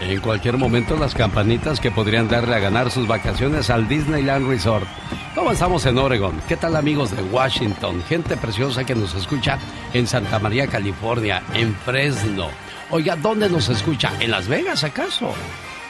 [0.00, 4.86] En cualquier momento las campanitas que podrían darle a ganar sus vacaciones al Disneyland Resort.
[5.34, 6.40] ¿Cómo estamos en Oregon?
[6.48, 8.02] ¿Qué tal amigos de Washington?
[8.08, 9.58] Gente preciosa que nos escucha
[9.92, 12.48] en Santa María, California, en Fresno.
[12.90, 14.12] Oiga, ¿dónde nos escucha?
[14.20, 15.32] ¿En Las Vegas acaso?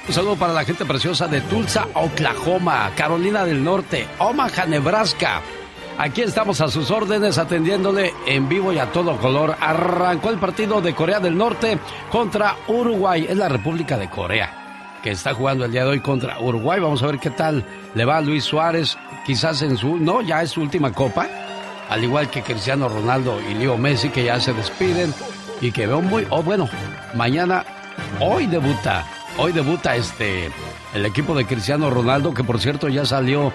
[0.06, 5.40] Un saludo para la gente preciosa de Tulsa, Oklahoma, Carolina del Norte, Omaha, Nebraska.
[5.98, 9.56] Aquí estamos a sus órdenes atendiéndole en vivo y a todo color.
[9.60, 11.78] Arrancó el partido de Corea del Norte
[12.10, 13.26] contra Uruguay.
[13.28, 14.58] Es la República de Corea
[15.02, 16.80] que está jugando el día de hoy contra Uruguay.
[16.80, 18.96] Vamos a ver qué tal le va Luis Suárez.
[19.26, 19.98] Quizás en su...
[19.98, 21.28] No, ya es su última copa.
[21.88, 25.12] Al igual que Cristiano Ronaldo y Leo Messi que ya se despiden.
[25.60, 26.26] Y que veo muy...
[26.30, 26.68] Oh, bueno,
[27.14, 27.64] mañana,
[28.20, 29.04] hoy debuta
[29.38, 30.50] Hoy debuta este
[30.94, 33.52] el equipo de Cristiano Ronaldo, que por cierto ya salió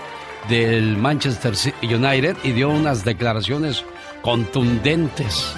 [0.50, 3.84] del Manchester United y dio unas declaraciones
[4.22, 5.56] contundentes.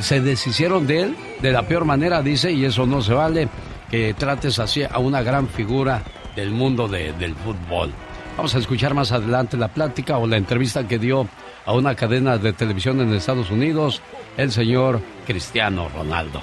[0.00, 3.48] se deshicieron de él de la peor manera, dice, y eso no se vale,
[3.90, 6.02] que trates así a una gran figura
[6.36, 7.92] del mundo del fútbol.
[8.36, 11.28] Vamos a escuchar más adelante la plática o la entrevista que dio
[11.66, 14.00] a una cadena de televisión en Estados Unidos
[14.36, 16.42] el señor Cristiano Ronaldo.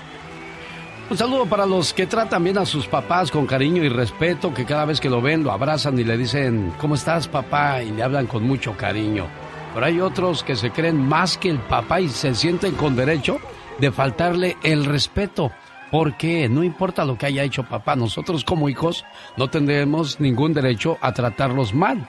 [1.09, 4.63] Un saludo para los que tratan bien a sus papás con cariño y respeto, que
[4.63, 7.81] cada vez que lo ven lo abrazan y le dicen, ¿cómo estás papá?
[7.81, 9.25] Y le hablan con mucho cariño.
[9.73, 13.39] Pero hay otros que se creen más que el papá y se sienten con derecho
[13.79, 15.51] de faltarle el respeto.
[15.89, 19.03] Porque no importa lo que haya hecho papá, nosotros como hijos
[19.35, 22.07] no tendremos ningún derecho a tratarlos mal.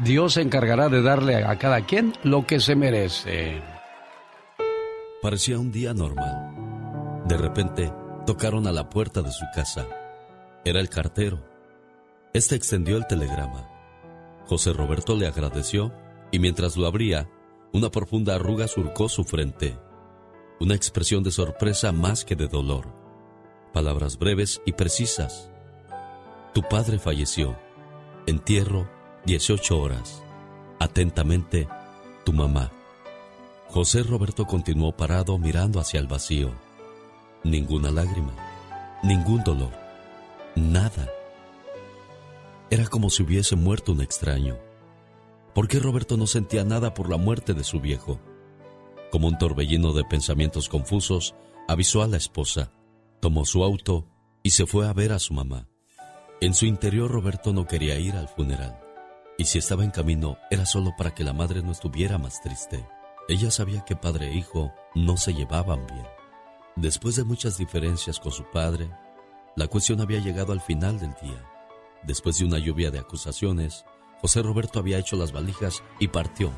[0.00, 3.62] Dios se encargará de darle a cada quien lo que se merece.
[5.22, 6.50] Parecía un día normal.
[7.26, 7.90] De repente,
[8.26, 9.86] Tocaron a la puerta de su casa.
[10.64, 11.44] Era el cartero.
[12.32, 13.68] Este extendió el telegrama.
[14.46, 15.92] José Roberto le agradeció
[16.30, 17.28] y mientras lo abría,
[17.74, 19.78] una profunda arruga surcó su frente.
[20.58, 22.86] Una expresión de sorpresa más que de dolor.
[23.74, 25.50] Palabras breves y precisas.
[26.54, 27.58] Tu padre falleció.
[28.26, 28.88] Entierro,
[29.26, 30.22] 18 horas.
[30.80, 31.68] Atentamente,
[32.24, 32.72] tu mamá.
[33.68, 36.52] José Roberto continuó parado mirando hacia el vacío.
[37.44, 38.32] Ninguna lágrima,
[39.02, 39.70] ningún dolor,
[40.56, 41.08] nada.
[42.70, 44.56] Era como si hubiese muerto un extraño.
[45.54, 48.18] ¿Por qué Roberto no sentía nada por la muerte de su viejo?
[49.12, 51.34] Como un torbellino de pensamientos confusos,
[51.68, 52.72] avisó a la esposa,
[53.20, 54.06] tomó su auto
[54.42, 55.68] y se fue a ver a su mamá.
[56.40, 58.80] En su interior Roberto no quería ir al funeral,
[59.38, 62.86] y si estaba en camino era solo para que la madre no estuviera más triste.
[63.28, 66.13] Ella sabía que padre e hijo no se llevaban bien.
[66.76, 68.90] Después de muchas diferencias con su padre,
[69.54, 71.48] la cuestión había llegado al final del día.
[72.02, 73.84] Después de una lluvia de acusaciones,
[74.20, 76.50] José Roberto había hecho las valijas y partió,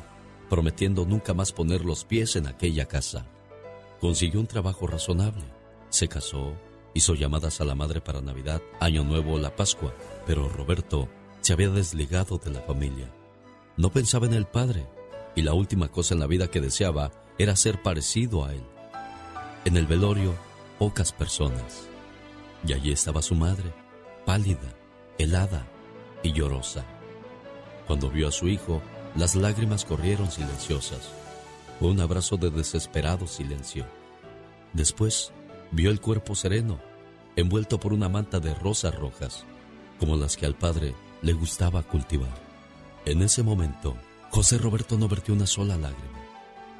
[0.49, 3.27] prometiendo nunca más poner los pies en aquella casa.
[4.01, 5.45] Consiguió un trabajo razonable,
[5.89, 6.53] se casó,
[6.95, 9.93] hizo llamadas a la madre para Navidad, Año Nuevo la Pascua,
[10.25, 11.07] pero Roberto
[11.41, 13.13] se había desligado de la familia.
[13.77, 14.87] No pensaba en el padre,
[15.35, 18.63] y la última cosa en la vida que deseaba era ser parecido a él.
[19.67, 20.33] En el velorio,
[20.79, 21.89] pocas personas.
[22.65, 23.73] Y allí estaba su madre,
[24.25, 24.73] pálida,
[25.17, 25.67] helada
[26.23, 26.85] y llorosa.
[27.85, 28.81] Cuando vio a su hijo,
[29.13, 31.09] las lágrimas corrieron silenciosas.
[31.79, 33.85] Fue un abrazo de desesperado silencio.
[34.71, 35.33] Después,
[35.71, 36.79] vio el cuerpo sereno,
[37.35, 39.43] envuelto por una manta de rosas rojas,
[39.99, 42.39] como las que al padre le gustaba cultivar.
[43.03, 43.97] En ese momento,
[44.29, 46.21] José Roberto no vertió una sola lágrima.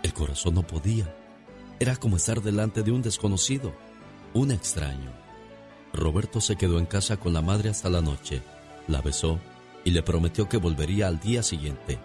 [0.03, 1.13] El corazón no podía
[1.79, 3.73] era como estar delante de un desconocido,
[4.33, 5.11] un extraño.
[5.93, 8.41] Roberto se quedó en casa con la madre hasta la noche,
[8.87, 9.39] la besó
[9.83, 11.99] y le prometió que volvería al día siguiente.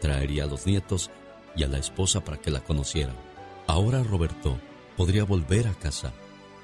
[0.00, 1.10] Traería a los nietos
[1.56, 3.16] y a la esposa para que la conocieran.
[3.66, 4.58] Ahora Roberto
[4.96, 6.12] podría volver a casa,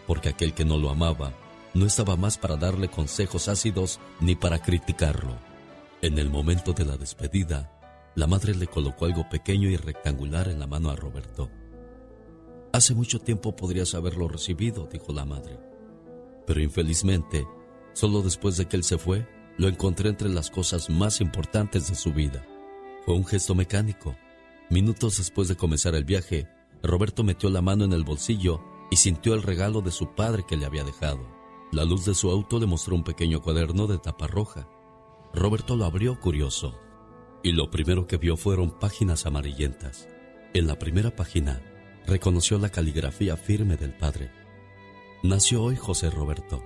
[0.06, 1.32] porque aquel que no lo amaba
[1.72, 5.38] no estaba más para darle consejos ácidos ni para criticarlo.
[6.02, 7.70] En el momento de la despedida,
[8.14, 11.50] la madre le colocó algo pequeño y rectangular en la mano a Roberto.
[12.72, 15.58] Hace mucho tiempo podrías haberlo recibido, dijo la madre.
[16.46, 17.46] Pero infelizmente,
[17.94, 19.28] solo después de que él se fue,
[19.58, 22.46] lo encontré entre las cosas más importantes de su vida.
[23.04, 24.14] Fue un gesto mecánico.
[24.70, 26.48] Minutos después de comenzar el viaje,
[26.82, 28.60] Roberto metió la mano en el bolsillo
[28.90, 31.26] y sintió el regalo de su padre que le había dejado.
[31.72, 34.68] La luz de su auto le mostró un pequeño cuaderno de tapa roja.
[35.34, 36.78] Roberto lo abrió curioso
[37.42, 40.08] y lo primero que vio fueron páginas amarillentas.
[40.52, 41.60] En la primera página
[42.10, 44.32] reconoció la caligrafía firme del padre.
[45.22, 46.62] Nació hoy José Roberto,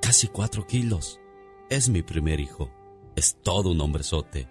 [0.00, 1.20] casi cuatro kilos.
[1.68, 2.70] Es mi primer hijo.
[3.16, 4.48] Es todo un hombrezote.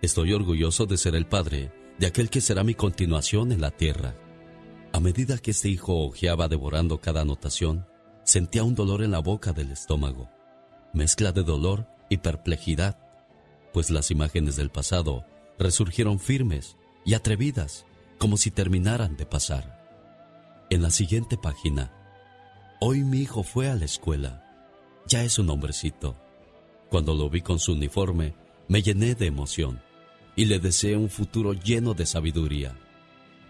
[0.00, 4.16] Estoy orgulloso de ser el padre de aquel que será mi continuación en la tierra.
[4.92, 7.86] A medida que este hijo hojeaba devorando cada anotación,
[8.24, 10.30] sentía un dolor en la boca del estómago,
[10.94, 12.98] mezcla de dolor y perplejidad,
[13.74, 15.26] pues las imágenes del pasado
[15.58, 17.85] resurgieron firmes y atrevidas,
[18.18, 19.76] como si terminaran de pasar.
[20.70, 21.92] En la siguiente página,
[22.80, 24.42] hoy mi hijo fue a la escuela.
[25.06, 26.16] Ya es un hombrecito.
[26.90, 28.34] Cuando lo vi con su uniforme,
[28.68, 29.80] me llené de emoción
[30.34, 32.76] y le deseé un futuro lleno de sabiduría.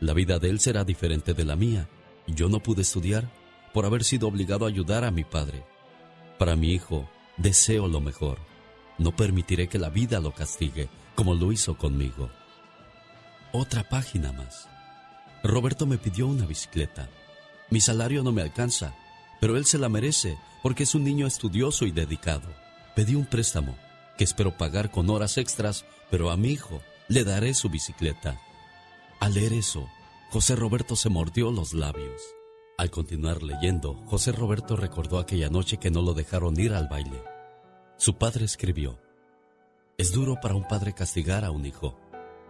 [0.00, 1.88] La vida de él será diferente de la mía.
[2.26, 3.30] Yo no pude estudiar
[3.72, 5.64] por haber sido obligado a ayudar a mi padre.
[6.38, 7.08] Para mi hijo,
[7.38, 8.38] deseo lo mejor.
[8.98, 12.30] No permitiré que la vida lo castigue como lo hizo conmigo.
[13.52, 14.69] Otra página más.
[15.43, 17.08] Roberto me pidió una bicicleta.
[17.70, 18.94] Mi salario no me alcanza,
[19.40, 22.48] pero él se la merece porque es un niño estudioso y dedicado.
[22.94, 23.76] Pedí un préstamo
[24.16, 28.40] que espero pagar con horas extras, pero a mi hijo le daré su bicicleta.
[29.20, 29.88] Al leer eso,
[30.31, 32.22] José Roberto se mordió los labios.
[32.78, 37.22] Al continuar leyendo, José Roberto recordó aquella noche que no lo dejaron ir al baile.
[37.96, 38.99] Su padre escribió,
[39.96, 41.99] Es duro para un padre castigar a un hijo,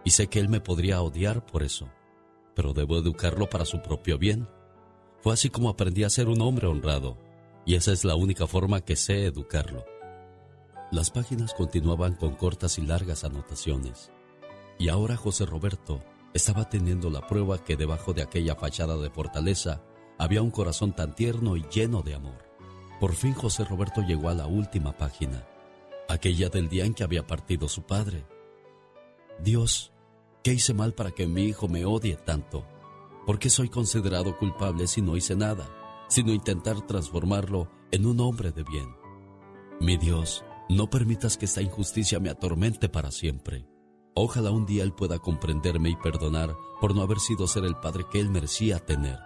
[0.06, 1.90] y sé que él me podría odiar por eso
[2.56, 4.48] pero debo educarlo para su propio bien.
[5.20, 7.18] Fue así como aprendí a ser un hombre honrado,
[7.66, 9.84] y esa es la única forma que sé educarlo.
[10.90, 14.10] Las páginas continuaban con cortas y largas anotaciones,
[14.78, 19.82] y ahora José Roberto estaba teniendo la prueba que debajo de aquella fachada de fortaleza
[20.18, 22.46] había un corazón tan tierno y lleno de amor.
[23.00, 25.46] Por fin José Roberto llegó a la última página,
[26.08, 28.24] aquella del día en que había partido su padre.
[29.42, 29.92] Dios
[30.46, 32.64] ¿Qué hice mal para que mi hijo me odie tanto?
[33.26, 35.68] ¿Por qué soy considerado culpable si no hice nada,
[36.08, 38.94] sino intentar transformarlo en un hombre de bien?
[39.80, 43.66] Mi Dios, no permitas que esta injusticia me atormente para siempre.
[44.14, 48.04] Ojalá un día Él pueda comprenderme y perdonar por no haber sido ser el padre
[48.08, 49.18] que Él merecía tener.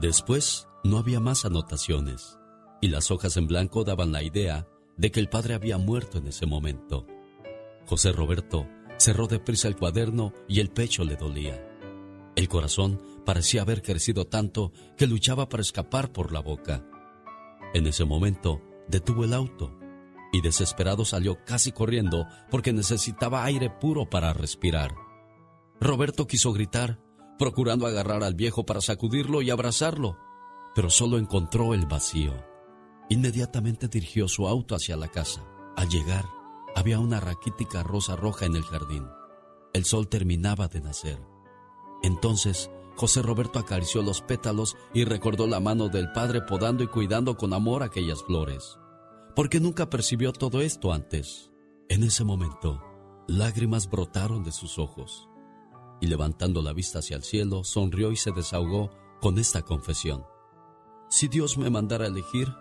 [0.00, 2.38] Después, no había más anotaciones,
[2.80, 4.66] y las hojas en blanco daban la idea
[4.96, 7.06] de que el padre había muerto en ese momento.
[7.84, 8.66] José Roberto
[8.98, 11.62] Cerró deprisa el cuaderno y el pecho le dolía.
[12.34, 16.84] El corazón parecía haber crecido tanto que luchaba para escapar por la boca.
[17.74, 19.78] En ese momento detuvo el auto
[20.32, 24.94] y desesperado salió casi corriendo porque necesitaba aire puro para respirar.
[25.80, 27.00] Roberto quiso gritar,
[27.38, 30.16] procurando agarrar al viejo para sacudirlo y abrazarlo,
[30.74, 32.34] pero solo encontró el vacío.
[33.08, 35.42] Inmediatamente dirigió su auto hacia la casa.
[35.76, 36.24] Al llegar,
[36.76, 39.08] había una raquítica rosa roja en el jardín.
[39.72, 41.18] El sol terminaba de nacer.
[42.02, 47.38] Entonces, José Roberto acarició los pétalos y recordó la mano del padre podando y cuidando
[47.38, 48.78] con amor aquellas flores.
[49.34, 51.50] Porque nunca percibió todo esto antes.
[51.88, 52.82] En ese momento,
[53.26, 55.30] lágrimas brotaron de sus ojos.
[56.02, 58.90] Y levantando la vista hacia el cielo, sonrió y se desahogó
[59.22, 60.26] con esta confesión.
[61.08, 62.52] Si Dios me mandara a elegir,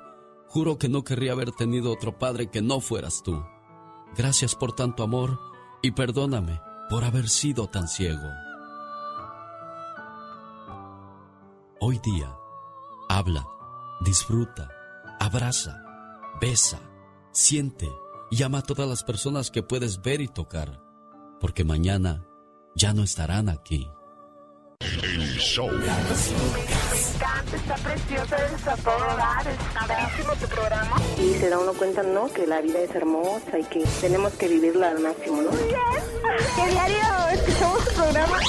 [0.48, 3.44] juro que no querría haber tenido otro padre que no fueras tú.
[4.18, 5.40] Gracias por tanto amor
[5.82, 8.30] y perdóname por haber sido tan ciego.
[11.82, 12.34] Hoy día,
[13.10, 13.46] habla,
[14.02, 14.70] disfruta,
[15.20, 15.84] abraza,
[16.40, 16.80] besa,
[17.32, 17.92] siente
[18.32, 20.82] y ama a todas las personas que puedes ver y tocar,
[21.42, 22.26] porque mañana
[22.76, 23.90] ya no estarán aquí.
[27.54, 30.96] Está preciosa, está todo dar, está buenísimo tu programa.
[31.18, 32.28] Y se da uno cuenta, ¿no?
[32.32, 35.52] Que la vida es hermosa y que tenemos que vivirla al máximo, ¿no?
[35.52, 35.80] Muy bien.
[36.56, 36.98] ¿Qué diario
[37.34, 38.40] escuchamos tu programa?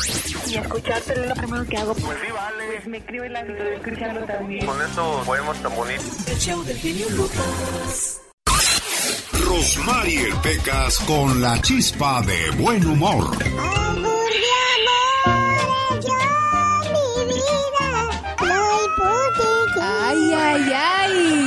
[0.47, 1.95] Y escucharte es lo primero que hago.
[1.95, 2.67] Pues sí, vale.
[2.67, 4.67] Pues me escribe la vida de escucharlo también.
[4.67, 6.29] Con eso podemos tan bonitos.
[6.29, 8.21] El show del genio Lucas.
[9.33, 13.37] Rosmarie Pecas con la chispa de buen humor.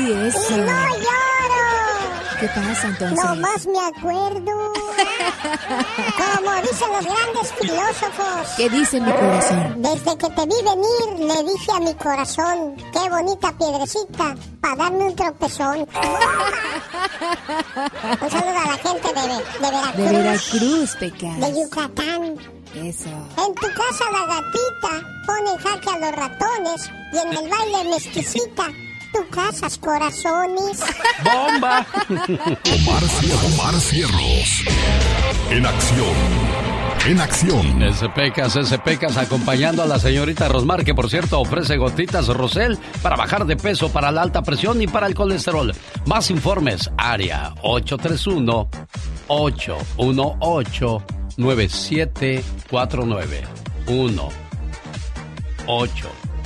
[0.10, 0.40] Eso.
[0.50, 1.20] Y no lloro.
[2.40, 3.24] ¿Qué pasa entonces?
[3.24, 4.74] No más me acuerdo.
[6.18, 8.48] Como dicen los grandes filósofos.
[8.58, 9.82] ¿Qué dice mi corazón?
[9.82, 15.06] Desde que te vi venir, le dije a mi corazón, qué bonita piedrecita, para darme
[15.06, 15.80] un tropezón.
[18.22, 19.96] un saludo a la gente de, de Veracruz.
[19.96, 21.40] De Veracruz, Pecas.
[21.40, 22.36] De Yucatán.
[22.74, 23.10] Eso.
[23.46, 24.94] En tu casa la gatita
[25.26, 28.68] pone jaque a los ratones y en el baile mezquicita
[29.14, 30.84] tu casas corazones.
[31.24, 31.86] ¡Bomba!
[32.10, 33.04] Omar,
[33.46, 34.64] Omar Cierros.
[35.50, 36.60] En acción.
[37.08, 37.84] En acción.
[37.84, 42.78] Ese Pecas, ese Pecas acompañando a la señorita Rosmar, que por cierto ofrece gotitas Rosel
[43.02, 45.74] para bajar de peso, para la alta presión y para el colesterol.
[46.06, 48.70] Más informes, área 831
[49.28, 51.04] 818
[51.38, 53.44] 9749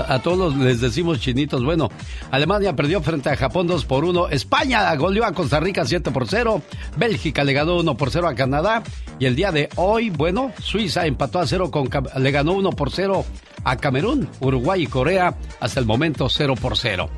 [0.08, 1.62] A todos les decimos chinitos.
[1.62, 1.90] Bueno,
[2.30, 4.30] Alemania perdió frente a Japón 2 por 1.
[4.30, 6.62] España goleó a Costa Rica 7 por 0.
[6.96, 8.82] Bélgica le ganó 1 por 0 a Canadá.
[9.18, 11.88] Y el día de hoy, bueno, Suiza empató a 0 con...
[12.16, 13.24] Le ganó 1 por 0
[13.64, 14.28] a Camerún.
[14.40, 17.08] Uruguay y Corea hasta el momento 0 por 0.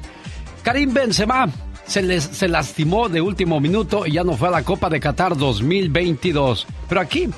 [0.63, 1.49] Karim Benzema
[1.87, 5.01] se, les, se lastimó de último minuto y ya no fue a la Copa de
[5.01, 6.67] Qatar 2022.
[6.89, 7.29] Pero aquí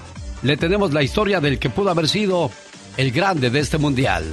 [0.43, 2.51] le tenemos la historia del que pudo haber sido
[2.97, 4.25] el grande de este mundial.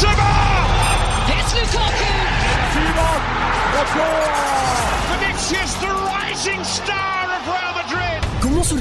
[0.00, 0.57] ¿Cómo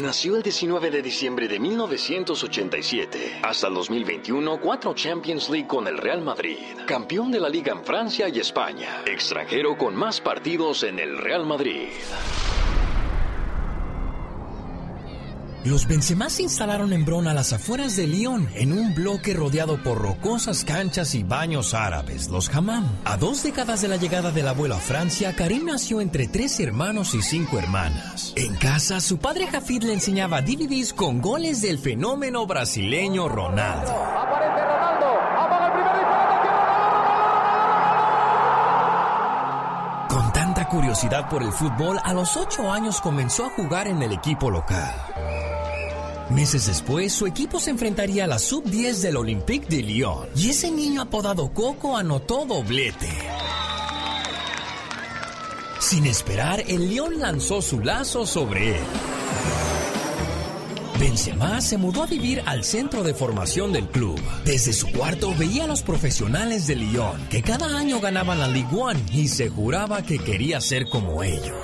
[0.00, 3.40] Nació el 19 de diciembre de 1987.
[3.42, 6.56] Hasta el 2021, cuatro Champions League con el Real Madrid.
[6.86, 9.02] Campeón de la Liga en Francia y España.
[9.04, 11.90] Extranjero con más partidos en el Real Madrid.
[15.64, 19.80] Los Benzema se instalaron en Brona a las afueras de Lyon, en un bloque rodeado
[19.80, 22.84] por rocosas canchas y baños árabes, los hammam.
[23.04, 27.14] A dos décadas de la llegada del abuelo a Francia, Karim nació entre tres hermanos
[27.14, 28.32] y cinco hermanas.
[28.34, 33.92] En casa, su padre Jafid le enseñaba DVDs con goles del fenómeno brasileño Ronaldo.
[33.92, 34.82] ¡Aparece Ronaldo!
[40.08, 44.10] Con tanta curiosidad por el fútbol, a los ocho años comenzó a jugar en el
[44.10, 44.92] equipo local.
[46.32, 50.28] Meses después, su equipo se enfrentaría a la sub-10 del Olympique de Lyon.
[50.34, 53.10] Y ese niño apodado Coco anotó doblete.
[55.78, 58.84] Sin esperar, el León lanzó su lazo sobre él.
[60.98, 64.18] Benzema se mudó a vivir al centro de formación del club.
[64.44, 68.74] Desde su cuarto veía a los profesionales de Lyon, que cada año ganaban la Ligue
[68.74, 71.56] 1 y se juraba que quería ser como ellos.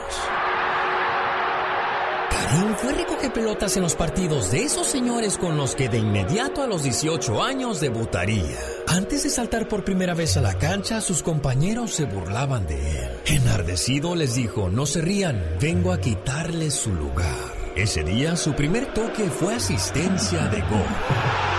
[2.31, 6.63] Karim fue recoge pelotas en los partidos de esos señores con los que de inmediato
[6.63, 8.59] a los 18 años debutaría.
[8.87, 13.11] Antes de saltar por primera vez a la cancha, sus compañeros se burlaban de él.
[13.27, 17.59] Enardecido les dijo, no se rían, vengo a quitarles su lugar.
[17.77, 21.58] Ese día su primer toque fue asistencia de gol.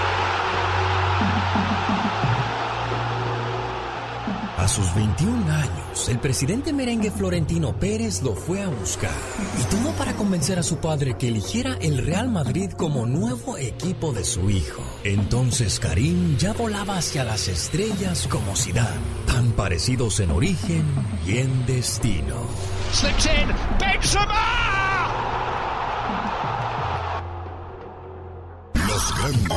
[4.70, 9.12] Sus 21 años, el presidente merengue Florentino Pérez lo fue a buscar.
[9.60, 14.14] Y todo para convencer a su padre que eligiera el Real Madrid como nuevo equipo
[14.14, 14.84] de su hijo.
[15.04, 20.86] Entonces Karim ya volaba hacia las estrellas como Zidane, tan parecidos en origen
[21.26, 22.36] y en destino.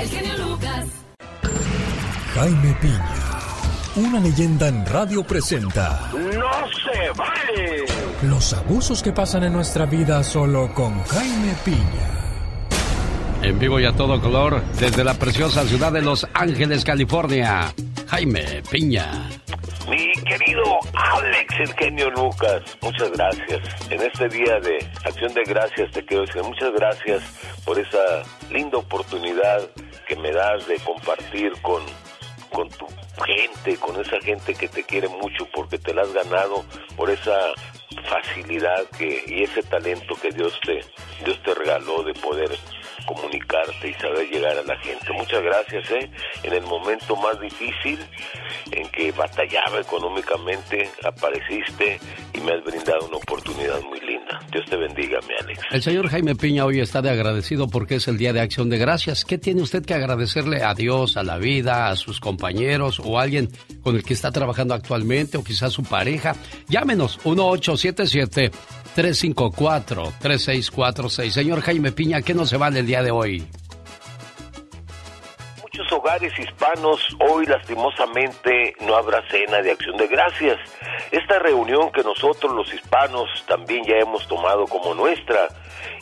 [0.00, 0.86] El genio Lucas.
[2.34, 3.14] Jaime Piña,
[3.96, 6.10] una leyenda en radio presenta.
[6.12, 7.84] ¡No se vale!
[8.22, 12.12] Los abusos que pasan en nuestra vida solo con Jaime Piña.
[13.42, 17.74] En vivo y a todo color, desde la preciosa ciudad de Los Ángeles, California,
[18.08, 19.28] Jaime Piña.
[19.88, 23.60] Mi querido Alex, el Lucas, muchas gracias.
[23.90, 27.22] En este día de acción de gracias te quiero decir muchas gracias
[27.64, 29.68] por esa linda oportunidad
[30.06, 31.82] que me das de compartir con
[32.52, 32.86] con tu
[33.24, 36.64] gente, con esa gente que te quiere mucho porque te la has ganado
[36.96, 37.38] por esa
[38.08, 40.80] facilidad que y ese talento que Dios te
[41.24, 42.50] Dios te regaló de poder
[43.06, 45.12] comunicarte y saber llegar a la gente.
[45.12, 46.10] Muchas gracias, ¿eh?
[46.42, 47.98] En el momento más difícil
[48.70, 52.00] en que batallaba económicamente, apareciste
[52.34, 54.40] y me has brindado una oportunidad muy linda.
[54.50, 55.60] Dios te bendiga, mi Alex.
[55.70, 58.78] El señor Jaime Piña hoy está de agradecido porque es el Día de Acción de
[58.78, 59.24] Gracias.
[59.24, 63.22] ¿Qué tiene usted que agradecerle a Dios, a la vida, a sus compañeros o a
[63.22, 63.50] alguien
[63.82, 66.34] con el que está trabajando actualmente o quizás su pareja?
[66.68, 68.50] Llámenos 1877
[68.96, 71.30] 354-3646.
[71.30, 73.46] Señor Jaime Piña, ¿qué no se vale el día de hoy?
[75.62, 80.58] Muchos hogares hispanos hoy lastimosamente no habrá cena de acción de gracias.
[81.10, 85.48] Esta reunión que nosotros los hispanos también ya hemos tomado como nuestra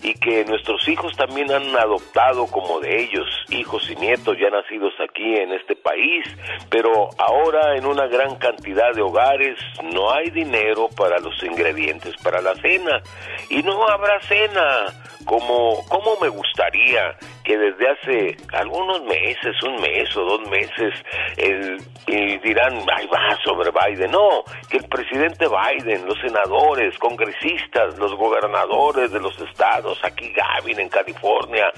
[0.02, 4.92] y que nuestros hijos también han adoptado como de ellos, hijos y nietos ya nacidos
[5.00, 6.24] aquí en este país,
[6.68, 9.58] pero ahora en una gran cantidad de hogares
[9.92, 13.02] no hay dinero para los ingredientes para la cena
[13.48, 14.86] y no habrá cena
[15.24, 20.94] como, como me gustaría que desde hace algunos meses, un mes o dos meses,
[21.36, 24.10] el, y dirán, ay va sobre Biden.
[24.10, 29.60] No, que el presidente Biden, los senadores, congresistas, los gobernadores de los estados,
[30.02, 31.72] aquí Gavin en California,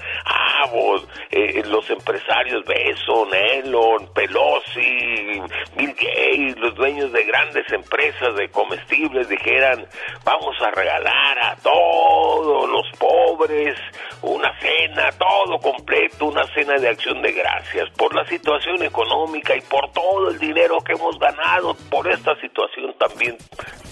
[0.63, 5.41] Abbott, eh, los empresarios Besson, Elon, Pelosi,
[5.75, 9.85] Bill Gates, los dueños de grandes empresas de comestibles dijeran,
[10.23, 13.77] vamos a regalar a todos los pobres
[14.21, 19.61] una cena, todo completo, una cena de acción de gracias por la situación económica y
[19.61, 23.37] por todo el dinero que hemos ganado por esta situación también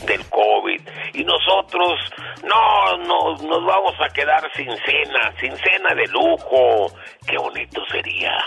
[0.05, 0.81] del COVID.
[1.13, 1.99] Y nosotros
[2.43, 6.91] no, no nos vamos a quedar sin cena, sin cena de lujo.
[7.27, 8.37] Qué bonito sería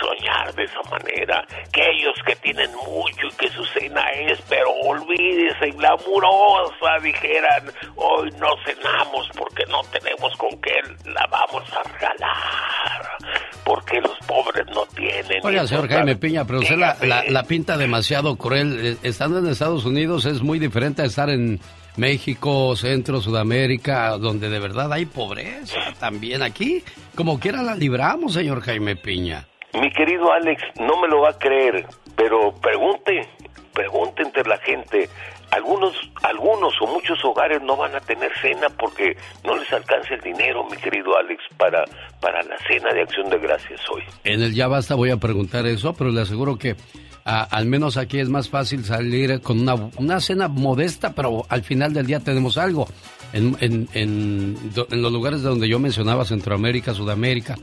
[0.00, 1.44] soñar de esa manera.
[1.72, 8.30] Que ellos que tienen mucho y que su cena es, pero olvídese, glamurosa, dijeran, hoy
[8.38, 10.74] no cenamos porque no tenemos con qué
[11.06, 13.18] la vamos a regalar.
[13.64, 15.40] Porque los pobres no tienen.
[15.44, 18.78] Oiga, señor Jaime Piña, pero usted la, la, la pinta demasiado cruel.
[18.84, 21.60] Eh, estando en Estados Unidos es muy diferente a estar en
[21.96, 26.82] México, Centro, Sudamérica, donde de verdad hay pobreza también aquí.
[27.14, 29.46] Como quiera la libramos, señor Jaime Piña.
[29.74, 33.28] Mi querido Alex, no me lo va a creer, pero pregunte,
[33.72, 35.08] pregunte entre la gente.
[35.52, 40.20] Algunos, algunos o muchos hogares no van a tener cena porque no les alcanza el
[40.20, 41.84] dinero, mi querido Alex, para,
[42.20, 44.02] para la cena de acción de gracias hoy.
[44.24, 46.76] En el Ya Basta voy a preguntar eso, pero le aseguro que
[47.24, 51.92] al menos aquí es más fácil salir con una, una, cena modesta, pero al final
[51.92, 52.88] del día tenemos algo.
[53.32, 54.56] En, en, en,
[54.90, 57.56] en los lugares donde yo mencionaba, Centroamérica, Sudamérica,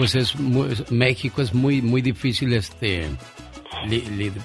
[0.00, 0.34] pues es
[0.90, 3.06] México es muy muy difícil este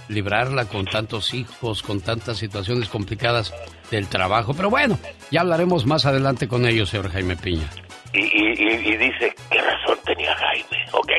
[0.09, 3.53] librarla con tantos hijos, con tantas situaciones complicadas
[3.89, 4.53] del trabajo.
[4.53, 4.99] Pero bueno,
[5.31, 7.69] ya hablaremos más adelante con ellos, señor Jaime Piña.
[8.13, 10.77] Y, y dice, ¿qué razón tenía Jaime?
[10.91, 11.11] ¿Ok?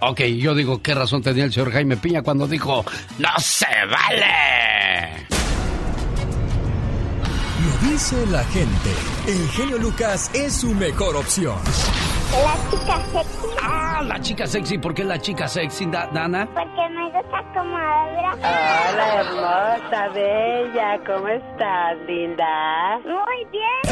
[0.00, 2.86] Ok, yo digo, ¿qué razón tenía el señor Jaime Piña cuando dijo,
[3.18, 5.26] ¡No se vale!
[7.62, 8.90] Lo dice la gente.
[9.26, 11.58] El genio Lucas es su mejor opción.
[12.32, 13.46] La chica sexy.
[13.60, 14.78] Ah, la chica sexy.
[14.78, 16.48] ¿Por qué la chica sexy, Dana?
[16.54, 18.32] Porque me gusta como habla.
[18.38, 20.98] Hola, hermosa, bella.
[21.06, 22.98] ¿Cómo estás, linda?
[23.04, 23.82] Muy bien.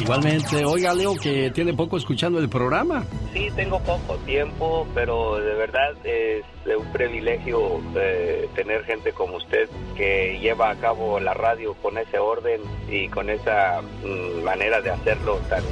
[0.00, 3.04] Igualmente, oiga, Leo, que tiene poco escuchando el programa.
[3.32, 6.44] Sí, tengo poco tiempo, pero de verdad es
[6.76, 12.18] un privilegio eh, tener gente como usted que lleva a cabo la radio con ese
[12.18, 15.62] orden y con esa mm, manera de hacerlo tan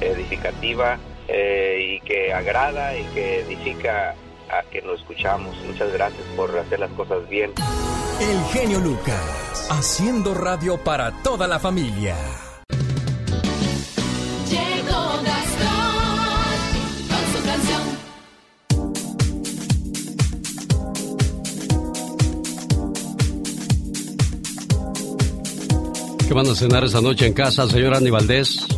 [0.00, 4.14] edificativa eh, y que agrada y que edifica
[4.48, 5.56] a que nos escuchamos.
[5.66, 7.52] Muchas gracias por hacer las cosas bien.
[8.20, 12.16] El genio Lucas, haciendo radio para toda la familia.
[14.48, 16.56] Llegó Gastón
[17.08, 17.82] con su canción.
[26.26, 28.75] ¿Qué van a cenar esa noche en casa, señor Andy Valdés?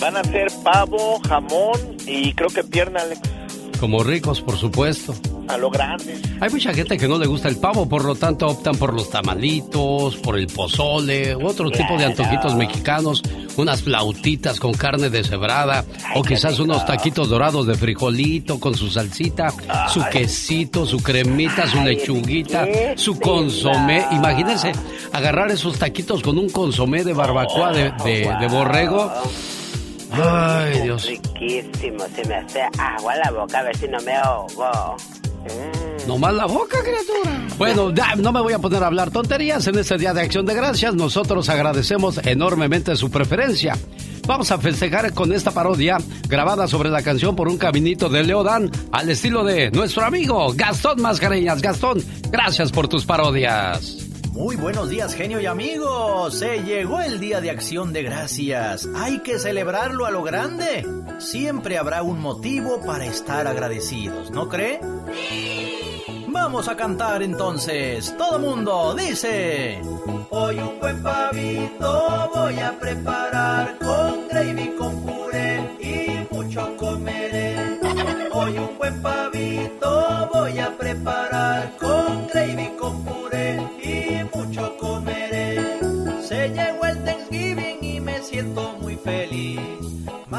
[0.00, 3.20] Van a ser pavo, jamón y creo que pierna, Alex.
[3.78, 5.14] Como ricos, por supuesto.
[5.48, 6.20] A lo grande.
[6.38, 9.10] Hay mucha gente que no le gusta el pavo, por lo tanto optan por los
[9.10, 13.22] tamalitos, por el pozole, otro tipo de antojitos mexicanos,
[13.56, 15.84] unas flautitas con carne deshebrada,
[16.14, 19.52] o quizás unos taquitos dorados de frijolito con su salsita,
[19.88, 24.06] su quesito, su cremita, su lechuguita, su consomé.
[24.12, 24.72] Imagínense
[25.12, 29.10] agarrar esos taquitos con un consomé de barbacoa de, de, de borrego.
[30.22, 31.06] Ay, Dios.
[31.06, 34.96] Riquísimo, se me hace agua la boca a ver si no me ahogo.
[36.18, 37.46] más la boca, criatura.
[37.56, 40.46] Bueno, ya, no me voy a poner a hablar tonterías en este Día de Acción
[40.46, 40.94] de Gracias.
[40.94, 43.76] Nosotros agradecemos enormemente su preferencia.
[44.26, 48.70] Vamos a festejar con esta parodia grabada sobre la canción por un caminito de Leodán
[48.92, 51.62] al estilo de nuestro amigo Gastón Mascareñas.
[51.62, 54.09] Gastón, gracias por tus parodias.
[54.32, 56.38] Muy buenos días, genio y amigos.
[56.38, 58.88] Se llegó el día de acción de gracias.
[58.94, 60.86] Hay que celebrarlo a lo grande.
[61.18, 64.80] Siempre habrá un motivo para estar agradecidos, ¿no cree?
[66.28, 68.14] Vamos a cantar entonces.
[68.16, 69.82] Todo mundo dice.
[70.30, 77.78] Hoy un buen pavito voy a preparar con gravy, con puré y mucho comeré.
[78.32, 82.69] Hoy un buen pavito voy a preparar con gravy,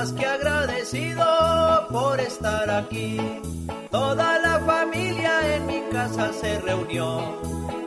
[0.09, 1.23] que agradecido
[1.91, 3.19] por estar aquí.
[3.91, 7.39] Toda la familia en mi casa se reunió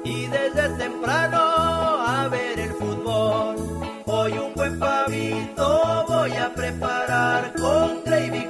[0.04, 3.56] y desde temprano a ver el fútbol.
[4.06, 8.44] Hoy un buen pavito voy a preparar con gravy,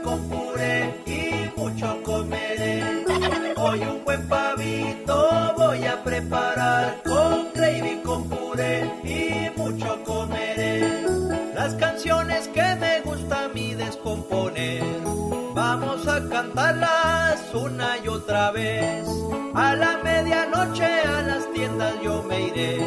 [15.55, 19.07] vamos a cantarlas una y otra vez.
[19.55, 22.79] A la medianoche a las tiendas yo me iré.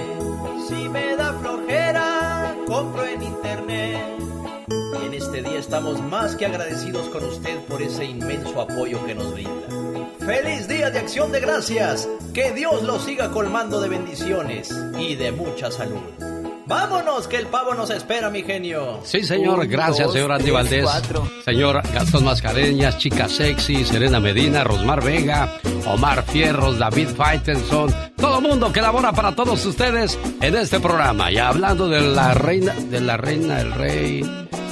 [0.67, 4.01] Si me da flojera, compro en internet.
[4.69, 9.15] Y en este día estamos más que agradecidos con usted por ese inmenso apoyo que
[9.15, 9.67] nos brinda.
[10.19, 12.07] ¡Feliz Día de Acción de Gracias!
[12.33, 16.36] Que Dios lo siga colmando de bendiciones y de mucha salud.
[16.67, 18.99] Vámonos, que el pavo nos espera, mi genio.
[19.03, 19.65] Sí, señor.
[19.67, 20.85] Gracias, señor Andy Valdés.
[21.45, 25.53] Señor Gastón Mascareñas, Chica Sexy, Serena Medina, Rosmar Vega,
[25.85, 27.93] Omar Fierros, David Faitelson.
[28.17, 31.31] Todo mundo que labora para todos ustedes en este programa.
[31.31, 34.21] Y hablando de la reina, de la reina, el rey.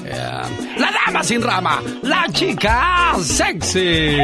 [0.06, 0.42] eh,
[0.78, 4.18] la dama sin rama, la chica sexy.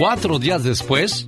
[0.00, 1.26] Cuatro días después.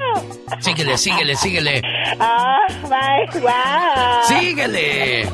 [0.61, 1.82] Síguele, síguele, síguele.
[2.18, 4.22] ¡Ah, my, wow!
[4.26, 5.26] ¡Síguele!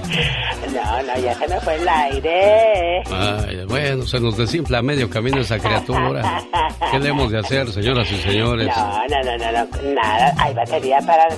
[0.75, 3.01] No, no, ya se me fue el aire.
[3.13, 6.43] Ay, bueno, se nos desinfla a medio camino esa criatura.
[6.91, 8.67] ¿Qué le hemos de hacer, señoras y señores?
[8.77, 10.35] No, no, no, no, no, nada.
[10.39, 11.29] Hay batería para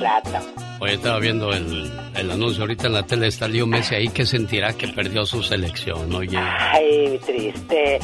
[0.00, 0.65] rato.
[0.78, 4.26] Oye, estaba viendo el, el anuncio ahorita en la tele, está Leo Messi ahí, que
[4.26, 6.36] sentirá que perdió su selección, oye.
[6.38, 7.98] Ay, triste.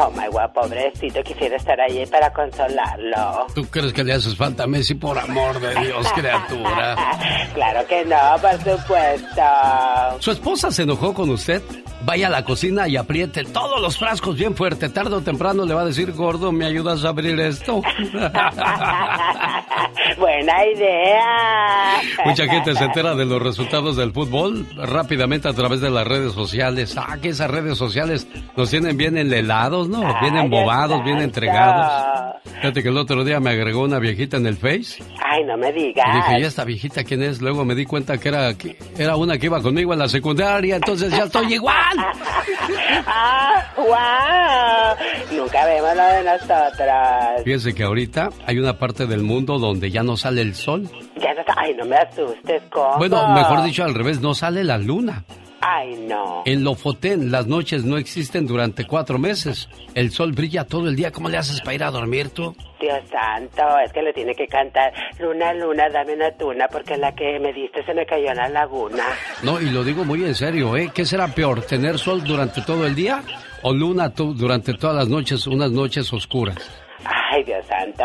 [0.00, 1.22] Oh, my wow, pobrecito.
[1.22, 3.46] Quisiera estar allí para consolarlo.
[3.54, 4.94] ¿Tú crees que le haces falta a Messi?
[4.94, 6.96] Por amor de Dios, criatura.
[7.54, 9.42] Claro que no, por supuesto.
[10.18, 11.62] ¿Su esposa se enojó con usted?
[12.02, 14.90] Vaya a la cocina y apriete todos los frascos bien fuerte.
[14.90, 17.80] Tarde o temprano le va a decir, gordo, ¿me ayudas a abrir esto?
[20.18, 22.00] Buena idea.
[22.24, 26.32] Mucha gente se entera de los resultados del fútbol rápidamente a través de las redes
[26.32, 26.96] sociales.
[26.96, 28.26] Ah, que esas redes sociales
[28.56, 30.00] nos tienen bien enlelados, ¿no?
[30.20, 32.36] Bien embobados, bien entregados.
[32.56, 35.02] Fíjate que el otro día me agregó una viejita en el Face.
[35.22, 36.06] Ay, no me digas.
[36.08, 37.40] Y dije, ¿y esta viejita quién es?
[37.42, 40.76] Luego me di cuenta que era, que era una que iba conmigo en la secundaria,
[40.76, 41.96] entonces ya estoy igual.
[43.06, 45.38] ¡Ah, wow!
[45.38, 47.44] Nunca vemos lo de nosotros.
[47.44, 50.88] Fíjense que ahorita hay una parte del mundo donde ya no sale el sol.
[51.16, 52.98] Ya no, ay, no me asustes, ¿cómo?
[52.98, 55.24] Bueno, mejor dicho al revés, no sale la luna.
[55.62, 56.42] Ay, no.
[56.44, 59.68] En Lofoten las noches no existen durante cuatro meses.
[59.94, 61.10] El sol brilla todo el día.
[61.10, 62.54] ¿Cómo le haces para ir a dormir tú?
[62.78, 67.12] Dios santo, es que le tiene que cantar Luna, luna, dame una tuna porque la
[67.14, 69.04] que me diste se me cayó en la laguna.
[69.42, 70.90] No, y lo digo muy en serio, ¿eh?
[70.94, 73.22] ¿Qué será peor, tener sol durante todo el día
[73.62, 76.58] o luna tú- durante todas las noches, unas noches oscuras?
[77.30, 78.04] Ay, Dios santo.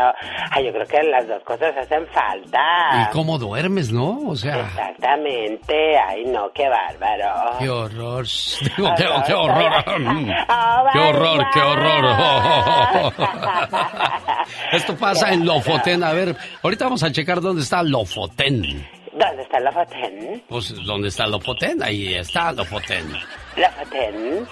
[0.50, 3.08] Ay, yo creo que las dos cosas hacen falta.
[3.08, 4.18] ¿Y cómo duermes, no?
[4.26, 5.96] O sea, Exactamente.
[5.98, 7.58] Ay, no, qué bárbaro.
[7.58, 8.26] qué horror.
[8.76, 9.84] Digo, qué, qué horror.
[10.92, 12.04] Qué horror, qué horror.
[14.72, 16.02] Esto pasa en Lofoten.
[16.02, 18.86] A ver, ahorita vamos a checar dónde está Lofoten.
[19.12, 20.42] ¿Dónde está la Foten?
[20.48, 21.82] Pues, ¿dónde está Lofoten?
[21.82, 23.12] Ahí está Lofoten.
[23.56, 24.46] La Foten.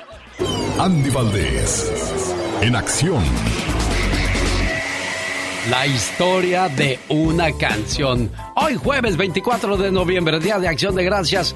[0.78, 3.22] Andy Valdés, en acción.
[5.70, 8.28] La historia de una canción.
[8.56, 11.54] Hoy jueves 24 de noviembre, Día de Acción de Gracias.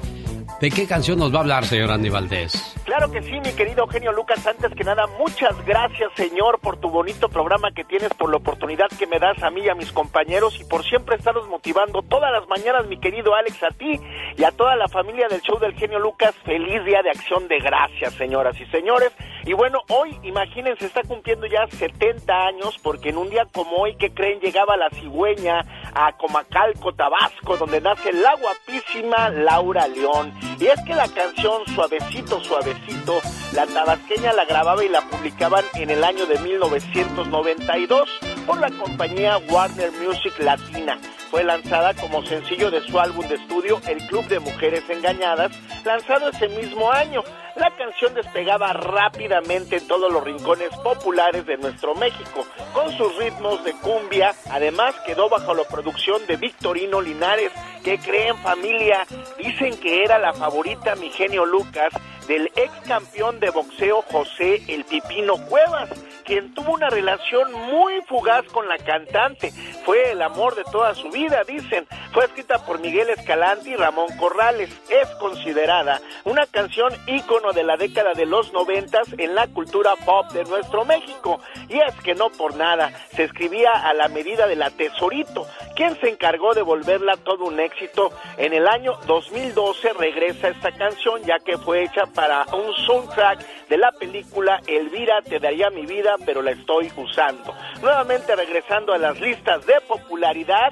[0.61, 2.75] ¿De qué canción nos va a hablar, señor Andy Valdés?
[2.85, 4.47] Claro que sí, mi querido Eugenio Lucas.
[4.47, 8.87] Antes que nada, muchas gracias, Señor, por tu bonito programa que tienes, por la oportunidad
[8.97, 12.31] que me das a mí y a mis compañeros y por siempre estarnos motivando todas
[12.31, 13.99] las mañanas, mi querido Alex, a ti
[14.37, 16.33] y a toda la familia del show del genio Lucas.
[16.45, 19.11] Feliz día de acción de gracias, señoras y señores.
[19.45, 23.95] Y bueno, hoy, imagínense, está cumpliendo ya 70 años porque en un día como hoy,
[23.95, 30.33] que creen, llegaba la cigüeña a Comacalco, Tabasco, donde nace la guapísima Laura León.
[30.59, 33.21] Y es que la canción Suavecito, Suavecito,
[33.53, 38.09] la tabasqueña la grababa y la publicaban en el año de 1992
[38.47, 40.97] por la compañía Warner Music Latina.
[41.29, 45.51] Fue lanzada como sencillo de su álbum de estudio El Club de Mujeres Engañadas,
[45.83, 47.23] lanzado ese mismo año.
[47.55, 53.63] La canción despegaba rápidamente en todos los rincones populares de nuestro México, con sus ritmos
[53.63, 54.35] de cumbia.
[54.51, 59.05] Además, quedó bajo la producción de Victorino Linares, que creen familia,
[59.37, 61.93] dicen que era la favorita mi genio Lucas
[62.27, 65.89] del ex campeón de boxeo José El Pipino Cuevas,
[66.25, 69.51] quien tuvo una relación muy fugaz con la cantante.
[69.85, 71.87] Fue el amor de toda su vida, dicen.
[72.11, 74.69] Fue escrita por Miguel Escalante y Ramón Corrales.
[74.89, 80.31] Es considerada una canción ícono de la década de los noventas en la cultura pop
[80.31, 81.39] de nuestro México.
[81.69, 85.99] Y es que no por nada, se escribía a la medida de la Tesorito, quien
[85.99, 88.11] se encargó de volverla todo un éxito.
[88.37, 93.77] En el año 2012 regresa esta canción ya que fue hecha para un soundtrack de
[93.77, 97.53] la película Elvira te daría mi vida, pero la estoy usando.
[97.81, 100.71] Nuevamente regresando a las listas de popularidad,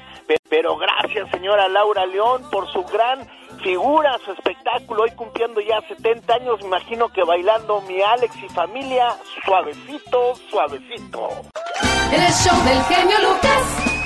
[0.49, 3.27] pero gracias señora Laura León por su gran
[3.63, 8.49] figura, su espectáculo, hoy cumpliendo ya 70 años, me imagino que bailando mi Alex y
[8.49, 11.29] familia, suavecito, suavecito.
[12.11, 14.02] El show del genio Lucas.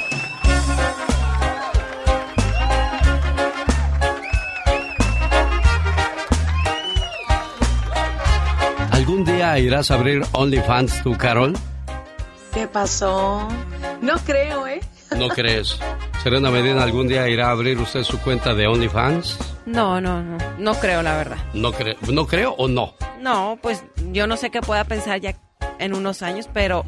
[9.08, 11.54] ¿Algún día irás a abrir OnlyFans tú, Carol?
[12.54, 13.48] ¿Qué pasó?
[14.02, 14.82] No creo, ¿eh?
[15.18, 15.80] ¿No crees?
[16.22, 19.40] Serena Medina algún día irá a abrir usted su cuenta de OnlyFans?
[19.66, 20.38] No, no, no.
[20.60, 21.38] No creo, la verdad.
[21.54, 22.96] ¿No, creo, ¿No creo o no?
[23.22, 25.38] No, pues yo no sé qué pueda pensar ya
[25.80, 26.84] en unos años, pero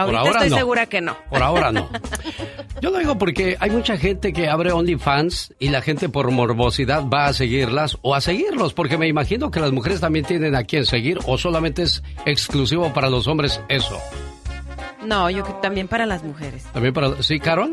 [0.00, 0.56] ahorita ahora estoy no.
[0.56, 1.16] segura que no.
[1.30, 1.88] Por ahora no.
[2.80, 7.04] Yo lo digo porque hay mucha gente que abre OnlyFans y la gente por morbosidad
[7.08, 10.64] va a seguirlas o a seguirlos, porque me imagino que las mujeres también tienen a
[10.64, 13.98] quien seguir o solamente es exclusivo para los hombres eso.
[15.04, 16.64] No, yo creo que también para las mujeres.
[16.72, 17.22] También para...
[17.22, 17.72] ¿Sí, Carol?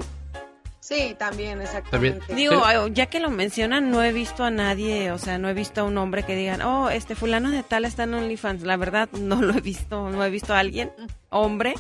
[0.80, 2.20] Sí, también, exactamente.
[2.28, 2.38] También.
[2.38, 2.72] Digo, Sí.
[2.76, 5.82] eh, ya que lo mencionan, no he visto a nadie, o sea, no he visto
[5.82, 8.64] a un hombre que digan, oh, este fulano de tal está en OnlyFans.
[8.64, 10.92] La verdad, no lo he visto, no he visto a alguien,
[11.30, 11.74] hombre,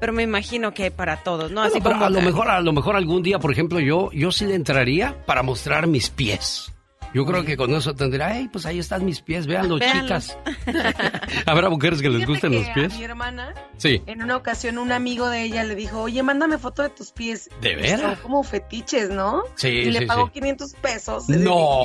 [0.00, 1.60] pero me imagino que para todos, ¿no?
[1.60, 4.10] Bueno, Así pero como a lo mejor, a lo mejor algún día, por ejemplo, yo,
[4.12, 6.72] yo sí le entraría para mostrar mis pies.
[7.14, 10.36] Yo creo que con eso tendría, hey, pues ahí están mis pies, véanlo, Véanlos.
[10.36, 10.38] chicas.
[11.46, 12.92] ¿Habrá mujeres que les Fíjate gusten que los pies?
[12.92, 14.02] A mi hermana, Sí.
[14.06, 17.48] en una ocasión, un amigo de ella le dijo, oye, mándame foto de tus pies.
[17.62, 18.00] ¿De veras?
[18.02, 19.42] Son como fetiches, ¿no?
[19.54, 20.32] Sí, Y le sí, pagó sí.
[20.34, 21.28] 500 pesos.
[21.30, 21.84] No.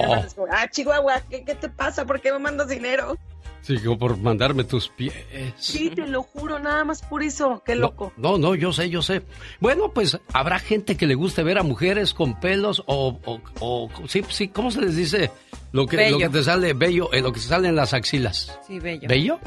[0.52, 2.06] Ah, Chihuahua, ¿qué, qué te pasa?
[2.06, 3.18] ¿Por qué me mandas dinero?
[3.64, 5.14] Sí, como por mandarme tus pies.
[5.58, 7.64] Sí, te lo juro, nada más por eso.
[7.66, 8.12] Qué loco.
[8.18, 9.22] No, no, yo sé, yo sé.
[9.62, 13.90] Bueno, pues habrá gente que le guste ver a mujeres con pelos o, o, o-
[14.10, 15.32] sí, sí, ¿cómo se les dice?
[15.72, 18.60] Lo que, lo que te sale bello, eh, lo que se sale en las axilas.
[18.68, 19.08] Sí, bello.
[19.08, 19.40] ¿Bello?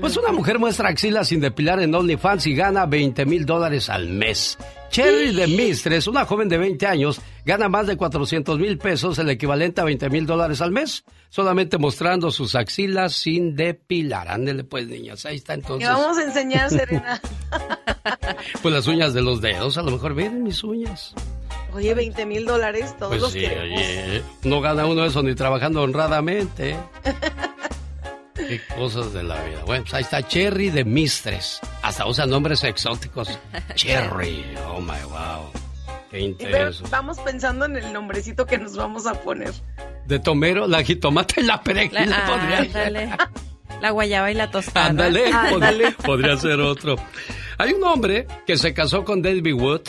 [0.00, 4.08] Pues una mujer muestra axilas sin depilar en OnlyFans y gana 20 mil dólares al
[4.08, 4.58] mes.
[4.90, 9.28] Cherry de Mistres, una joven de 20 años, gana más de 400 mil pesos, el
[9.30, 14.28] equivalente a 20 mil dólares al mes, solamente mostrando sus axilas sin depilar.
[14.28, 15.88] Ándele pues, niñas, ahí está ¿Qué entonces.
[15.88, 17.20] vamos a enseñar, Serena?
[18.62, 21.12] Pues las uñas de los dedos, a lo mejor miren mis uñas.
[21.72, 23.80] Oye, 20 mil dólares, todos Pues los sí, queremos.
[23.80, 26.76] oye, no gana uno eso ni trabajando honradamente.
[28.48, 29.62] Qué cosas de la vida.
[29.66, 31.60] Bueno, pues ahí está Cherry de Mistres.
[31.82, 33.28] Hasta usa nombres exóticos.
[33.74, 35.50] Cherry, oh my wow.
[36.10, 36.84] Qué intenso.
[36.90, 39.52] vamos pensando en el nombrecito que nos vamos a poner.
[40.06, 43.10] De tomero, la jitomate y la perejil La- podría ándale.
[43.82, 44.86] La guayaba y la tostada.
[44.86, 45.88] Ándale, Ándale.
[45.88, 46.96] pod- podría ser otro.
[47.58, 49.82] Hay un hombre que se casó con David Wood,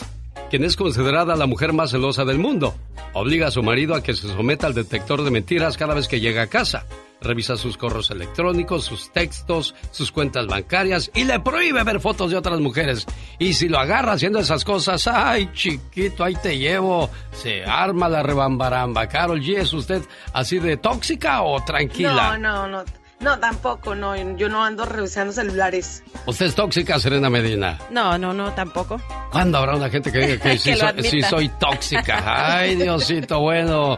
[0.50, 2.74] quien es considerada la mujer más celosa del mundo.
[3.12, 6.20] Obliga a su marido a que se someta al detector de mentiras cada vez que
[6.20, 6.86] llega a casa.
[7.20, 12.36] Revisa sus correos electrónicos, sus textos, sus cuentas bancarias y le prohíbe ver fotos de
[12.36, 13.06] otras mujeres.
[13.40, 17.10] Y si lo agarra haciendo esas cosas, ay chiquito, ahí te llevo.
[17.32, 19.08] Se arma la rebambaramba.
[19.08, 22.38] Carol G, ¿es usted así de tóxica o tranquila?
[22.38, 22.84] No, no, no.
[23.20, 24.14] No, tampoco, no.
[24.36, 26.02] Yo no ando revisando celulares.
[26.26, 27.78] ¿Usted es tóxica, Serena Medina?
[27.90, 29.00] No, no, no, tampoco.
[29.32, 32.56] ¿Cuándo habrá una gente que diga que, sí, Que lo soy, sí soy tóxica?
[32.56, 33.96] Ay, Diosito, bueno.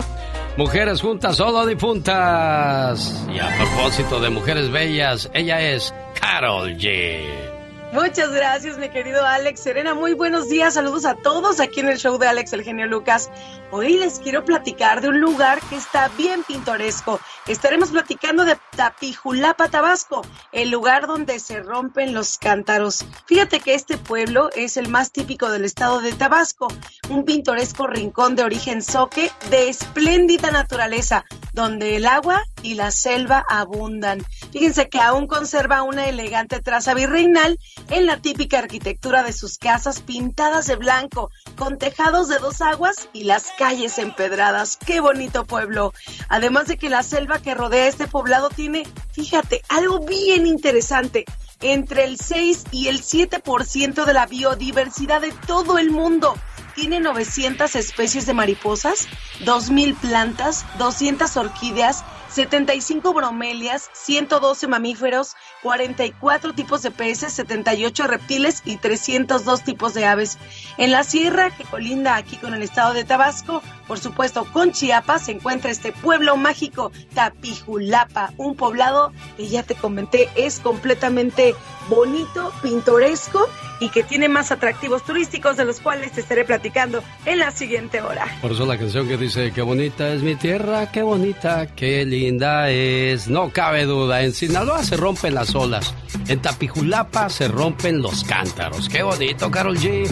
[0.57, 3.25] Mujeres juntas, solo difuntas.
[3.33, 7.50] Y a propósito de mujeres bellas, ella es Carol G.
[7.92, 9.61] Muchas gracias, mi querido Alex.
[9.61, 10.74] Serena, muy buenos días.
[10.74, 13.31] Saludos a todos aquí en el show de Alex, el genio Lucas.
[13.72, 17.18] Hoy les quiero platicar de un lugar que está bien pintoresco.
[17.48, 20.22] Estaremos platicando de Tapijulapa, Tabasco,
[20.53, 23.05] el lugar donde se rompen los cántaros.
[23.26, 26.68] Fíjate que este pueblo es el más típico del estado de Tabasco,
[27.09, 33.45] un pintoresco rincón de origen soque de espléndida naturaleza, donde el agua y la selva
[33.49, 34.25] abundan.
[34.53, 37.59] Fíjense que aún conserva una elegante traza virreinal
[37.89, 43.09] en la típica arquitectura de sus casas pintadas de blanco, con tejados de dos aguas
[43.13, 44.77] y las calles empedradas.
[44.77, 45.93] ¡Qué bonito pueblo!
[46.29, 51.25] Además de que la selva que rodea este poblado tiene, fíjate, algo bien interesante
[51.63, 56.35] entre el 6 y el 7% de la biodiversidad de todo el mundo.
[56.75, 59.09] Tiene 900 especies de mariposas,
[59.45, 68.77] 2.000 plantas, 200 orquídeas, 75 bromelias, 112 mamíferos, 44 tipos de peces, 78 reptiles y
[68.77, 70.38] 302 tipos de aves.
[70.79, 75.25] En la sierra que colinda aquí con el estado de Tabasco, por supuesto con Chiapas,
[75.25, 81.57] se encuentra este pueblo mágico Tapijulapa, un poblado que ya te comenté es completamente
[81.88, 83.49] bonito, pintoresco
[83.81, 88.01] y que tiene más atractivos turísticos de los cuales te estaré platicando en la siguiente
[88.03, 88.27] hora.
[88.43, 92.20] Por eso la canción que dice, qué bonita es mi tierra, qué bonita, qué linda
[92.29, 93.29] es.
[93.29, 95.95] No cabe duda, en Sinaloa se rompen las olas,
[96.29, 98.89] en Tapijulapa se rompen los cántaros.
[98.89, 100.07] Qué bonito, Carol G.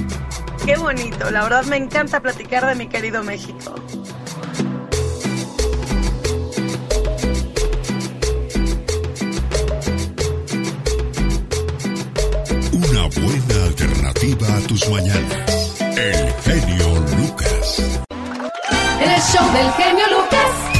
[0.65, 3.75] Qué bonito, la verdad me encanta platicar de mi querido México.
[12.73, 15.81] Una buena alternativa a tus mañanas.
[15.81, 17.83] El genio Lucas.
[19.01, 20.78] El show del genio Lucas.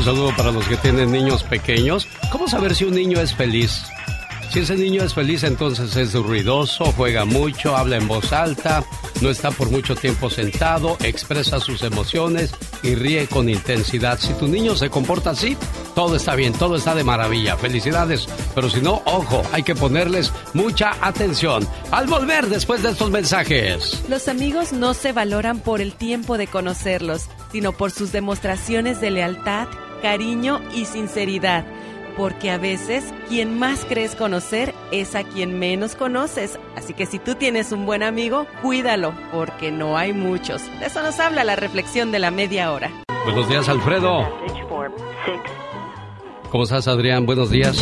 [0.00, 2.08] Un saludo para los que tienen niños pequeños.
[2.32, 3.82] ¿Cómo saber si un niño es feliz?
[4.50, 8.82] Si ese niño es feliz, entonces es ruidoso, juega mucho, habla en voz alta,
[9.20, 12.50] no está por mucho tiempo sentado, expresa sus emociones
[12.82, 14.18] y ríe con intensidad.
[14.18, 15.54] Si tu niño se comporta así,
[15.94, 17.58] todo está bien, todo está de maravilla.
[17.58, 18.26] Felicidades.
[18.54, 21.68] Pero si no, ojo, hay que ponerles mucha atención.
[21.90, 24.02] Al volver después de estos mensajes.
[24.08, 29.10] Los amigos no se valoran por el tiempo de conocerlos, sino por sus demostraciones de
[29.10, 29.68] lealtad,
[30.00, 31.64] cariño y sinceridad
[32.16, 36.58] porque a veces quien más crees conocer es a quien menos conoces.
[36.76, 40.62] Así que si tú tienes un buen amigo, cuídalo, porque no hay muchos.
[40.80, 42.90] De eso nos habla la reflexión de la media hora.
[43.24, 44.28] Buenos días, Alfredo.
[46.50, 47.24] ¿Cómo estás, Adrián?
[47.24, 47.80] Buenos días.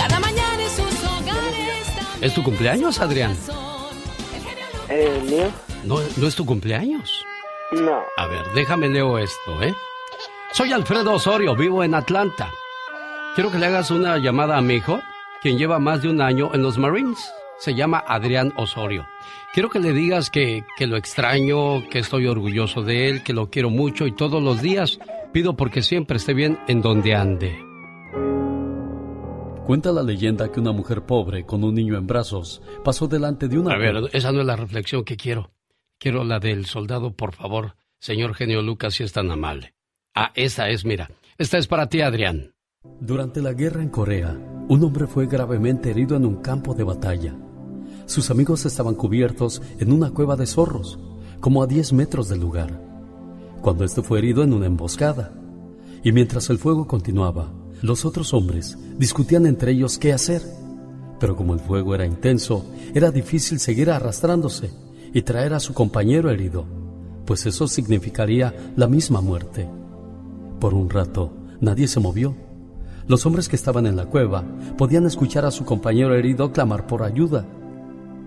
[2.20, 3.36] ¿Es tu cumpleaños, Adrián?
[4.88, 5.50] ¿El mío?
[5.84, 7.24] ¿No, ¿No es tu cumpleaños?
[7.72, 8.02] No.
[8.16, 9.74] A ver, déjame leo esto, ¿eh?
[10.52, 12.50] Soy Alfredo Osorio, vivo en Atlanta.
[13.34, 15.00] Quiero que le hagas una llamada a mi hijo,
[15.42, 17.32] quien lleva más de un año en los Marines.
[17.58, 19.06] Se llama Adrián Osorio.
[19.52, 23.50] Quiero que le digas que, que lo extraño, que estoy orgulloso de él, que lo
[23.50, 24.98] quiero mucho y todos los días
[25.32, 27.62] pido porque siempre esté bien en donde ande.
[29.66, 33.58] Cuenta la leyenda que una mujer pobre con un niño en brazos pasó delante de
[33.58, 33.74] una...
[33.74, 35.50] A ver, esa no es la reflexión que quiero.
[35.98, 37.76] Quiero la del soldado, por favor.
[38.00, 39.74] Señor genio Lucas, si es tan amable.
[40.20, 41.12] Ah, esa es, mira.
[41.38, 42.52] Esta es para ti, Adrián.
[43.00, 44.36] Durante la guerra en Corea,
[44.68, 47.36] un hombre fue gravemente herido en un campo de batalla.
[48.04, 50.98] Sus amigos estaban cubiertos en una cueva de zorros,
[51.38, 52.82] como a 10 metros del lugar,
[53.62, 55.32] cuando este fue herido en una emboscada.
[56.02, 60.42] Y mientras el fuego continuaba, los otros hombres discutían entre ellos qué hacer.
[61.20, 64.72] Pero como el fuego era intenso, era difícil seguir arrastrándose
[65.14, 66.66] y traer a su compañero herido,
[67.24, 69.77] pues eso significaría la misma muerte.
[70.60, 72.34] Por un rato, nadie se movió.
[73.06, 74.44] Los hombres que estaban en la cueva
[74.76, 77.46] podían escuchar a su compañero herido clamar por ayuda.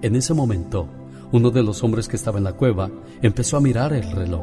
[0.01, 0.87] En ese momento,
[1.33, 2.89] uno de los hombres que estaba en la cueva
[3.21, 4.41] empezó a mirar el reloj.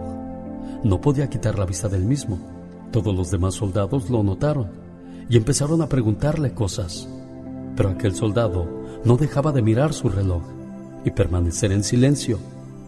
[0.84, 2.38] No podía quitar la vista del mismo.
[2.92, 4.68] Todos los demás soldados lo notaron
[5.30, 7.08] y empezaron a preguntarle cosas.
[7.74, 8.68] Pero aquel soldado
[9.04, 10.42] no dejaba de mirar su reloj
[11.06, 12.38] y permanecer en silencio.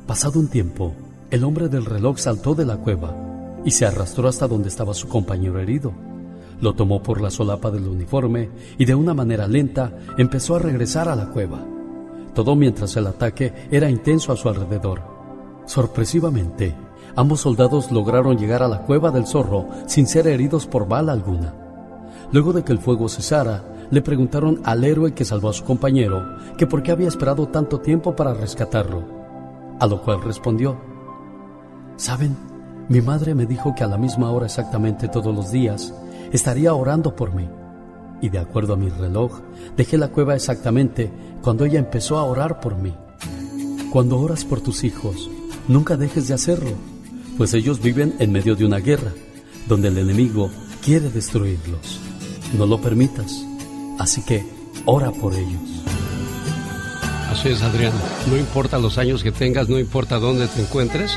[0.07, 0.93] Pasado un tiempo,
[1.31, 3.30] el hombre del reloj saltó de la cueva
[3.65, 5.93] y se arrastró hasta donde estaba su compañero herido.
[6.61, 11.09] Lo tomó por la solapa del uniforme y de una manera lenta empezó a regresar
[11.09, 11.65] a la cueva.
[12.35, 15.03] Todo mientras el ataque era intenso a su alrededor.
[15.67, 16.75] Sorpresivamente,
[17.17, 21.55] ambos soldados lograron llegar a la cueva del zorro sin ser heridos por bala alguna.
[22.33, 26.25] Luego de que el fuego cesara, le preguntaron al héroe que salvó a su compañero
[26.57, 29.03] que por qué había esperado tanto tiempo para rescatarlo,
[29.81, 30.79] a lo cual respondió,
[31.97, 32.37] Saben,
[32.91, 35.95] Mi madre me dijo que a la misma hora exactamente todos los días
[36.33, 37.49] estaría orando por mí.
[38.21, 39.43] Y de acuerdo a mi reloj,
[39.77, 41.09] dejé la cueva exactamente
[41.41, 42.93] cuando ella empezó a orar por mí.
[43.93, 45.31] Cuando oras por tus hijos,
[45.69, 46.73] nunca dejes de hacerlo,
[47.39, 49.13] pues ellos viven en medio de una guerra,
[49.69, 50.51] donde el enemigo
[50.85, 52.01] quiere destruirlos.
[52.59, 53.47] No lo permitas.
[54.01, 54.45] Así que
[54.85, 55.85] ora por ellos.
[57.31, 57.93] Así es, Adrián.
[58.29, 61.17] No importa los años que tengas, no importa dónde te encuentres,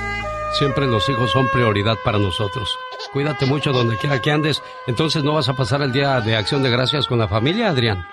[0.53, 2.69] siempre los hijos son prioridad para nosotros.
[3.11, 4.61] Cuídate mucho donde quiera que andes.
[4.87, 8.05] Entonces, ¿no vas a pasar el día de acción de gracias con la familia, Adrián?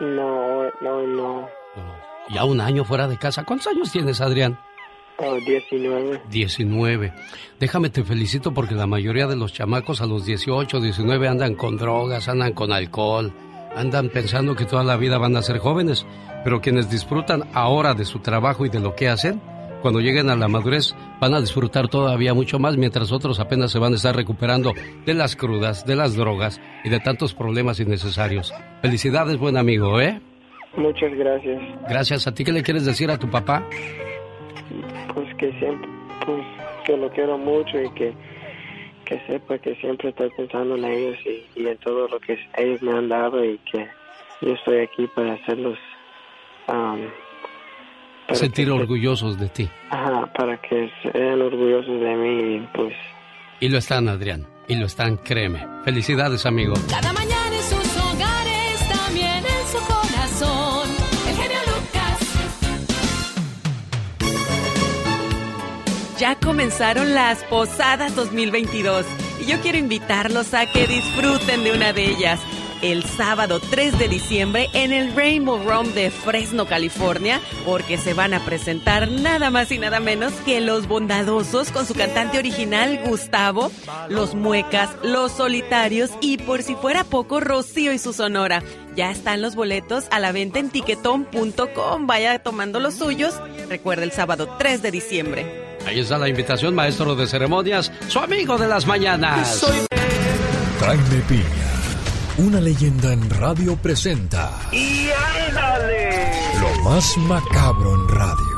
[0.00, 1.48] No, no, no.
[2.30, 3.44] Ya un año fuera de casa.
[3.44, 4.58] ¿Cuántos años tienes, Adrián?
[5.18, 6.22] Oh, 19.
[6.30, 7.12] 19.
[7.60, 11.76] Déjame te felicito porque la mayoría de los chamacos a los 18, 19 andan con
[11.76, 13.32] drogas, andan con alcohol,
[13.76, 16.06] andan pensando que toda la vida van a ser jóvenes,
[16.44, 19.40] pero quienes disfrutan ahora de su trabajo y de lo que hacen,
[19.82, 23.78] cuando lleguen a la madurez van a disfrutar todavía mucho más, mientras otros apenas se
[23.78, 24.72] van a estar recuperando
[25.04, 28.54] de las crudas, de las drogas y de tantos problemas innecesarios.
[28.80, 30.20] Felicidades, buen amigo, ¿eh?
[30.76, 31.60] Muchas gracias.
[31.88, 32.26] Gracias.
[32.26, 33.62] ¿A ti qué le quieres decir a tu papá?
[35.12, 35.88] Pues que siempre,
[36.24, 36.42] pues
[36.86, 38.14] que lo quiero mucho y que,
[39.04, 42.80] que sepa que siempre estoy pensando en ellos y, y en todo lo que ellos
[42.82, 43.86] me han dado y que
[44.40, 45.78] yo estoy aquí para hacerlos
[46.68, 47.06] um,
[48.32, 49.68] para Sentir que- orgullosos de ti.
[49.90, 52.94] Ajá, para que sean orgullosos de mí pues
[53.60, 54.46] Y lo están, Adrián.
[54.68, 55.66] Y lo están, créeme.
[55.84, 56.74] Felicidades, amigo.
[56.88, 60.88] Cada mañana en sus hogares, también en su corazón.
[61.28, 62.18] El genio Lucas.
[66.18, 69.04] Ya comenzaron las posadas 2022
[69.42, 72.40] y yo quiero invitarlos a que disfruten de una de ellas.
[72.82, 78.34] El sábado 3 de diciembre en el Rainbow Room de Fresno, California, porque se van
[78.34, 83.70] a presentar nada más y nada menos que Los Bondadosos con su cantante original Gustavo,
[84.08, 88.62] Los Muecas, Los Solitarios y por si fuera poco Rocío y su Sonora.
[88.96, 92.06] Ya están los boletos a la venta en tiquetón.com.
[92.06, 93.34] Vaya tomando los suyos.
[93.68, 95.72] Recuerda el sábado 3 de diciembre.
[95.86, 99.64] Ahí está la invitación, maestro de ceremonias, su amigo de las mañanas.
[100.80, 101.42] Jaime Piña,
[102.38, 105.08] una leyenda en radio presenta ¡Y
[105.48, 106.32] ándale!
[106.60, 108.52] lo más macabro en radio.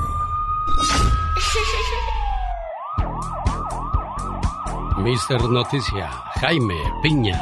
[4.99, 6.09] Mister Noticia,
[6.41, 7.39] Jaime Piña.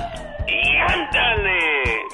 [0.48, 1.60] Y ándale,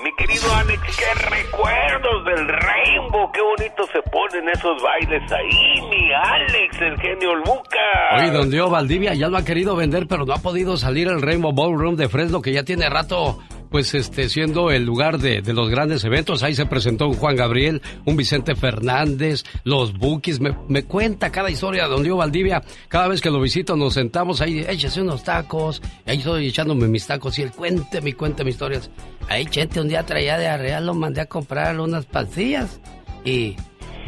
[0.04, 6.12] mi querido Alex, qué recuerdos del Rainbow, qué bonito se ponen esos bailes ahí, mi
[6.12, 8.18] Alex, el genio Lucas.
[8.18, 11.22] Oye, don Leo Valdivia ya lo ha querido vender, pero no ha podido salir el
[11.22, 13.38] Rainbow Ballroom de Fresno, que ya tiene rato,
[13.70, 16.42] pues, este, siendo el lugar de, de los grandes eventos.
[16.42, 20.40] Ahí se presentó un Juan Gabriel, un Vicente Fernández, los Bookies.
[20.40, 22.62] Me, me cuenta cada historia de don Leo Valdivia.
[22.88, 25.82] Cada vez que lo visito nos sentamos ahí, échese unos tacos.
[26.06, 28.90] Y ahí estoy echándome mis tacos y él cuénteme y cuénteme historias.
[29.28, 32.80] Ahí, Chente, un día traía de arreal, lo mandé a comprar unas pastillas.
[33.24, 33.56] Y,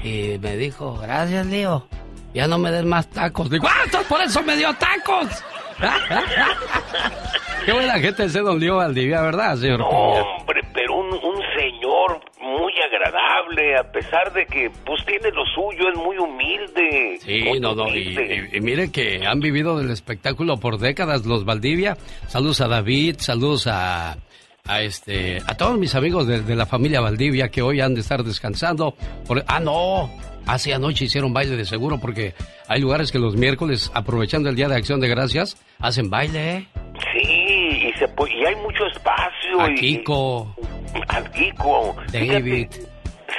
[0.02, 1.86] y me dijo, gracias, Leo.
[2.32, 3.50] Ya no me des más tacos.
[3.50, 5.26] Digo, ¡ah, por eso me dio tacos!
[7.64, 9.80] Qué buena gente ese don Leo Valdivia, ¿verdad, señor?
[9.80, 15.44] No, hombre, pero un, un señor muy agradable, a pesar de que pues tiene lo
[15.46, 17.18] suyo, es muy humilde.
[17.20, 18.48] Sí, muy no, no, y, humilde.
[18.52, 21.96] y- y mire que han vivido del espectáculo por décadas los Valdivia.
[22.28, 24.16] Saludos a David, saludos a,
[24.66, 28.00] a este, a todos mis amigos de, de la familia Valdivia que hoy han de
[28.00, 28.94] estar descansando.
[29.26, 30.10] Por- ah, no,
[30.46, 32.34] hace anoche hicieron baile de seguro porque
[32.68, 36.68] hay lugares que los miércoles, aprovechando el Día de Acción de Gracias, hacen baile, ¿eh?
[37.12, 39.60] Sí, y, se, y hay mucho espacio.
[39.60, 40.54] A y- Kiko,
[41.08, 41.96] a Kiko.
[42.12, 42.66] David.
[42.70, 42.89] Fíjate,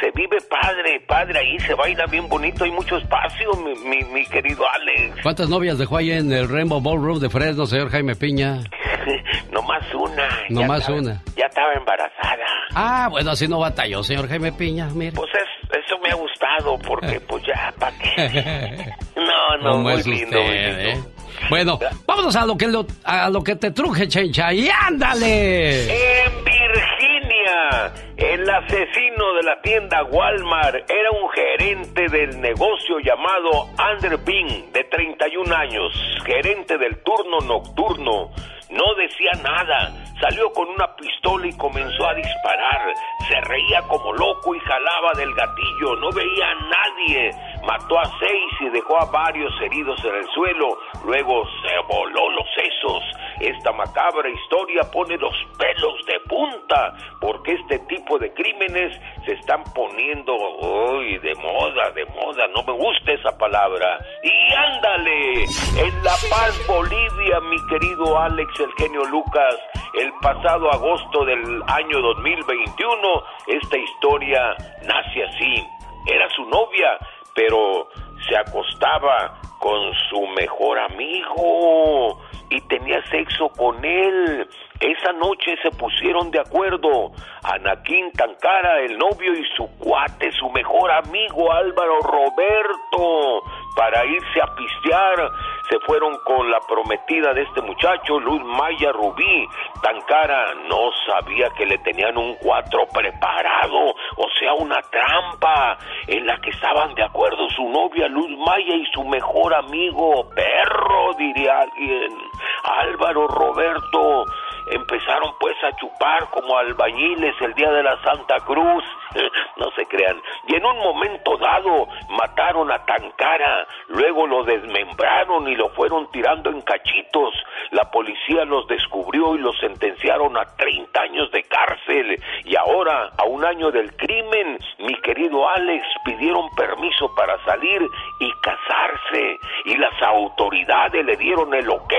[0.02, 4.26] se vive padre, padre ahí, se baila bien bonito, hay mucho espacio, mi, mi, mi
[4.26, 5.22] querido Alex.
[5.24, 8.60] ¿Cuántas novias dejó ahí en el Rainbow Ballroom de Fresno, señor Jaime Piña?
[9.52, 10.28] Nomás una.
[10.50, 11.22] Nomás una.
[11.38, 12.46] Ya estaba embarazada.
[12.74, 15.12] Ah, bueno, así no batalló, señor Jaime Piña, mire.
[15.14, 18.92] Pues es- eso me ha gustado, porque pues ya, ¿para qué?
[19.16, 21.08] No, no, ¿Cómo muy es lindo, muy usted, lindo.
[21.08, 21.12] eh?
[21.50, 26.26] Bueno, vámonos a lo que lo- a lo que te truje, chencha, y ándale.
[26.26, 34.20] En Virginia, el asesino de la tienda Walmart era un gerente del negocio llamado Andrew
[34.24, 35.92] Bean, de 31 años,
[36.24, 38.30] gerente del turno nocturno.
[38.70, 42.94] No decía nada, salió con una pistola y comenzó a disparar.
[43.28, 47.32] Se reía como loco y jalaba del gatillo, no veía a nadie.
[47.66, 50.78] Mató a seis y dejó a varios heridos en el suelo.
[51.06, 53.04] Luego se voló los sesos.
[53.40, 59.64] Esta macabra historia pone los pelos de punta porque este tipo de crímenes se están
[59.74, 62.48] poniendo hoy de moda, de moda.
[62.56, 64.00] No me gusta esa palabra.
[64.24, 69.56] Y ándale, en La Paz, Bolivia, mi querido Alex, el genio Lucas,
[69.94, 75.68] el pasado agosto del año 2021, esta historia nace así.
[76.08, 76.98] Era su novia,
[77.36, 77.88] pero
[78.28, 82.20] se acostaba con su mejor amigo
[82.50, 84.48] y tenía sexo con él.
[84.80, 87.12] Esa noche se pusieron de acuerdo
[87.44, 93.44] Anaquín Tancara, el novio y su cuate, su mejor amigo Álvaro Roberto,
[93.76, 95.32] para irse a pistear.
[95.70, 99.48] Se fueron con la prometida de este muchacho, Luz Maya Rubí.
[99.82, 106.38] Tancara no sabía que le tenían un cuatro preparado, o sea, una trampa en la
[106.42, 112.18] que estaban de acuerdo su novia Luz Maya y su mejor amigo, perro, diría alguien,
[112.64, 114.26] Álvaro Roberto
[114.72, 118.84] empezaron pues a chupar como albañiles el día de la Santa Cruz,
[119.58, 125.56] no se crean, y en un momento dado mataron a Tancara, luego lo desmembraron y
[125.56, 127.34] lo fueron tirando en cachitos,
[127.72, 133.26] la policía los descubrió y los sentenciaron a 30 años de cárcel, y ahora, a
[133.26, 137.82] un año del crimen, mi querido Alex pidieron permiso para salir
[138.20, 141.94] y casarse, y las autoridades le dieron el ok,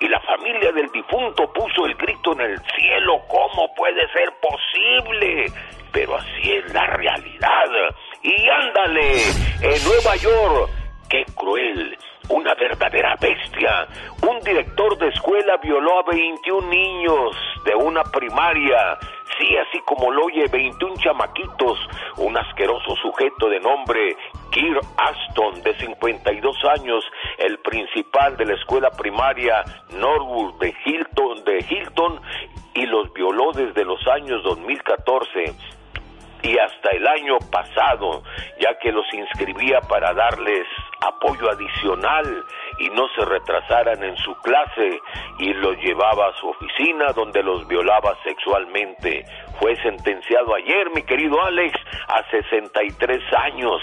[0.00, 5.46] y la familia del difunto puso el grito en el cielo, ¿cómo puede ser posible?
[5.92, 7.94] Pero así es la realidad.
[8.22, 9.16] Y ándale,
[9.62, 10.70] en Nueva York,
[11.08, 11.96] qué cruel,
[12.28, 13.86] una verdadera bestia.
[14.22, 18.98] Un director de escuela violó a 21 niños de una primaria.
[19.38, 21.78] Sí, así como lo oye, 21 chamaquitos.
[22.18, 24.16] Un asqueroso sujeto de nombre
[24.50, 27.04] Kir Aston, de 52 años,
[27.38, 29.64] el principal de la escuela primaria
[29.98, 32.20] Norwood de Hilton, de Hilton,
[32.74, 35.73] y los violó desde los años 2014
[36.44, 38.22] y hasta el año pasado,
[38.60, 40.66] ya que los inscribía para darles
[41.00, 42.44] apoyo adicional
[42.78, 45.00] y no se retrasaran en su clase
[45.38, 49.24] y los llevaba a su oficina donde los violaba sexualmente.
[49.58, 51.74] Fue sentenciado ayer, mi querido Alex,
[52.08, 53.80] a 63 años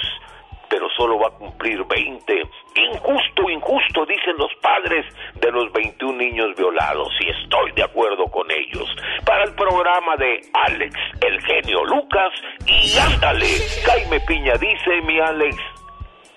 [0.72, 2.34] pero solo va a cumplir 20.
[2.76, 5.06] Injusto, injusto, dicen los padres
[5.36, 8.88] de los 21 niños violados, y estoy de acuerdo con ellos.
[9.26, 12.32] Para el programa de Alex, el genio Lucas,
[12.66, 13.48] y ándale,
[13.86, 15.58] Jaime Piña dice, mi Alex,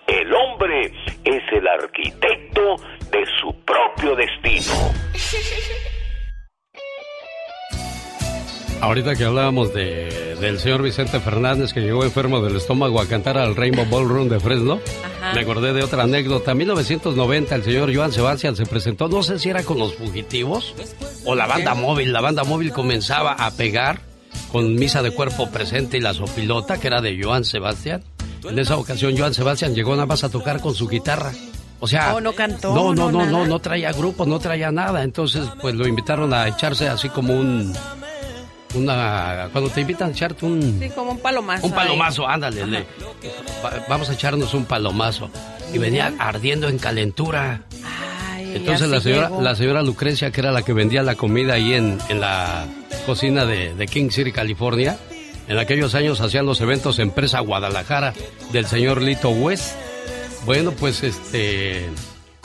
[0.08, 0.90] el hombre
[1.24, 2.76] es el arquitecto
[3.12, 4.74] de su propio destino.
[8.80, 13.38] Ahorita que hablábamos de, del señor Vicente Fernández que llegó enfermo del estómago a cantar
[13.38, 14.78] al Rainbow Ballroom de Fresno,
[15.34, 16.52] me acordé de otra anécdota.
[16.52, 20.74] En 1990 el señor Joan Sebastián se presentó, no sé si era con los fugitivos
[21.24, 22.12] o la banda móvil.
[22.12, 24.00] La banda móvil comenzaba a pegar
[24.52, 28.02] con Misa de Cuerpo Presente y la Sopilota, que era de Joan Sebastián.
[28.44, 31.32] En esa ocasión Joan Sebastián llegó nada más a tocar con su guitarra.
[31.80, 35.02] O sea, Oh, no cantó, No, no, no, no, no traía grupo, no traía nada.
[35.02, 37.72] Entonces, pues lo invitaron a echarse así como un
[38.78, 41.66] una cuando te invitan a echarte un Sí, como un palomazo.
[41.66, 41.76] un ahí.
[41.78, 42.86] palomazo, ándale, le-
[43.64, 45.30] va- vamos a echarnos un palomazo.
[45.72, 47.62] Y venía ardiendo en calentura.
[48.32, 49.42] Ay, Entonces la señora, llegó.
[49.42, 52.66] la señora Lucrecia, que era la que vendía la comida ahí en, en la
[53.06, 54.96] cocina de, de King City, California,
[55.48, 58.14] en aquellos años hacían los eventos en Presa Guadalajara
[58.52, 59.72] del señor Lito West.
[60.46, 61.86] Bueno, pues este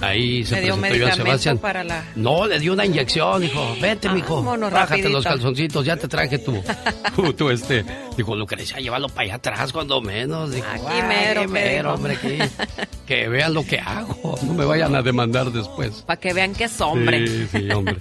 [0.02, 1.58] ahí se Le dio presentó medicamento Sebastián.
[1.58, 2.04] para la...
[2.16, 5.10] No, le dio una inyección, dijo, vete, mijo, vámonos bájate rapidito.
[5.10, 6.62] los calzoncitos, ya te traje tu,
[7.38, 7.86] tu, este.
[8.18, 10.52] Dijo, Lucrecia, llévalo para allá atrás cuando menos.
[10.52, 12.50] Dijo, Aquí "Ay, mero, me mero, hombre, que,
[13.06, 16.04] que vean lo que hago, no me vayan a demandar después.
[16.06, 17.28] Para que vean que es hombre.
[17.28, 17.98] Sí, sí, hombre.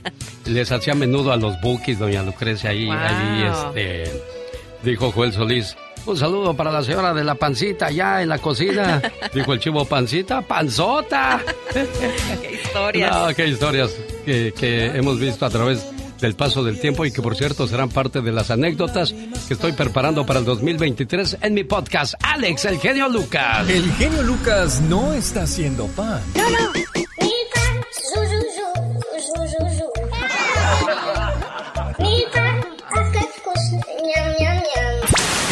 [0.47, 2.95] Les hacía menudo a los bookies, doña Lucrecia, ahí, Wow.
[2.97, 4.23] ahí, este,
[4.83, 5.77] dijo Joel Solís.
[6.07, 9.03] Un saludo para la señora de la pancita allá en la cocina.
[9.35, 11.43] Dijo el chivo pancita, panzota.
[11.73, 13.15] qué historias.
[13.15, 13.91] No, qué historias
[14.25, 15.85] que, que hemos visto a través
[16.21, 19.15] del paso del tiempo y que por cierto serán parte de las anécdotas
[19.47, 23.69] que estoy preparando para el 2023 en mi podcast Alex, el genio Lucas.
[23.69, 26.21] El genio Lucas no está haciendo pan.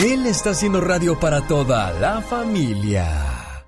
[0.05, 3.65] Él está haciendo radio para toda la familia.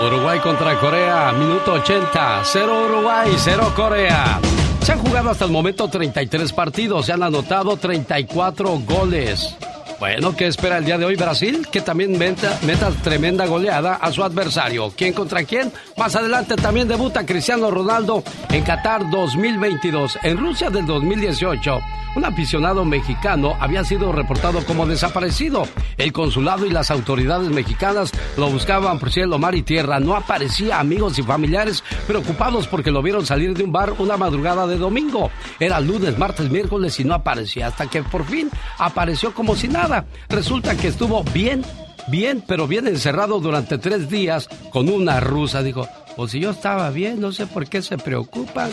[0.00, 4.40] Uruguay contra Corea, minuto 80, 0 Uruguay, 0 Corea.
[4.82, 9.56] Se han jugado hasta el momento 33 partidos, se han anotado 34 goles.
[9.98, 11.66] Bueno, ¿qué espera el día de hoy Brasil?
[11.72, 14.92] Que también meta, meta tremenda goleada a su adversario.
[14.96, 15.72] ¿Quién contra quién?
[15.96, 20.20] Más adelante también debuta Cristiano Ronaldo en Qatar 2022.
[20.22, 21.80] En Rusia del 2018,
[22.14, 25.66] un aficionado mexicano había sido reportado como desaparecido.
[25.96, 29.98] El consulado y las autoridades mexicanas lo buscaban por cielo, mar y tierra.
[29.98, 34.66] No aparecía amigos y familiares preocupados porque lo vieron salir de un bar una madrugada
[34.68, 35.30] de domingo.
[35.58, 39.87] Era lunes, martes, miércoles y no aparecía hasta que por fin apareció como si nada
[40.28, 41.64] Resulta que estuvo bien,
[42.08, 45.62] bien, pero bien encerrado durante tres días con una rusa.
[45.62, 48.70] Dijo, pues si yo estaba bien, no sé por qué se preocupan.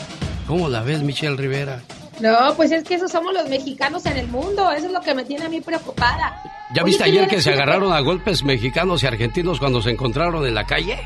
[0.48, 1.82] ¿Cómo la ves, Michelle Rivera?
[2.20, 5.14] No, pues es que esos somos los mexicanos en el mundo, eso es lo que
[5.14, 6.42] me tiene a mí preocupada.
[6.74, 10.56] ¿Ya viste ayer que se agarraron a golpes mexicanos y argentinos cuando se encontraron en
[10.56, 10.98] la calle?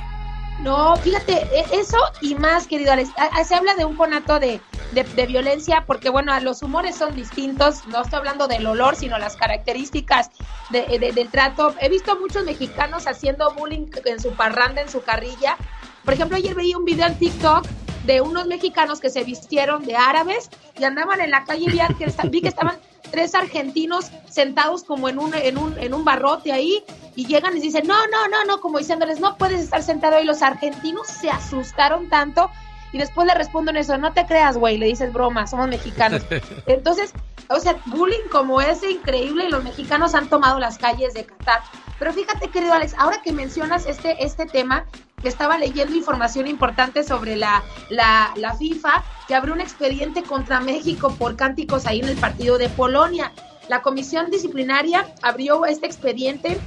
[0.62, 3.10] No, fíjate, e, eso y más, querido Alex.
[3.46, 4.60] Se habla de un conato de,
[4.92, 7.88] de, violencia porque, bueno, los humores son distintos.
[7.88, 10.32] No estoy hablando del olor, sino las características
[10.70, 11.74] de, del trato.
[11.80, 15.56] He visto muchos mexicanos haciendo bullying en su parranda, en su carrilla.
[16.04, 17.66] Por ejemplo, ayer veía un video en TikTok
[18.06, 21.80] de unos mexicanos que se vistieron de árabes y andaban en la calle y vi
[21.98, 22.78] que, vi que estaban
[23.12, 26.84] tres argentinos sentados como en un, en un, en un barrote ahí
[27.16, 30.26] y llegan y dicen, no, no, no, no, como diciéndoles, no puedes estar sentado ahí.
[30.26, 32.50] Los argentinos se asustaron tanto
[32.92, 36.24] y después le responden eso, no te creas, güey, le dices broma, somos mexicanos.
[36.66, 37.14] Entonces,
[37.50, 41.62] o sea, bullying como ese increíble y los mexicanos han tomado las calles de Qatar.
[42.00, 44.86] Pero fíjate, querido Alex, ahora que mencionas este, este tema,
[45.28, 51.14] estaba leyendo información importante sobre la, la, la FIFA, que abrió un expediente contra México
[51.18, 53.34] por cánticos ahí en el partido de Polonia.
[53.68, 56.58] La comisión disciplinaria abrió este expediente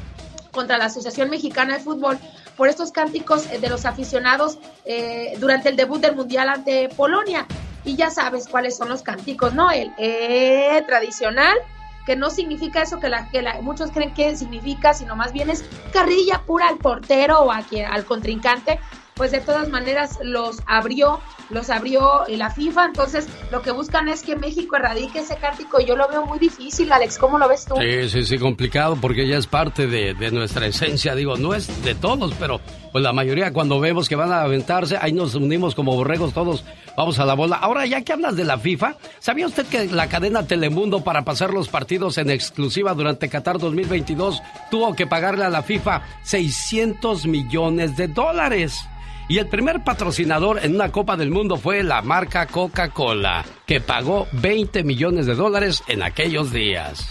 [0.53, 2.19] contra la Asociación Mexicana de Fútbol
[2.57, 7.47] por estos cánticos eh, de los aficionados eh, durante el debut del Mundial ante Polonia.
[7.85, 9.71] Y ya sabes cuáles son los cánticos, ¿no?
[9.73, 11.57] El eh, tradicional,
[12.05, 15.65] que no significa eso que, la, que muchos creen que significa, sino más bien es
[15.93, 18.81] carrilla pura al portero o a al contrincante
[19.23, 24.25] pues de todas maneras los abrió, los abrió la FIFA, entonces lo que buscan es
[24.25, 27.65] que México erradique ese cántico y yo lo veo muy difícil, Alex, ¿cómo lo ves
[27.65, 27.77] tú?
[27.77, 31.85] Sí, sí, sí, complicado porque ya es parte de, de nuestra esencia, digo, no es
[31.85, 32.61] de todos, pero
[32.91, 36.65] pues la mayoría cuando vemos que van a aventarse, ahí nos unimos como borregos todos,
[36.97, 37.59] vamos a la bola.
[37.59, 41.55] Ahora, ya que hablas de la FIFA, ¿sabía usted que la cadena Telemundo para pasar
[41.55, 47.97] los partidos en exclusiva durante Qatar 2022 tuvo que pagarle a la FIFA 600 millones
[47.97, 48.89] de dólares?
[49.33, 54.29] Y el primer patrocinador en una Copa del Mundo fue la marca Coca-Cola, que pagó
[54.33, 57.09] 20 millones de dólares en aquellos días.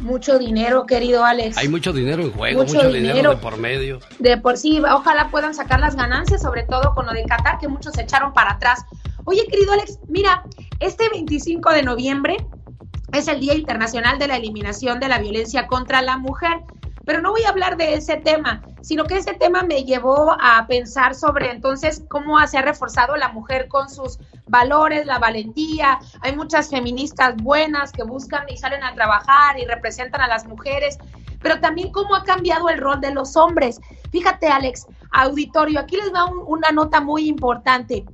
[0.00, 1.58] Mucho dinero, querido Alex.
[1.58, 3.30] Hay mucho dinero en juego, mucho, dinero.
[3.30, 4.00] de por medio.
[4.18, 7.68] De por sí, ojalá puedan sacar las ganancias, sobre todo con lo de Qatar, que
[7.68, 8.84] muchos se echaron para atrás.
[9.26, 10.42] Oye, querido Alex, mira,
[10.80, 12.36] este 25 de noviembre
[13.12, 16.62] es el Día Internacional de la Eliminación de la Violencia contra la Mujer.
[17.04, 20.66] Pero no voy a hablar de ese tema, sino que ese tema me llevó a
[20.66, 25.98] pensar sobre entonces cómo se ha reforzado la mujer con sus valores, la valentía.
[26.20, 30.98] Hay muchas feministas buenas que buscan y salen a trabajar y representan a las mujeres,
[31.40, 33.80] pero también cómo ha cambiado el rol de los hombres.
[34.12, 38.04] Fíjate, Alex, auditorio, aquí les va una nota muy importante.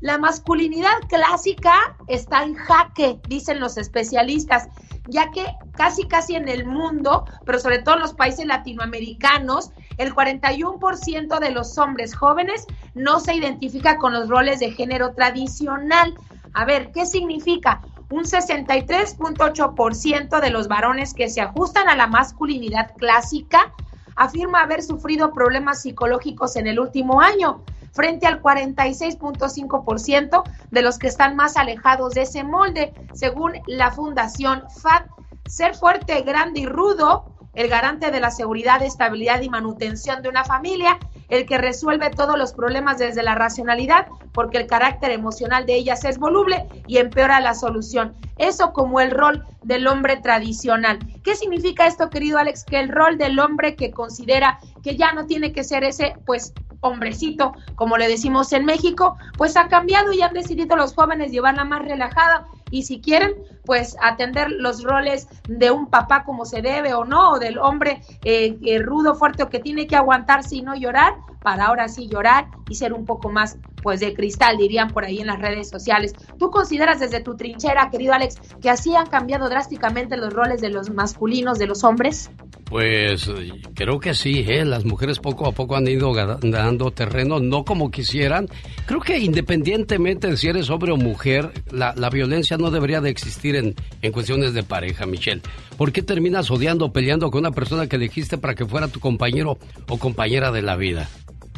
[0.00, 4.66] La masculinidad clásica está en jaque, dicen los especialistas
[5.08, 10.14] ya que casi casi en el mundo, pero sobre todo en los países latinoamericanos, el
[10.14, 16.14] 41% de los hombres jóvenes no se identifica con los roles de género tradicional.
[16.54, 17.82] A ver, ¿qué significa?
[18.10, 23.72] Un 63.8% de los varones que se ajustan a la masculinidad clásica
[24.16, 31.06] afirma haber sufrido problemas psicológicos en el último año frente al 46.5% de los que
[31.06, 35.06] están más alejados de ese molde, según la Fundación FAT.
[35.46, 40.44] Ser fuerte, grande y rudo, el garante de la seguridad, estabilidad y manutención de una
[40.44, 45.74] familia, el que resuelve todos los problemas desde la racionalidad, porque el carácter emocional de
[45.74, 48.14] ellas es voluble y empeora la solución.
[48.38, 50.98] Eso como el rol del hombre tradicional.
[51.22, 52.64] ¿Qué significa esto, querido Alex?
[52.64, 56.52] Que el rol del hombre que considera que ya no tiene que ser ese, pues,
[56.80, 61.64] hombrecito, como le decimos en México, pues ha cambiado y han decidido los jóvenes llevarla
[61.64, 63.34] más relajada y si quieren,
[63.64, 68.02] pues atender los roles de un papá como se debe o no, o del hombre
[68.24, 72.08] eh, eh, rudo, fuerte o que tiene que aguantarse y no llorar, para ahora sí
[72.08, 75.68] llorar y ser un poco más, pues de cristal, dirían por ahí en las redes
[75.68, 76.14] sociales.
[76.38, 80.70] ¿Tú consideras desde tu trinchera, querido Alex, que así han cambiado drásticamente los roles de
[80.70, 82.30] los masculinos, de los hombres?
[82.72, 83.30] Pues
[83.74, 84.64] creo que sí, ¿eh?
[84.64, 88.48] las mujeres poco a poco han ido dando terreno, no como quisieran.
[88.86, 93.51] Creo que independientemente de si eres hombre o mujer, la, violencia no debería de existir
[93.56, 95.42] en, en cuestiones de pareja, Michelle.
[95.76, 99.00] ¿Por qué terminas odiando o peleando con una persona que elegiste para que fuera tu
[99.00, 101.08] compañero o compañera de la vida?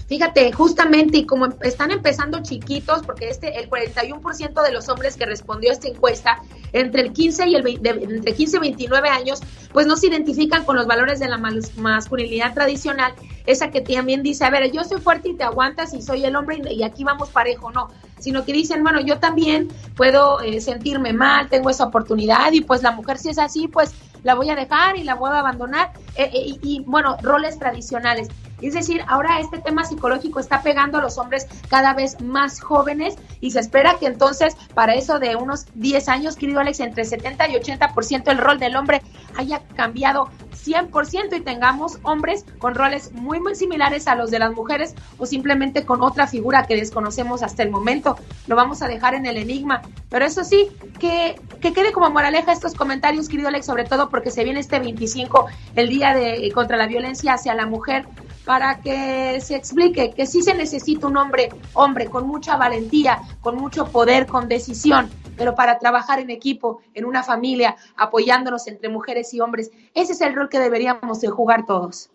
[0.07, 5.25] Fíjate, justamente, y como están empezando chiquitos, porque este, el 41% de los hombres que
[5.25, 6.43] respondió a esta encuesta,
[6.73, 9.41] entre el 15 y el entre 15 y 29 años,
[9.73, 13.15] pues no se identifican con los valores de la masculinidad tradicional,
[13.47, 16.37] esa que también dice, a ver, yo soy fuerte y te aguantas y soy el
[16.37, 17.89] hombre y, aquí vamos parejo, no,
[18.19, 22.83] sino que dicen, bueno, yo también puedo eh, sentirme mal, tengo esa oportunidad y pues
[22.83, 25.93] la mujer si es así, pues la voy a dejar y la voy a abandonar,
[26.17, 28.29] eh, eh, y bueno, roles tradicionales.
[28.67, 33.17] Es decir, ahora este tema psicológico está pegando a los hombres cada vez más jóvenes
[33.41, 37.49] y se espera que entonces para eso de unos 10 años, querido Alex, entre 70
[37.49, 39.03] y 80% el rol del hombre
[39.37, 40.31] haya cambiado
[40.65, 45.27] 100% y tengamos hombres con roles muy, muy similares a los de las mujeres o
[45.27, 48.17] simplemente con otra figura que desconocemos hasta el momento.
[48.47, 49.83] Lo vamos a dejar en el enigma.
[50.09, 54.31] Pero eso sí, que, que quede como moraleja estos comentarios, querido Alex, sobre todo porque
[54.31, 55.47] se viene este 25,
[55.77, 58.07] el día de contra la violencia hacia la mujer
[58.45, 63.57] para que se explique que sí se necesita un hombre, hombre con mucha valentía, con
[63.57, 69.33] mucho poder, con decisión, pero para trabajar en equipo, en una familia, apoyándonos entre mujeres
[69.35, 72.11] y hombres, ese es el rol que deberíamos de jugar todos.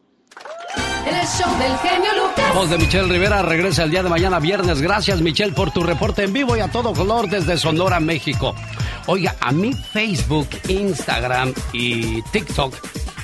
[1.05, 2.53] El show del genio Lucas.
[2.53, 4.81] Voz de Michelle Rivera regresa el día de mañana viernes.
[4.81, 8.53] Gracias Michelle por tu reporte en vivo y a todo color desde Sonora, México.
[9.07, 12.75] Oiga, a mí Facebook, Instagram y TikTok,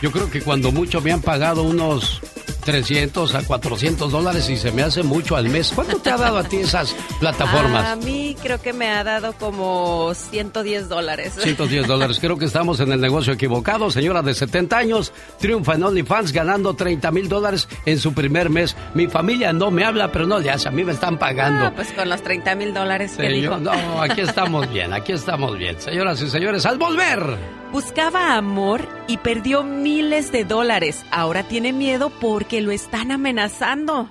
[0.02, 2.22] yo creo que cuando mucho me han pagado unos
[2.66, 5.72] 300 a 400 dólares y se me hace mucho al mes.
[5.74, 7.86] ¿Cuánto te ha dado a ti esas plataformas?
[7.86, 11.36] A mí creo que me ha dado como 110 dólares.
[11.40, 12.18] 110 dólares.
[12.20, 13.92] Creo que estamos en el negocio equivocado.
[13.92, 18.76] Señora de 70 años, triunfa en OnlyFans ganando 30 mil dólares en su primer mes.
[18.96, 20.68] Mi familia no me habla, pero no le hace.
[20.68, 21.68] A mí me están pagando.
[21.68, 23.58] Ah, pues con los 30 mil dólares que dijo.
[23.58, 25.80] No, aquí estamos bien, aquí estamos bien.
[25.80, 27.65] Señoras y señores, al volver.
[27.76, 31.04] Buscaba amor y perdió miles de dólares.
[31.12, 34.10] Ahora tiene miedo porque lo están amenazando.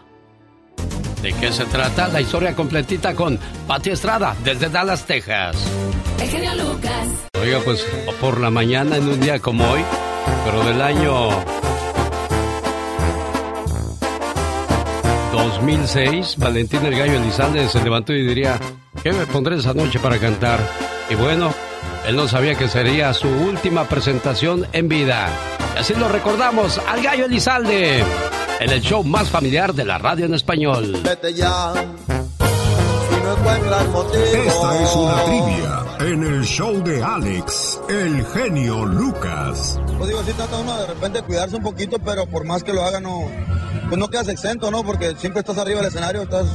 [1.22, 2.08] ¿De qué se trata?
[2.08, 5.56] La historia completita con Pati Estrada desde Dallas, Texas.
[6.20, 7.08] El Lucas.
[7.40, 7.86] Oiga, pues
[8.20, 9.80] por la mañana en un día como hoy,
[10.44, 11.30] pero del año
[15.32, 18.60] 2006, Valentín el Gallo Elizalde se levantó y diría,
[19.02, 20.60] ¿qué me pondré esa noche para cantar?
[21.08, 21.54] Y bueno,
[22.06, 25.28] él no sabía que sería su última presentación en vida.
[25.74, 28.04] Y así lo recordamos al Gallo Elizalde
[28.60, 30.96] en el show más familiar de la radio en español.
[31.04, 31.28] Esta
[34.82, 39.80] es una trivia en el show de Alex, el genio Lucas.
[39.96, 42.84] Pues digo, sí trata uno de repente cuidarse un poquito, pero por más que lo
[42.84, 43.22] haga no,
[43.88, 44.84] pues no quedas exento, ¿no?
[44.84, 46.46] Porque siempre estás arriba del escenario, estás,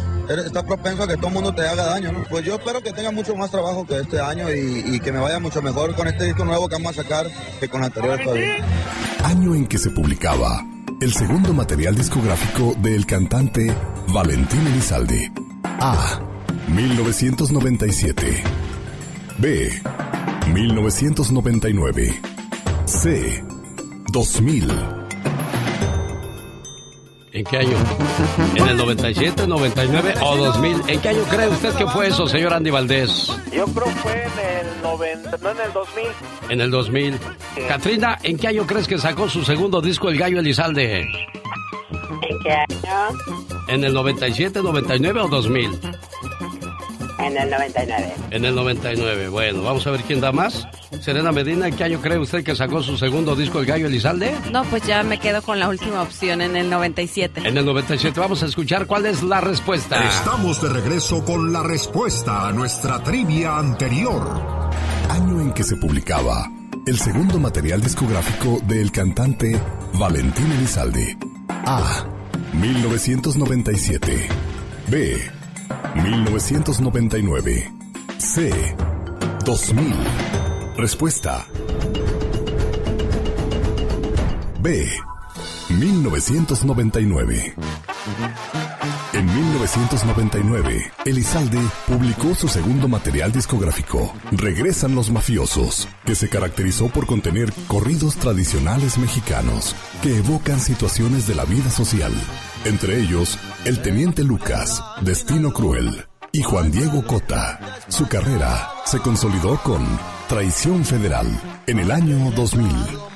[0.46, 2.24] estás propenso a que todo el mundo te haga daño, ¿no?
[2.30, 5.40] Pues yo espero que tenga mucho más trabajo que este año y, que me vaya
[5.40, 7.28] mucho mejor con este disco nuevo que vamos a sacar
[7.60, 8.58] que con el anterior todavía.
[9.24, 10.66] Año en que se publicaba
[11.02, 13.74] el segundo material discográfico del cantante
[14.08, 15.32] Valentín Elizalde.
[15.64, 16.20] A.
[16.68, 18.44] 1997.
[19.38, 19.82] B.
[20.54, 22.22] 1999.
[22.86, 23.44] C.
[24.12, 24.99] 2000.
[27.40, 27.78] ¿En qué año?
[28.54, 30.82] ¿En el 97, 99 o 2000?
[30.90, 33.32] ¿En qué año cree usted que fue eso, señor Andy Valdés?
[33.54, 36.06] Yo creo que fue en el 90, no en el 2000.
[36.50, 37.18] En el 2000.
[37.70, 41.00] Katrina, ¿en qué año crees que sacó su segundo disco El Gallo Elizalde?
[41.00, 43.18] ¿En qué año?
[43.70, 45.80] ¿En el 97, 99 o 2000?
[47.20, 48.16] En el 99.
[48.32, 49.30] En el 99.
[49.30, 50.68] Bueno, vamos a ver quién da más.
[51.02, 54.36] Serena Medina, ¿en qué año cree usted que sacó su segundo disco El Gallo Elizalde?
[54.52, 57.48] No, pues ya me quedo con la última opción, en el 97.
[57.48, 58.20] En el 97.
[58.20, 60.04] Vamos a escuchar cuál es la respuesta.
[60.04, 64.70] Estamos de regreso con la respuesta a nuestra trivia anterior.
[65.10, 66.50] Año en que se publicaba
[66.86, 69.60] el segundo material discográfico del cantante
[69.94, 71.18] Valentín Elizalde.
[71.66, 72.06] A.
[72.54, 74.28] 1997.
[74.88, 75.32] B.
[75.96, 77.72] 1999.
[78.18, 78.76] C.
[79.46, 80.29] 2000.
[80.80, 81.46] Respuesta.
[84.62, 84.90] B.
[85.70, 87.56] 1999.
[89.12, 97.06] En 1999, Elizalde publicó su segundo material discográfico, Regresan los Mafiosos, que se caracterizó por
[97.06, 102.14] contener corridos tradicionales mexicanos que evocan situaciones de la vida social,
[102.64, 107.80] entre ellos El Teniente Lucas, Destino Cruel y Juan Diego Cota.
[107.90, 109.86] Su carrera se consolidó con
[110.30, 111.26] Traición Federal,
[111.66, 112.70] en el año 2000,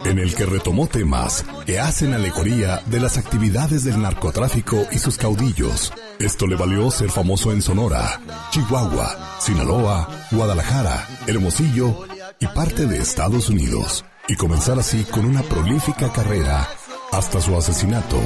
[0.06, 5.20] en el que retomó temas que hacen alegoría de las actividades del narcotráfico y sus
[5.20, 5.94] caudillos.
[6.18, 12.00] Esto le valió ser famoso en Sonora, Chihuahua, Sinaloa, Guadalajara, Hermosillo
[12.40, 16.68] y parte de Estados Unidos, y comenzar así con una prolífica carrera
[17.12, 18.20] hasta su asesinato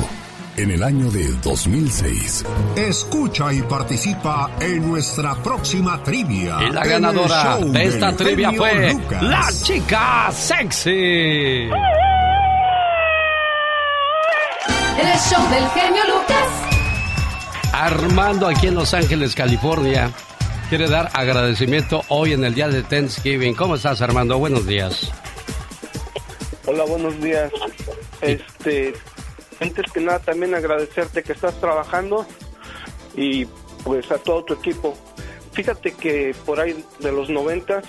[0.57, 2.43] en el año de 2006.
[2.75, 6.57] Escucha y participa en nuestra próxima trivia.
[6.67, 9.23] Y la ganadora de esta trivia fue Lucas.
[9.23, 11.69] la chica sexy.
[14.99, 16.47] El show del genio Lucas.
[17.71, 20.11] Armando aquí en Los Ángeles, California.
[20.69, 23.53] Quiere dar agradecimiento hoy en el día de Thanksgiving.
[23.53, 24.39] ¿Cómo estás, Armando?
[24.39, 25.11] Buenos días.
[26.65, 27.51] Hola, buenos días.
[28.21, 28.93] Este,
[29.59, 32.25] antes que nada también agradecerte que estás trabajando
[33.15, 33.45] y
[33.83, 34.95] pues a todo tu equipo.
[35.53, 37.85] Fíjate que por ahí de los noventas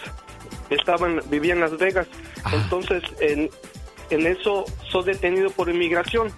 [0.70, 2.06] estaban, vivía en Las Vegas,
[2.52, 3.50] entonces en,
[4.10, 6.30] en eso soy detenido por inmigración.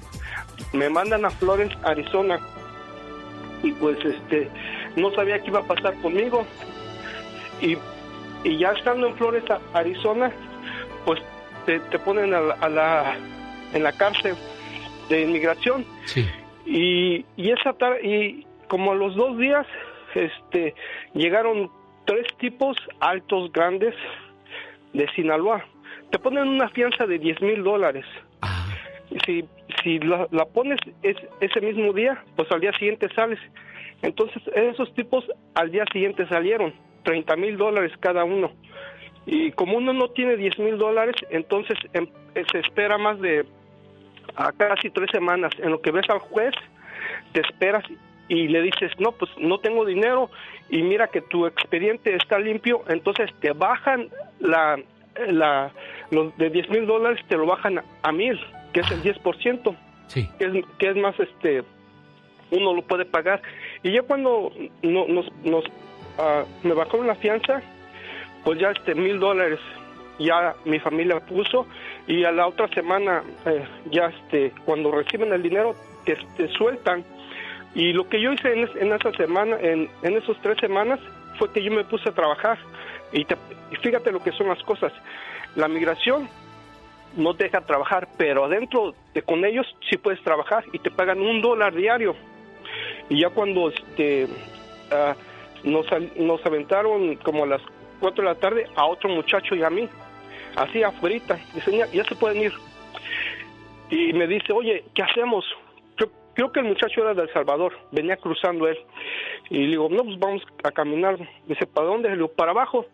[0.73, 2.39] Me mandan a Florence, Arizona.
[3.63, 4.49] Y pues este
[4.97, 6.45] no sabía qué iba a pasar conmigo.
[7.61, 7.77] Y,
[8.43, 10.33] y ya estando en Flores, Arizona,
[11.05, 11.21] pues
[11.67, 13.17] te, te ponen a la, a la-
[13.75, 14.35] en la cárcel
[15.11, 15.85] de inmigración.
[16.07, 16.25] Sí.
[16.65, 19.67] y, y esa tarde y como a los dos días
[20.15, 20.75] este
[21.15, 21.71] llegaron
[22.07, 23.95] tres tipos altos grandes
[24.93, 25.65] de Sinaloa.
[26.11, 28.05] Te ponen una fianza de 10 mil dólares.
[29.27, 29.45] Si
[29.83, 33.39] si la, la pones es- ese mismo día pues al día siguiente sales.
[34.03, 36.73] Entonces esos tipos al día siguiente salieron
[37.05, 38.53] 30 mil dólares cada uno.
[39.27, 42.09] Y como uno no tiene 10 mil dólares entonces em-
[42.51, 43.45] se espera más de
[44.41, 45.53] a casi tres semanas.
[45.59, 46.55] En lo que ves al juez
[47.33, 47.85] te esperas
[48.29, 50.31] y le dices no pues no tengo dinero
[50.69, 54.79] y mira que tu expediente está limpio entonces te bajan la
[55.29, 55.73] la
[56.11, 58.39] los de 10 mil dólares te lo bajan a mil
[58.73, 59.77] que es el 10%
[60.07, 60.29] Sí.
[60.39, 61.63] que es, que es más este
[62.53, 63.41] uno lo puede pagar.
[63.85, 65.65] Y ya cuando no- nos, nos
[66.19, 67.63] ah, me bajaron la fianza
[68.45, 69.59] pues ya este mil dólares
[70.19, 71.67] ya mi familia puso
[72.07, 75.75] y a la otra semana eh, ya este cuando reciben el dinero
[76.05, 77.05] te, te sueltan.
[77.75, 80.99] Y lo que yo hice en, es- en esa semana en, en esos tres semanas
[81.39, 82.59] fue que yo me puse a trabajar.
[83.13, 83.37] Y, te-
[83.83, 84.93] fíjate lo que son las cosas.
[85.57, 86.29] La migración
[87.17, 91.21] no te deja trabajar pero adentro de con ellos sí puedes trabajar y te pagan
[91.21, 92.15] un dólar diario.
[93.09, 94.27] Y ya cuando este
[94.93, 95.15] ah,
[95.65, 95.87] nos,
[96.17, 97.63] nos aventaron como a las
[98.01, 99.89] 4 de la tarde a otro muchacho y a mí,
[100.57, 102.53] así afuera, dice, ya, ya se pueden ir.
[103.91, 105.45] Y me dice, oye, ¿qué hacemos?
[106.35, 108.79] Creo, que el muchacho era de El Salvador, venía cruzando él.
[109.51, 111.19] Y le digo, no, pues vamos a caminar.
[111.47, 112.09] Dice, ¿para dónde?
[112.09, 112.87] Le digo, para abajo.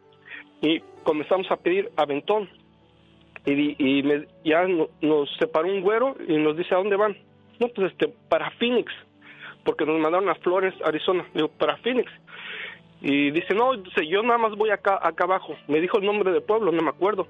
[0.63, 2.49] Y comenzamos a pedir aventón.
[3.45, 7.17] Y, y me- ya no- nos separó un güero y nos dice, ¿a dónde van?
[7.61, 8.91] No, pues este, para Phoenix
[9.65, 11.25] porque nos mandaron a Flores, Arizona.
[11.35, 12.11] Le digo, para Phoenix.
[13.09, 15.55] Y dice, no, yo nada más voy acá, acá abajo.
[15.69, 17.29] Me dijo el nombre del pueblo, no me acuerdo.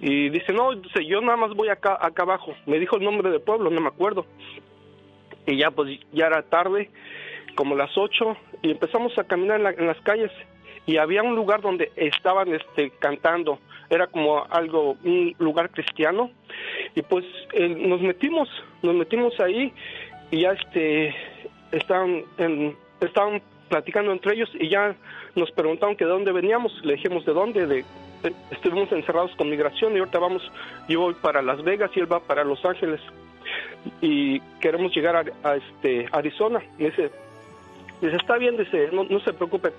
[0.00, 2.54] Y dice, no, yo nada más voy acá, acá abajo.
[2.66, 4.26] Me dijo el nombre del pueblo, no me acuerdo.
[5.46, 6.90] Y ya, pues, ya era tarde,
[7.54, 10.30] como las ocho, y empezamos a caminar en, la- en las calles.
[10.84, 13.60] Y había un lugar donde estaban este, cantando.
[13.88, 16.30] Era como algo, un lugar cristiano.
[16.94, 18.50] Y pues eh, nos metimos,
[18.82, 19.72] nos metimos ahí
[20.30, 21.14] y ya este
[21.70, 23.40] estaban en- estaban
[23.72, 24.94] platicando entre ellos y ya
[25.34, 26.78] nos preguntaron que de dónde veníamos.
[26.84, 27.84] Le dijimos de dónde de,
[28.50, 30.42] estuvimos encerrados con migración y ahorita vamos
[30.90, 33.00] yo voy para Las Vegas y él va para Los Ángeles.
[34.02, 36.62] Y queremos llegar a, este Arizona.
[36.78, 37.10] Y dice
[38.02, 39.72] está bien dice no, se preocupen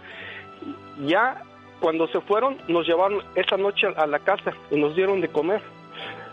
[1.05, 1.43] ya
[1.79, 5.61] cuando se fueron nos llevaron esa noche a la casa y nos dieron de comer.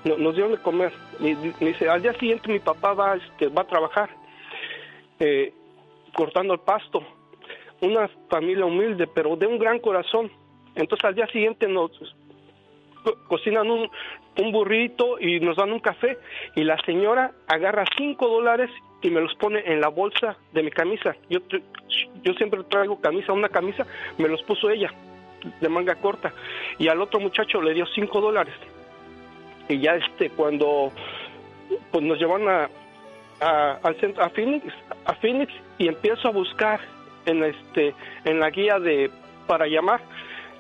[0.07, 0.95] No- nos dieron de comer.
[1.19, 4.09] Y dice, al día siguiente mi papá va, este, va a trabajar
[5.19, 5.53] eh,
[6.15, 7.20] cortando el pasto.
[7.81, 10.31] Una familia humilde, pero de un gran corazón.
[10.75, 11.91] Entonces al día siguiente nos
[13.03, 13.91] co- cocinan un,
[14.39, 16.19] un burrito y nos dan un café.
[16.57, 18.71] Y la señora agarra cinco dólares
[19.03, 21.17] y me los pone en la bolsa de mi camisa.
[21.31, 21.39] Yo,
[22.23, 23.87] yo siempre traigo camisa, una camisa,
[24.19, 24.93] me los puso ella
[25.61, 26.33] de manga corta.
[26.79, 28.55] Y al otro muchacho le dio cinco dólares
[29.71, 30.91] y ya este cuando
[31.93, 32.69] pues nos llevan a,
[33.41, 34.65] a- al centro a Phoenix
[35.07, 36.81] a Phoenix y empiezo a buscar
[37.27, 37.95] en este
[38.25, 39.11] en la guía de
[39.47, 40.01] para llamar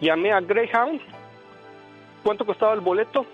[0.00, 1.00] llamé a Greyhound
[2.22, 3.26] cuánto costaba el boleto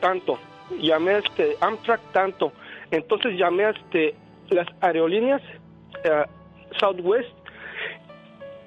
[0.00, 0.38] tanto
[0.80, 2.52] llamé a este Amtrak tanto
[2.90, 4.14] entonces llamé a este
[4.48, 5.42] las aerolíneas
[6.04, 6.24] eh,
[6.78, 7.30] Southwest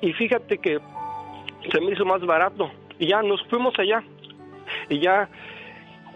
[0.01, 0.79] y fíjate que
[1.71, 4.03] se me hizo más barato Y ya nos fuimos allá.
[4.89, 5.27] Y ya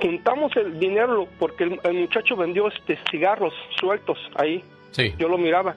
[0.02, 4.64] juntamos el dinero porque el, el muchacho vendió este cigarros sueltos ahí.
[4.92, 5.14] Sí.
[5.18, 5.76] Yo lo miraba.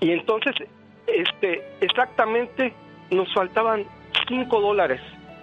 [0.00, 0.54] Y entonces,
[1.06, 2.72] este, exactamente
[3.10, 3.84] nos faltaban
[4.28, 5.00] cinco dólares,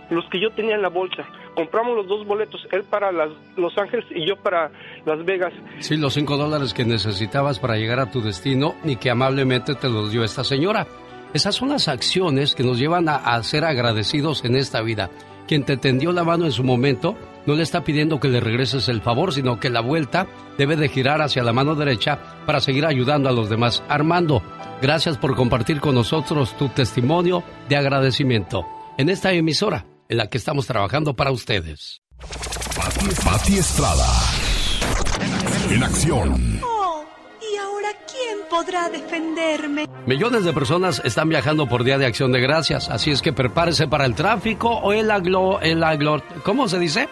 [0.09, 1.25] los que yo tenía en la bolsa.
[1.55, 4.71] Compramos los dos boletos, él para las, Los Ángeles y yo para
[5.05, 5.53] Las Vegas.
[5.79, 9.87] Sí, los cinco dólares que necesitabas para llegar a tu destino y que amablemente te
[9.87, 10.87] los dio esta señora.
[11.33, 15.09] Esas son las acciones que nos llevan a ser agradecidos en esta vida.
[15.47, 17.15] Quien te tendió la mano en su momento
[17.45, 20.27] no le está pidiendo que le regreses el favor, sino que la vuelta
[20.57, 23.83] debe de girar hacia la mano derecha para seguir ayudando a los demás.
[23.89, 24.41] Armando,
[24.81, 28.65] gracias por compartir con nosotros tu testimonio de agradecimiento
[28.97, 32.01] en esta emisora en la que estamos trabajando para ustedes.
[32.75, 34.05] Pati, Pati Estrada.
[35.69, 36.59] En acción.
[36.63, 37.03] Oh,
[37.41, 39.87] ¿y ahora quién podrá defenderme?
[40.05, 43.87] Millones de personas están viajando por Día de Acción de Gracias, así es que prepárese
[43.87, 45.59] para el tráfico o el aglo...
[45.61, 47.07] El aglo ¿Cómo se dice?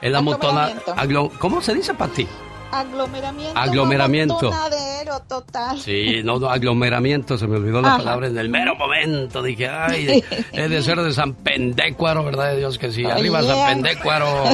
[0.00, 2.26] El aglo- ¿Cómo se dice, Pati?
[2.72, 3.58] Aglomeramiento.
[3.58, 4.34] Aglomeramiento.
[4.38, 5.80] amontonadero total.
[5.80, 7.98] Sí, no, no, aglomeramiento, se me olvidó la Ajá.
[7.98, 9.42] palabra en el mero momento.
[9.42, 10.22] Dije, ay,
[10.52, 13.04] he de ser de San Pendécuaro, ¿verdad de Dios que sí?
[13.04, 13.42] Arriba.
[13.42, 14.44] San Pendécuaro.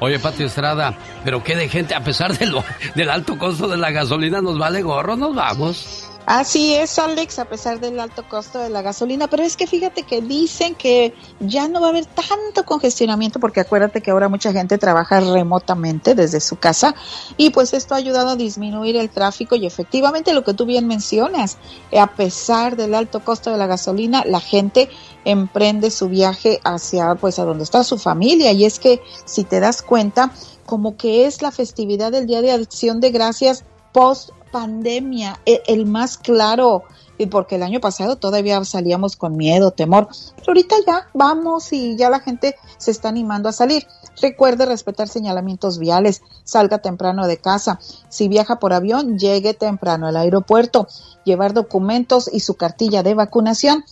[0.00, 2.62] Oye, Pati Estrada, pero qué de gente, a pesar de lo,
[2.94, 6.10] del alto costo de la gasolina, nos vale gorro, nos vamos.
[6.26, 10.04] Así es, Alex, a pesar del alto costo de la gasolina, pero es que fíjate
[10.04, 14.50] que dicen que ya no va a haber tanto congestionamiento porque acuérdate que ahora mucha
[14.50, 16.94] gente trabaja remotamente desde su casa
[17.36, 20.86] y pues esto ha ayudado a disminuir el tráfico y efectivamente lo que tú bien
[20.86, 21.58] mencionas,
[21.90, 24.88] eh, a pesar del alto costo de la gasolina, la gente
[25.26, 29.60] emprende su viaje hacia pues a donde está su familia y es que si te
[29.60, 30.30] das cuenta
[30.64, 35.84] como que es la festividad del Día de Acción de Gracias post pandemia, e- el,
[35.84, 36.84] más claro,
[37.18, 41.96] y porque el año pasado todavía salíamos con miedo, temor, pero ahorita ya vamos y
[41.96, 43.84] ya la gente se está animando a salir.
[44.22, 47.80] Recuerde respetar señalamientos viales, salga temprano de casa.
[48.08, 50.86] Si viaja por avión, llegue temprano al aeropuerto,
[51.24, 53.84] llevar documentos y su cartilla de vacunación.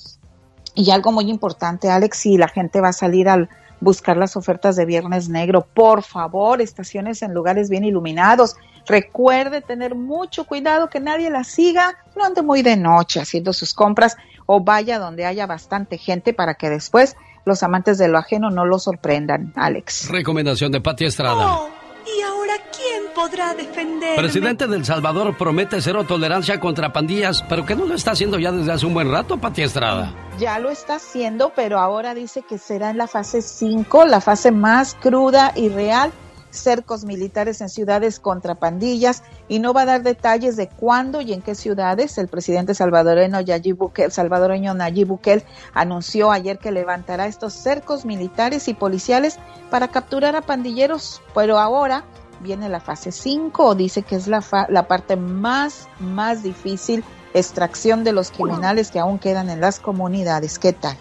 [0.77, 3.49] Y algo muy importante, Alex, si la gente va a salir al
[3.83, 8.57] buscar las ofertas de Viernes Negro, por favor, estaciones en lugares bien iluminados.
[8.87, 13.75] Recuerde tener mucho cuidado que nadie la siga, no ande muy de noche haciendo sus
[13.75, 14.17] compras
[14.47, 18.65] o vaya donde haya bastante gente para que después los amantes de lo ajeno no
[18.65, 20.09] lo sorprendan, Alex.
[20.09, 21.57] Recomendación de Pati Estrada.
[21.57, 21.69] Oh,
[22.07, 23.55] ¿y ahora quién podrá?
[24.17, 28.51] Presidente del Salvador promete cero tolerancia contra pandillas, pero que no lo está haciendo ya
[28.51, 30.13] desde hace un buen rato, Pati Estrada.
[30.39, 34.51] Ya lo está haciendo, pero ahora dice que será en la fase 5, la fase
[34.51, 36.11] más cruda y real,
[36.51, 41.33] cercos militares en ciudades contra pandillas, y no va a dar detalles de cuándo y
[41.33, 42.19] en qué ciudades.
[42.19, 45.45] El presidente salvadoreño Nayib Bukele, salvadoreño Nayib Bukele
[45.75, 49.39] anunció ayer que levantará estos cercos militares y policiales
[49.71, 52.05] para capturar a pandilleros, pero ahora
[52.43, 58.05] viene la fase 5, dice que es la, fa- la parte más, más difícil, extracción
[58.05, 60.59] de los criminales que aún quedan en las comunidades.
[60.59, 60.97] ¿Qué tal?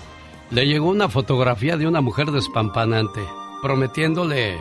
[0.50, 3.22] Le llegó una fotografía de una mujer despampanante,
[3.62, 4.58] prometiéndole,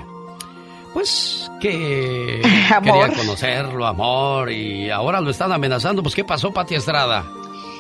[0.95, 2.43] pues, que
[2.74, 3.07] Amor.
[3.09, 6.03] quería conocerlo, amor, y ahora lo están amenazando.
[6.03, 7.24] Pues, ¿qué pasó, Pati Estrada?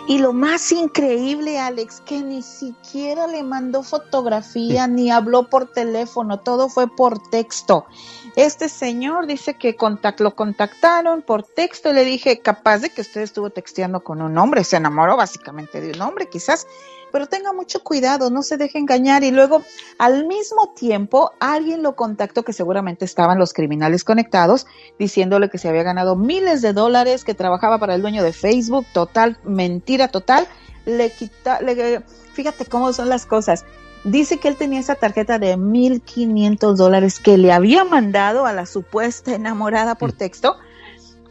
[0.08, 6.40] Y lo más increíble, Alex, que ni siquiera le mandó fotografía ni habló por teléfono,
[6.40, 7.86] todo fue por texto.
[8.36, 13.00] Este señor dice que contact, lo contactaron por texto y le dije, capaz de que
[13.00, 16.66] usted estuvo texteando con un hombre, se enamoró básicamente de un hombre, quizás,
[17.10, 19.24] pero tenga mucho cuidado, no se deje engañar.
[19.24, 19.62] Y luego,
[19.98, 24.66] al mismo tiempo, alguien lo contactó, que seguramente estaban los criminales conectados,
[24.98, 28.86] diciéndole que se había ganado miles de dólares, que trabajaba para el dueño de Facebook,
[28.92, 30.46] total, mentira total.
[30.86, 32.00] Le quita, le,
[32.32, 33.64] fíjate cómo son las cosas.
[34.04, 38.64] Dice que él tenía esa tarjeta de 1.500 dólares que le había mandado a la
[38.66, 40.56] supuesta enamorada por texto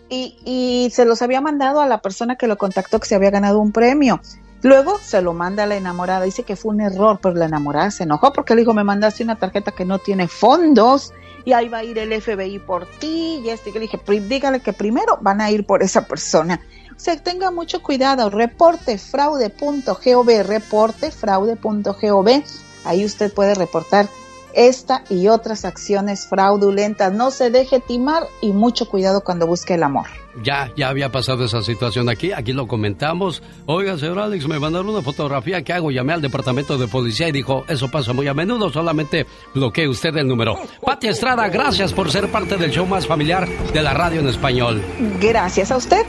[0.10, 3.32] y, y se los había mandado a la persona que lo contactó que se había
[3.32, 4.22] ganado un premio.
[4.62, 7.92] Luego se lo manda a la enamorada, dice que fue un error, pero la enamorada
[7.92, 11.14] se enojó porque le dijo, me mandaste una tarjeta que no tiene fondos
[11.46, 14.20] y ahí va a ir el FBI por ti y este, que le dije, "Pri-
[14.20, 16.60] dígale que primero van a ir por esa persona.
[17.00, 22.44] O sea, tenga mucho cuidado, reporte fraude.gov, reporte fraude.gov,
[22.84, 24.10] ahí usted puede reportar
[24.54, 27.14] esta y otras acciones fraudulentas.
[27.14, 30.08] No se deje timar y mucho cuidado cuando busque el amor.
[30.44, 33.42] Ya, ya había pasado esa situación aquí, aquí lo comentamos.
[33.66, 37.32] Oiga, señor Alex, me mandaron una fotografía que hago, llamé al departamento de policía y
[37.32, 39.26] dijo, eso pasa muy a menudo, solamente
[39.56, 40.58] bloquee usted el número.
[40.84, 44.84] Pati Estrada, gracias por ser parte del show más familiar de la radio en español.
[45.22, 46.06] Gracias a usted.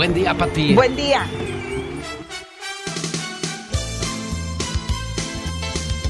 [0.00, 0.72] Buen día, Pati.
[0.72, 1.26] Buen día.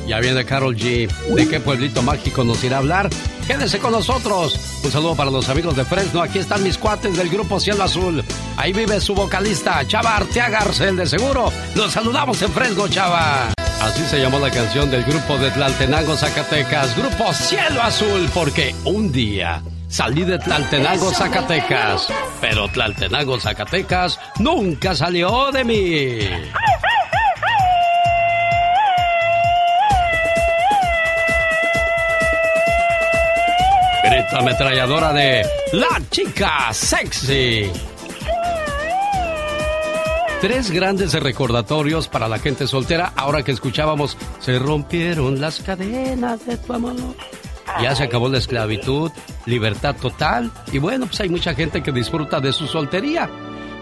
[0.06, 1.08] Ya viene Carol G.
[1.34, 3.10] ¿De qué pueblito mágico nos irá a hablar?
[3.48, 4.80] Quédese con nosotros.
[4.84, 6.22] Un saludo para los amigos de Fresno.
[6.22, 8.22] Aquí están mis cuates del grupo Cielo Azul.
[8.56, 11.52] Ahí vive su vocalista, Chava Arteaga el de seguro.
[11.74, 13.52] Los saludamos en Fresno, Chava.
[13.82, 16.96] Así se llamó la canción del grupo de Tlaltenango, Zacatecas.
[16.96, 19.60] Grupo Cielo Azul, porque un día
[19.90, 22.08] salí de Tlaltenango, Zacatecas.
[22.40, 26.18] Pero Tlaltenango, Zacatecas nunca salió de mí.
[34.02, 37.70] Grita ametralladora de La Chica Sexy.
[40.40, 43.12] Tres grandes recordatorios para la gente soltera.
[43.14, 46.94] Ahora que escuchábamos, se rompieron las cadenas de tu amor.
[47.82, 49.10] Ya se acabó la esclavitud,
[49.46, 50.50] libertad total.
[50.72, 53.30] Y bueno, pues hay mucha gente que disfruta de su soltería.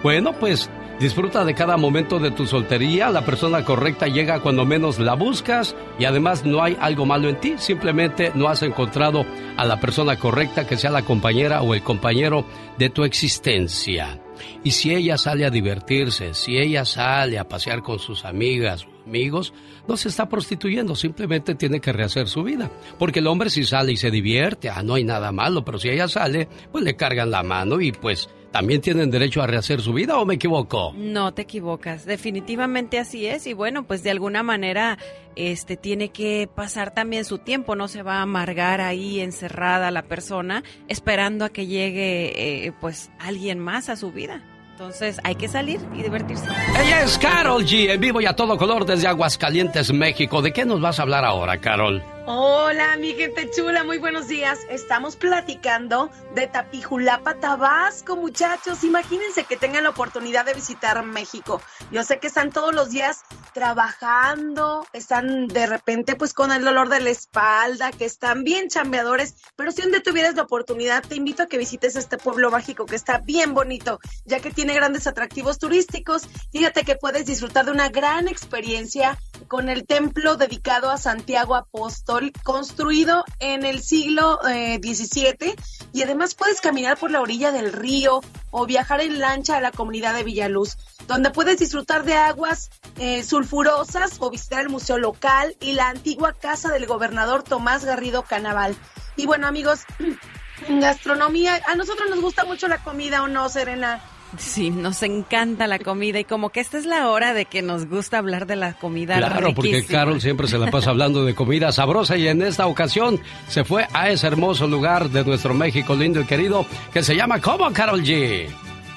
[0.03, 0.71] Bueno, pues
[1.01, 3.11] Disfruta de cada momento de tu soltería.
[3.11, 7.39] La persona correcta llega cuando menos la buscas y además no hay algo malo en
[7.39, 7.55] ti.
[7.57, 9.25] Simplemente no has encontrado
[9.57, 12.45] a la persona correcta que sea la compañera o el compañero
[12.79, 14.21] de tu existencia.
[14.65, 19.55] Y si ella sale a divertirse, si ella sale a pasear con sus amigas amigos,
[19.89, 22.71] no se está prostituyendo, simplemente tiene que rehacer su vida.
[22.99, 25.89] Porque el hombre si sale y se divierte, ah, no hay nada malo, pero si
[25.89, 29.93] ella sale, pues le cargan la mano y pues también tienen derecho a rehacer su
[29.93, 30.93] vida o me equivoco?
[30.97, 34.99] No te equivocas, definitivamente así es y bueno, pues de alguna manera
[35.37, 40.03] este tiene que pasar también su tiempo, no se va a amargar ahí encerrada la
[40.03, 44.43] persona esperando a que llegue eh, pues alguien más a su vida.
[44.79, 46.47] Entonces hay que salir y divertirse.
[46.79, 50.41] Ella es Carol G, en vivo y a todo color desde Aguascalientes, México.
[50.41, 52.01] ¿De qué nos vas a hablar ahora, Carol?
[52.27, 54.61] Hola, mi gente chula, muy buenos días.
[54.71, 58.85] Estamos platicando de Tapijulapa, Tabasco, muchachos.
[58.85, 61.61] Imagínense que tengan la oportunidad de visitar México.
[61.91, 66.89] Yo sé que están todos los días trabajando, están de repente pues con el dolor
[66.89, 71.17] de la espalda, que están bien chambeadores, pero si un día tuvieras la oportunidad, te
[71.17, 75.07] invito a que visites este pueblo mágico que está bien bonito, ya que tiene grandes
[75.07, 76.29] atractivos turísticos.
[76.53, 79.19] Fíjate que puedes disfrutar de una gran experiencia
[79.49, 85.57] con el templo dedicado a Santiago Apóstol, construido en el siglo XVII, eh,
[85.93, 88.21] y además puedes caminar por la orilla del río
[88.51, 90.77] o viajar en lancha a la comunidad de Villaluz,
[91.07, 96.33] donde puedes disfrutar de aguas eh, sulfurosas o visitar el museo local y la antigua
[96.33, 98.77] casa del gobernador Tomás Garrido Canaval.
[99.17, 99.81] Y bueno, amigos,
[100.69, 104.03] gastronomía, a nosotros nos gusta mucho la comida o no, Serena.
[104.37, 107.89] Sí, nos encanta la comida y como que esta es la hora de que nos
[107.89, 109.17] gusta hablar de la comida.
[109.17, 113.21] Claro, porque Carol siempre se la pasa hablando de comida sabrosa y en esta ocasión
[113.49, 117.41] se fue a ese hermoso lugar de nuestro México lindo y querido que se llama
[117.41, 118.49] ¿Cómo, Carol G?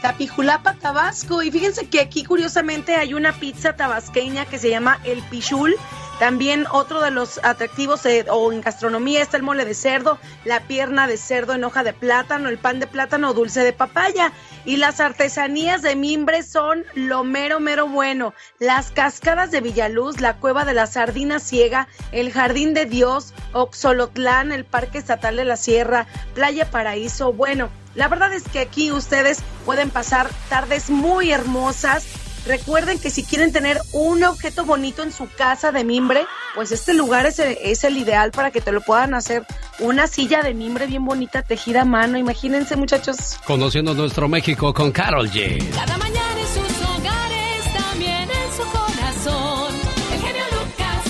[0.01, 1.43] Tapijulapa, Tabasco.
[1.43, 5.75] Y fíjense que aquí curiosamente hay una pizza tabasqueña que se llama El Pichul
[6.21, 10.59] también otro de los atractivos eh, o en gastronomía está el mole de cerdo, la
[10.59, 14.31] pierna de cerdo en hoja de plátano, el pan de plátano dulce de papaya.
[14.63, 18.35] Y las artesanías de mimbre son lo mero, mero bueno.
[18.59, 24.51] Las cascadas de Villaluz, la cueva de la sardina ciega, el jardín de Dios, Oxolotlán,
[24.51, 26.05] el Parque Estatal de la Sierra,
[26.35, 27.33] Playa Paraíso.
[27.33, 32.05] Bueno, la verdad es que aquí ustedes pueden pasar tardes muy hermosas
[32.45, 36.25] Recuerden que si quieren tener un objeto bonito en su casa de mimbre,
[36.55, 39.45] pues este lugar es el, es el ideal para que te lo puedan hacer.
[39.79, 42.17] Una silla de mimbre bien bonita, tejida a mano.
[42.17, 43.39] Imagínense, muchachos.
[43.45, 45.69] Conociendo nuestro México con Carol G.
[45.69, 49.75] Cada mañana en sus hogares, también en su corazón.
[50.11, 51.05] El genio Lucas.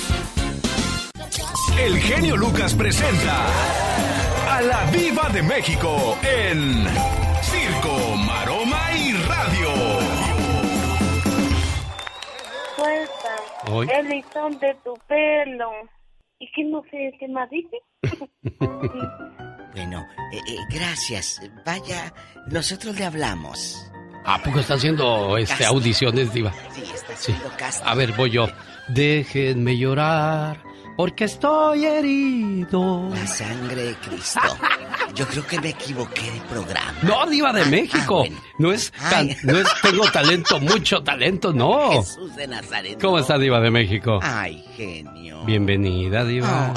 [1.79, 3.45] El genio Lucas presenta
[4.49, 7.30] a la Viva de México en
[13.67, 15.71] el listón de tu pelo.
[16.39, 17.77] ¿Y qué no sé qué más dice?
[19.73, 21.39] bueno, eh, eh, gracias.
[21.65, 22.13] Vaya,
[22.47, 23.91] nosotros le hablamos.
[24.25, 26.51] ¿A poco está haciendo este, audiciones, Diva?
[26.71, 27.81] Sí, está haciendo sí.
[27.83, 28.47] A ver, voy yo.
[28.87, 33.09] Déjenme llorar porque estoy herido.
[33.09, 34.39] La sangre de Cristo.
[35.15, 36.95] Yo creo que me equivoqué de programa.
[37.01, 38.23] No, Diva de ah, México.
[38.25, 38.93] Ah, no, es
[39.43, 41.91] no es tengo talento, mucho talento, no.
[41.91, 43.01] Jesús de Nazaret.
[43.01, 44.19] ¿Cómo está Diva de México?
[44.21, 45.43] Ay, genio.
[45.45, 46.73] Bienvenida, Diva.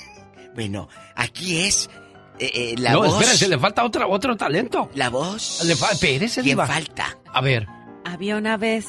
[0.54, 1.88] bueno, aquí es
[2.38, 3.08] eh, eh, la no, voz.
[3.08, 4.90] No, espérese, le falta otro, otro talento.
[4.94, 5.64] La voz.
[5.64, 7.18] Le fa espérese, ¿Quién falta?
[7.32, 7.66] A ver.
[8.04, 8.86] Había una vez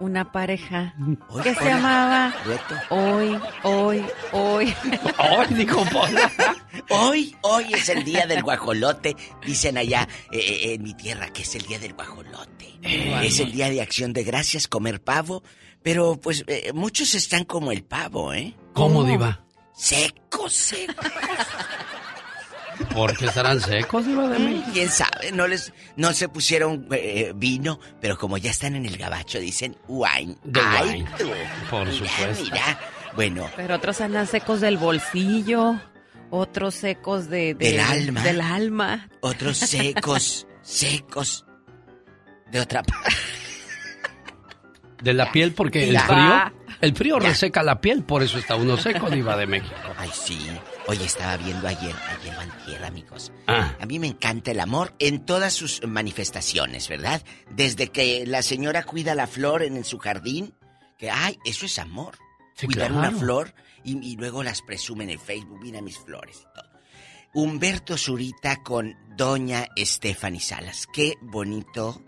[0.00, 0.94] una pareja
[1.42, 2.34] que se llamaba
[2.90, 4.74] Hoy, Hoy, Hoy.
[5.18, 5.84] Hoy, dijo
[6.90, 9.16] Hoy, hoy es el día del guajolote.
[9.46, 12.78] Dicen allá eh, eh, en mi tierra que es el día del guajolote.
[12.82, 15.42] Es el día de acción de gracias, comer pavo.
[15.82, 18.54] Pero pues eh, muchos están como el pavo, ¿eh?
[18.72, 19.44] ¿Cómo, Diva?
[19.74, 21.06] Secos, secos.
[22.92, 24.68] ¿Por qué estarán secos, Diva de México?
[24.72, 25.30] ¿Quién sabe?
[25.32, 29.76] No les, no se pusieron eh, vino, pero como ya están en el gabacho, dicen
[29.88, 30.36] wine.
[30.44, 31.10] De Ay, wine.
[31.18, 31.30] tú.
[31.70, 32.44] Por Mira, supuesto.
[32.44, 32.78] Mira,
[33.14, 35.80] bueno, Pero otros andan secos del bolsillo,
[36.30, 38.22] otros secos de, de- Del alma.
[38.22, 39.08] Del alma.
[39.20, 41.46] otros secos, secos.
[42.50, 43.10] De otra parte.
[45.02, 48.76] De la piel, porque el frío, el frío reseca la piel, por eso está uno
[48.78, 49.74] seco, Diva de México.
[49.98, 50.38] Ay, sí.
[50.86, 53.32] Oye, estaba viendo ayer, ayer antier, amigos.
[53.46, 53.74] Ah.
[53.80, 57.22] A mí me encanta el amor en todas sus manifestaciones, ¿verdad?
[57.50, 60.54] Desde que la señora cuida la flor en, en su jardín,
[60.98, 62.18] que, ay, eso es amor.
[62.54, 63.08] Sí, Cuidar claro.
[63.08, 66.70] una flor y, y luego las presumen en Facebook, mira mis flores y todo.
[67.32, 70.86] Humberto Zurita con Doña Stephanie Salas.
[70.92, 72.04] Qué bonito.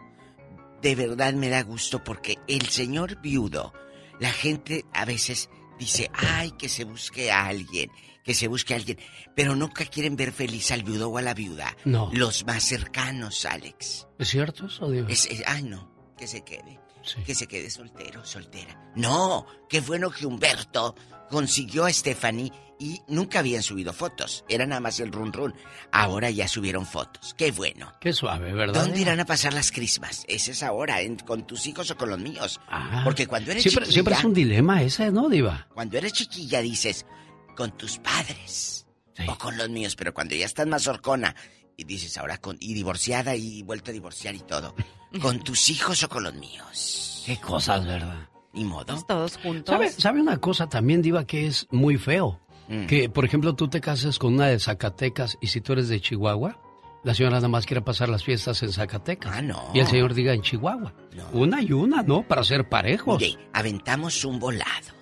[0.82, 3.72] De verdad me da gusto porque el señor viudo,
[4.20, 5.48] la gente a veces
[5.80, 7.90] dice, ay, que se busque a alguien,
[8.26, 8.98] que se busque a alguien,
[9.34, 11.74] pero nunca quieren ver feliz al viudo o a la viuda.
[11.86, 12.10] No.
[12.12, 14.08] Los más cercanos, Alex.
[14.18, 15.08] ¿Es cierto eso, Diva?
[15.08, 16.80] Es- es- ay, no, que se quede.
[17.24, 18.90] Que se quede soltero, soltera.
[18.96, 20.96] No, qué bueno que Humberto
[21.30, 22.50] consiguió a Stephanie
[22.80, 24.44] y nunca habían subido fotos.
[24.48, 25.54] Era nada más el run run.
[25.92, 27.32] Ahora ya subieron fotos.
[27.38, 27.92] Qué bueno.
[28.00, 28.82] Qué suave, ¿verdad?
[28.82, 30.24] ¿Dónde irán a pasar las crismas?
[30.26, 31.00] ¿Es esa hora?
[31.00, 32.60] ¿En- ¿Con tus hijos o con los míos?
[32.68, 33.02] Ah.
[33.04, 35.68] Porque cuando eres Siempre, chiquilla, siempre es un dilema ese, ¿no, Diva?
[35.74, 37.06] cuando eres chiquilla dices,
[37.56, 38.86] con tus padres
[39.26, 41.34] o con los míos, pero cuando ya estás más horcona
[41.76, 44.74] y dices ahora con y divorciada y vuelto a divorciar y todo,
[45.20, 47.24] con tus hijos o con los míos.
[47.26, 48.28] Qué cosas, ¿verdad?
[48.52, 49.02] Ni modo.
[49.06, 49.72] Todos juntos.
[49.72, 52.40] ¿Sabe, sabe una cosa también, Diva, que es muy feo?
[52.68, 52.86] Mm.
[52.86, 56.00] Que, por ejemplo, tú te cases con una de Zacatecas y si tú eres de
[56.00, 56.58] Chihuahua,
[57.04, 59.32] la señora nada más quiere pasar las fiestas en Zacatecas.
[59.32, 59.70] Ah, no.
[59.74, 60.92] Y el señor diga en Chihuahua.
[61.32, 62.26] Una y una, ¿no?
[62.26, 63.16] Para ser parejos.
[63.16, 64.95] Oye, aventamos un volado.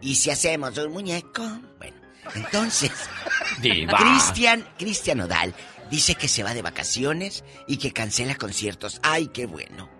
[0.00, 1.42] ¿Y si hacemos un muñeco?
[1.78, 1.96] Bueno,
[2.34, 2.92] entonces.
[3.60, 5.54] Cristian, Cristian Odal
[5.90, 9.00] dice que se va de vacaciones y que cancela conciertos.
[9.02, 9.90] Ay, qué bueno.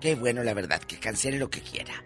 [0.00, 2.04] Qué bueno, la verdad, que cancele lo que quiera.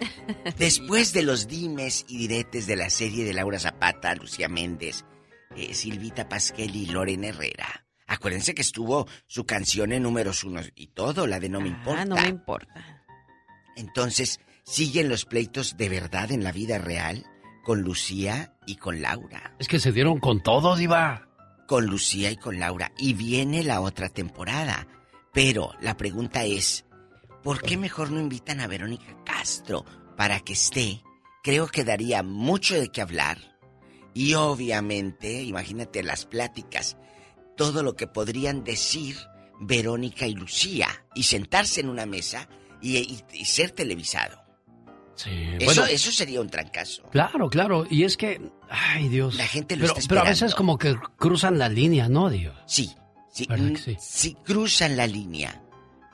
[0.58, 5.04] Después de los dimes y diretes de la serie de Laura Zapata, Lucía Méndez,
[5.56, 7.86] eh, Silvita Pasquel y Loren Herrera.
[8.06, 12.02] Acuérdense que estuvo su canción en números uno y todo, la de No me importa.
[12.02, 13.04] Ah, no me importa.
[13.76, 14.40] Entonces,
[14.70, 17.26] siguen los pleitos de verdad en la vida real
[17.64, 19.54] con Lucía y con Laura.
[19.58, 21.28] Es que se dieron con todo, Diva.
[21.66, 22.92] Con Lucía y con Laura.
[22.98, 24.86] Y viene la otra temporada.
[25.32, 26.84] Pero la pregunta es,
[27.42, 29.84] ¿por qué mejor no invitan a Verónica Castro
[30.16, 31.02] para que esté?
[31.42, 33.38] Creo que daría mucho de qué hablar.
[34.14, 36.96] Y obviamente, imagínate las pláticas,
[37.56, 39.16] todo lo que podrían decir
[39.60, 42.48] Verónica y Lucía y sentarse en una mesa
[42.80, 44.39] y, y- y ser televisado.
[45.24, 47.02] Sí, Eso, bueno, eso sería un trancazo.
[47.10, 47.86] claro, claro.
[47.90, 49.34] Y es que, ay Dios.
[49.36, 50.30] La gente lo pero, está pero a esperando.
[50.30, 52.62] veces como que cruzan la línea, ¿no, Diva?
[52.66, 52.90] Sí,
[53.32, 53.96] sí, ¿Verdad mm, que sí?
[54.00, 55.62] sí cruzan la línea.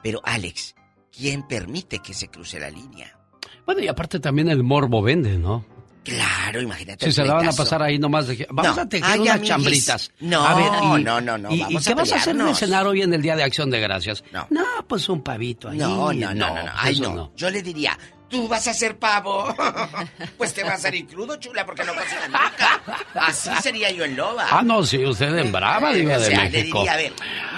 [0.02, 0.74] Pero Alex,
[1.16, 3.16] ¿quién permite que se cruce la línea?
[3.64, 5.64] Bueno, y aparte también el morbo vende, ¿no?
[6.04, 7.04] Claro, imagínate.
[7.06, 8.46] Si se la van a pasar ahí nomás de que...
[8.50, 8.82] Vamos No.
[8.82, 9.48] a tejer Ay, unas amiguis.
[9.48, 10.12] chambritas.
[10.20, 12.54] No, a ver, y, no, no, no, ¿Y, vamos qué a vas a hacer de
[12.54, 14.22] cenar hoy en el Día de Acción de Gracias?
[14.32, 14.46] No.
[14.86, 15.78] pues un pavito ahí.
[15.78, 16.70] No, no, no, no, no.
[16.76, 17.32] Ay, no.
[17.36, 19.54] Yo le diría, tú vas a hacer pavo.
[20.38, 22.82] pues te vas a salir crudo, chula, porque no cocinas nunca.
[23.14, 24.46] Así sería yo en loba.
[24.50, 26.78] Ah, no, sí, usted en brava, Diva o de sea, México.
[26.78, 27.12] le diría, a ver,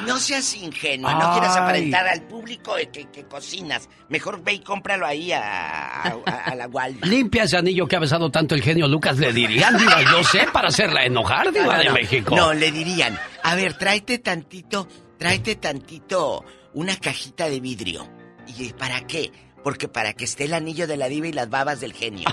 [0.07, 1.63] no seas ingenua, no quieras Ay.
[1.63, 3.89] aparentar al público de que, que cocinas.
[4.09, 6.11] Mejor ve y cómpralo ahí a, a,
[6.47, 7.07] a la Walmart.
[7.07, 10.47] Limpia ese anillo que ha besado tanto el genio Lucas, le dirían, Diva, yo sé,
[10.53, 11.91] para hacerla enojar, No, no, de.
[11.91, 12.35] México.
[12.37, 14.89] No, le dirían, a ver, tráete tantito,
[15.19, 18.09] tráete tantito una cajita de vidrio.
[18.47, 19.31] ¿Y para qué?
[19.69, 22.27] Porque para que esté el anillo de la diva y las babas del genio.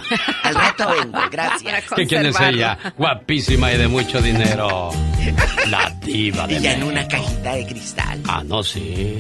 [0.44, 1.84] Al rato vengo, gracias.
[1.94, 2.78] ¿Que quién es ella?
[2.98, 4.90] Guapísima y de mucho dinero.
[5.68, 8.22] La diva de Y ya en una cajita de cristal.
[8.26, 9.18] Ah, no, sí.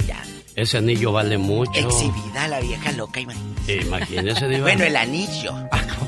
[0.56, 1.72] Ese anillo vale mucho.
[1.73, 3.82] Exhibida la vieja loca, imagínese.
[3.88, 4.61] Imagínese, Diva.
[4.61, 5.53] Bueno, el anillo.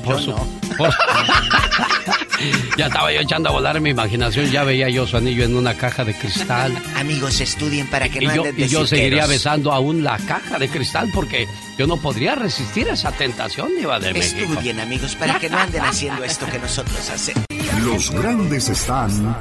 [0.04, 0.32] Por su-
[0.78, 0.90] por-
[2.78, 5.74] ya estaba yo echando a volar mi imaginación, ya veía yo su anillo en una
[5.74, 6.72] caja de cristal.
[6.96, 10.16] Amigos, estudien para que Y no yo, anden de y yo seguiría besando aún la
[10.18, 11.46] caja de cristal porque
[11.76, 14.50] yo no podría resistir esa tentación, Diva de México.
[14.52, 17.44] Estudien, amigos, para que no anden haciendo esto que nosotros hacemos.
[17.82, 19.36] Los grandes están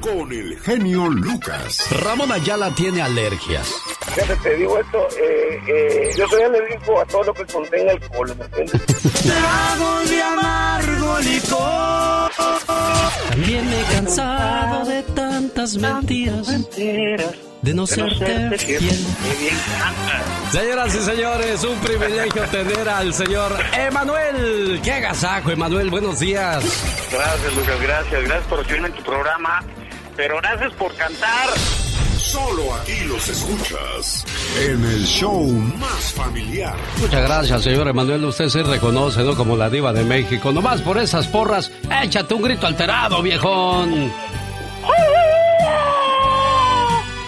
[0.00, 1.78] con el genio Lucas.
[2.02, 3.68] Ramón Ayala tiene alergias.
[4.14, 8.34] Fíjate, te digo esto, eh, eh, yo soy alérgico a todo lo que contenga alcohol,
[8.38, 8.82] ¿me entiendes?
[9.22, 12.30] Tragos de amargo licor.
[13.28, 16.46] También me he cansado de tantas mentiras.
[17.60, 19.06] de no serte fiel.
[20.50, 24.80] Señoras y señores, un privilegio tener al señor Emanuel.
[24.82, 25.90] ¡Qué agasajo, Emanuel!
[25.90, 26.64] Buenos días.
[27.12, 28.22] Gracias, Lucas, gracias.
[28.22, 29.62] Gracias por recibirme en tu programa.
[30.16, 31.50] Pero gracias por cantar.
[32.28, 34.22] Solo aquí los escuchas
[34.60, 36.76] en el show más familiar.
[37.00, 38.22] Muchas gracias, señor Emanuel.
[38.26, 39.34] Usted se reconoce, ¿no?
[39.34, 40.52] Como la diva de México.
[40.52, 41.72] Nomás por esas porras,
[42.02, 44.12] échate un grito alterado, viejón.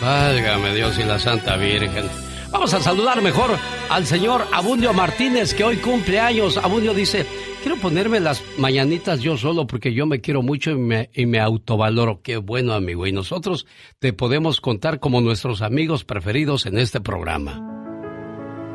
[0.02, 2.04] Válgame Dios y la Santa Virgen.
[2.52, 3.50] Vamos a saludar mejor
[3.88, 6.56] al señor Abundio Martínez, que hoy cumple años.
[6.56, 7.24] Abundio dice,
[7.62, 11.38] quiero ponerme las mañanitas yo solo porque yo me quiero mucho y me, y me
[11.38, 12.22] autovaloro.
[12.22, 13.06] Qué bueno, amigo.
[13.06, 13.66] Y nosotros
[14.00, 17.62] te podemos contar como nuestros amigos preferidos en este programa.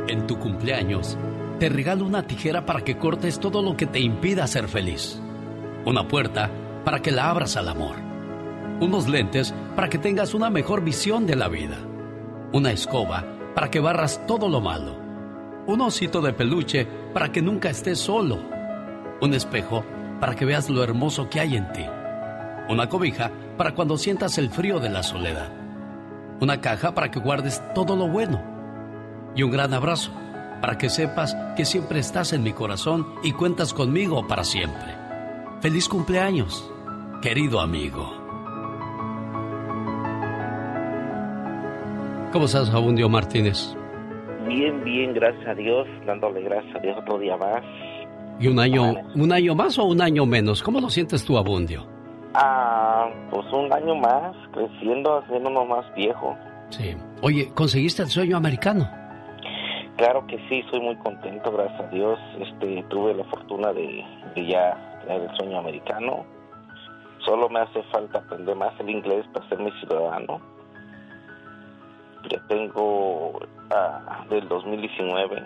[0.07, 1.17] En tu cumpleaños,
[1.59, 5.19] te regalo una tijera para que cortes todo lo que te impida ser feliz.
[5.85, 6.49] Una puerta
[6.85, 7.97] para que la abras al amor.
[8.79, 11.77] Unos lentes para que tengas una mejor visión de la vida.
[12.53, 14.97] Una escoba para que barras todo lo malo.
[15.65, 18.37] Un osito de peluche para que nunca estés solo.
[19.21, 19.83] Un espejo
[20.19, 21.85] para que veas lo hermoso que hay en ti.
[22.69, 25.51] Una cobija para cuando sientas el frío de la soledad.
[26.41, 28.43] Una caja para que guardes todo lo bueno.
[29.35, 30.11] Y un gran abrazo
[30.61, 34.95] para que sepas que siempre estás en mi corazón y cuentas conmigo para siempre.
[35.61, 36.69] Feliz cumpleaños,
[37.21, 38.24] querido amigo.
[42.35, 43.73] ¿Cómo estás, Abundio Martínez?
[44.45, 47.63] Bien, bien, gracias a Dios, dándole gracias a Dios otro día más.
[48.41, 50.61] ¿Y un año, un año más o un año menos?
[50.61, 51.87] ¿Cómo lo sientes tú, Abundio?
[52.33, 56.35] Ah, pues un año más, creciendo, haciéndonos más viejo.
[56.71, 56.97] Sí.
[57.21, 58.85] Oye, ¿conseguiste el sueño americano?
[59.95, 62.19] Claro que sí, soy muy contento, gracias a Dios.
[62.41, 64.03] Este, tuve la fortuna de,
[64.35, 66.25] de ya tener el sueño americano.
[67.19, 70.54] Solo me hace falta aprender más el inglés para ser mi ciudadano
[72.29, 73.39] ya tengo
[73.71, 75.43] ah, del 2019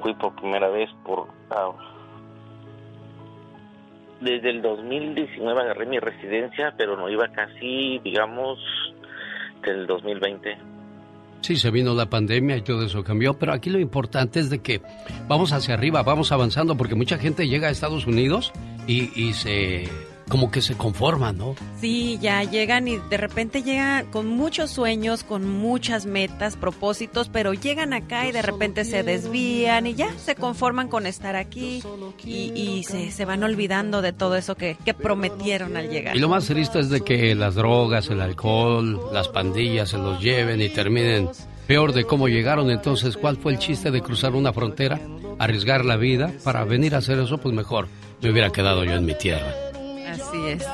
[0.00, 1.72] fui por primera vez por ah,
[4.20, 8.58] desde el 2019 agarré mi residencia pero no iba casi digamos
[9.62, 10.76] del 2020
[11.42, 14.62] Sí, se vino la pandemia y todo eso cambió, pero aquí lo importante es de
[14.62, 14.80] que
[15.28, 18.52] vamos hacia arriba, vamos avanzando, porque mucha gente llega a Estados Unidos
[18.88, 19.88] y, y se
[20.28, 21.54] como que se conforman, ¿no?
[21.80, 27.54] Sí, ya llegan y de repente llegan con muchos sueños, con muchas metas, propósitos, pero
[27.54, 31.82] llegan acá y de repente se desvían y ya se conforman con estar aquí
[32.24, 36.16] y, se, se, van olvidando de todo eso que, que, prometieron al llegar.
[36.16, 40.20] Y lo más triste es de que las drogas, el alcohol, las pandillas se los
[40.20, 41.28] lleven y terminen
[41.66, 42.70] peor de cómo llegaron.
[42.70, 45.00] Entonces, ¿cuál fue el chiste de cruzar una frontera,
[45.38, 47.38] arriesgar la vida para venir a hacer eso?
[47.38, 47.88] Pues mejor
[48.22, 49.65] me hubiera quedado yo en mi tierra.
[50.22, 50.64] Así es.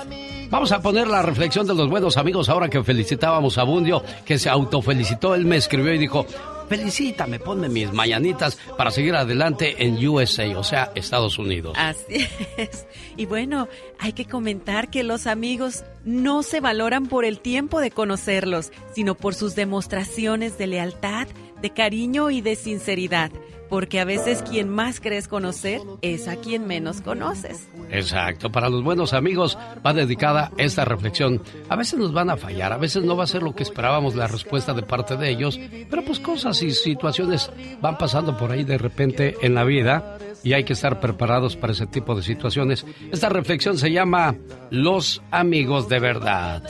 [0.51, 4.39] Vamos a poner la reflexión de los buenos amigos ahora que felicitábamos a Bundio, que
[4.39, 5.35] se autofelicitó.
[5.35, 6.27] Él me escribió y dijo,
[6.69, 11.75] felicítame, ponme mis mañanitas para seguir adelante en USA, o sea, Estados Unidos.
[11.79, 12.87] Así es.
[13.17, 17.91] Y bueno, hay que comentar que los amigos no se valoran por el tiempo de
[17.91, 21.29] conocerlos, sino por sus demostraciones de lealtad,
[21.61, 23.31] de cariño y de sinceridad
[23.73, 27.71] porque a veces quien más crees conocer es a quien menos conoces.
[27.89, 31.41] Exacto, para los buenos amigos va dedicada esta reflexión.
[31.71, 34.15] A veces nos van a fallar, a veces no va a ser lo que esperábamos
[34.15, 35.59] la respuesta de parte de ellos,
[35.89, 37.51] pero pues cosas y situaciones
[37.81, 41.73] van pasando por ahí de repente en la vida y hay que estar preparados para
[41.73, 42.85] ese tipo de situaciones.
[43.11, 44.37] Esta reflexión se llama
[44.69, 46.63] Los amigos de verdad.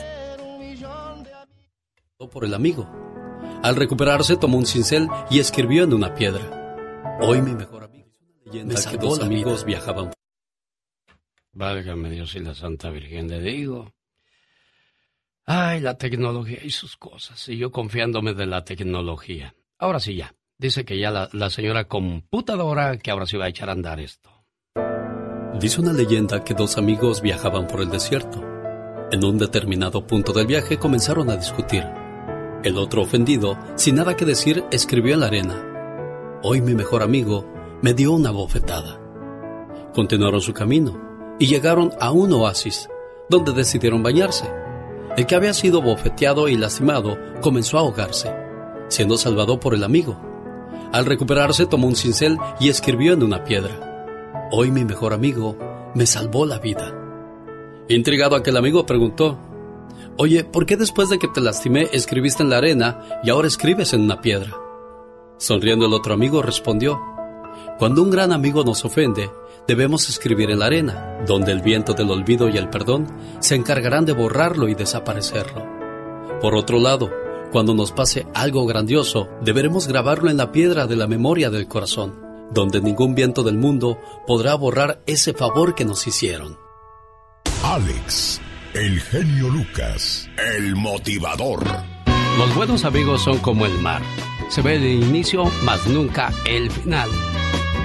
[2.31, 2.89] Por el amigo.
[3.61, 6.62] Al recuperarse tomó un cincel y escribió en una piedra.
[7.25, 8.09] Hoy mi mejor amigo
[8.45, 10.11] leyenda que dos amigos viajaban.
[11.53, 13.93] Válgame Dios y la Santa Virgen, le digo.
[15.45, 17.47] Ay, la tecnología y sus cosas.
[17.47, 19.55] Y yo confiándome de la tecnología.
[19.77, 20.35] Ahora sí ya.
[20.57, 24.01] Dice que ya la, la señora computadora que ahora sí va a echar a andar
[24.01, 24.29] esto.
[25.59, 28.43] Dice una leyenda que dos amigos viajaban por el desierto.
[29.11, 31.83] En un determinado punto del viaje comenzaron a discutir.
[32.65, 35.72] El otro ofendido, sin nada que decir, escribió en la arena.
[36.45, 37.45] Hoy mi mejor amigo
[37.81, 38.99] me dio una bofetada.
[39.93, 42.89] Continuaron su camino y llegaron a un oasis,
[43.29, 44.51] donde decidieron bañarse.
[45.15, 48.35] El que había sido bofeteado y lastimado comenzó a ahogarse,
[48.89, 50.19] siendo salvado por el amigo.
[50.91, 54.49] Al recuperarse tomó un cincel y escribió en una piedra.
[54.51, 55.57] Hoy mi mejor amigo
[55.95, 56.93] me salvó la vida.
[57.87, 59.39] Intrigado aquel amigo preguntó,
[60.17, 63.93] Oye, ¿por qué después de que te lastimé escribiste en la arena y ahora escribes
[63.93, 64.57] en una piedra?
[65.43, 67.01] Sonriendo el otro amigo respondió,
[67.77, 69.29] Cuando un gran amigo nos ofende,
[69.67, 74.05] debemos escribir en la arena, donde el viento del olvido y el perdón se encargarán
[74.05, 75.67] de borrarlo y desaparecerlo.
[76.39, 77.11] Por otro lado,
[77.51, 82.21] cuando nos pase algo grandioso, deberemos grabarlo en la piedra de la memoria del corazón,
[82.53, 86.57] donde ningún viento del mundo podrá borrar ese favor que nos hicieron.
[87.65, 88.39] Alex,
[88.75, 90.25] el genio Lucas,
[90.55, 91.65] el motivador.
[92.37, 94.01] Los buenos amigos son como el mar.
[94.49, 97.09] Se ve el inicio, mas nunca el final.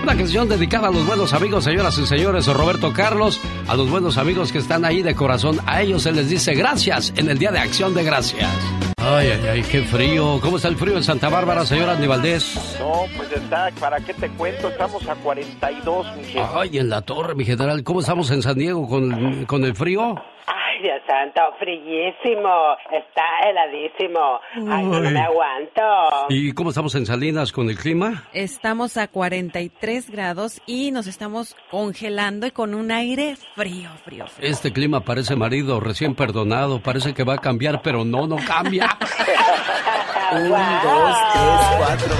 [0.03, 4.17] Una canción dedicada a los buenos amigos, señoras y señores, Roberto Carlos, a los buenos
[4.17, 5.59] amigos que están ahí de corazón.
[5.67, 8.49] A ellos se les dice gracias en el Día de Acción de Gracias.
[8.97, 10.39] Ay, ay, ay, qué frío.
[10.41, 12.77] ¿Cómo está el frío en Santa Bárbara, señora Valdés?
[12.79, 14.69] No, pues está, ¿para qué te cuento?
[14.69, 16.49] Estamos a 42, mi gente.
[16.55, 17.83] Ay, en la torre, mi general.
[17.83, 20.15] ¿Cómo estamos en San Diego con, con el frío?
[20.79, 24.41] Ay, Dios santo, frillísimo, está heladísimo.
[24.55, 25.83] Ay, no, no me aguanto.
[26.29, 28.25] ¿Y cómo estamos en Salinas con el clima?
[28.33, 34.49] Estamos a 43 grados y nos estamos congelando y con un aire frío, frío, frío.
[34.49, 38.89] Este clima parece marido recién perdonado, parece que va a cambiar, pero no, no cambia.
[40.31, 42.15] Un, dos, tres, cuatro.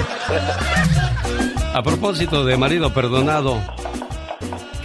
[1.75, 3.61] A propósito de marido perdonado,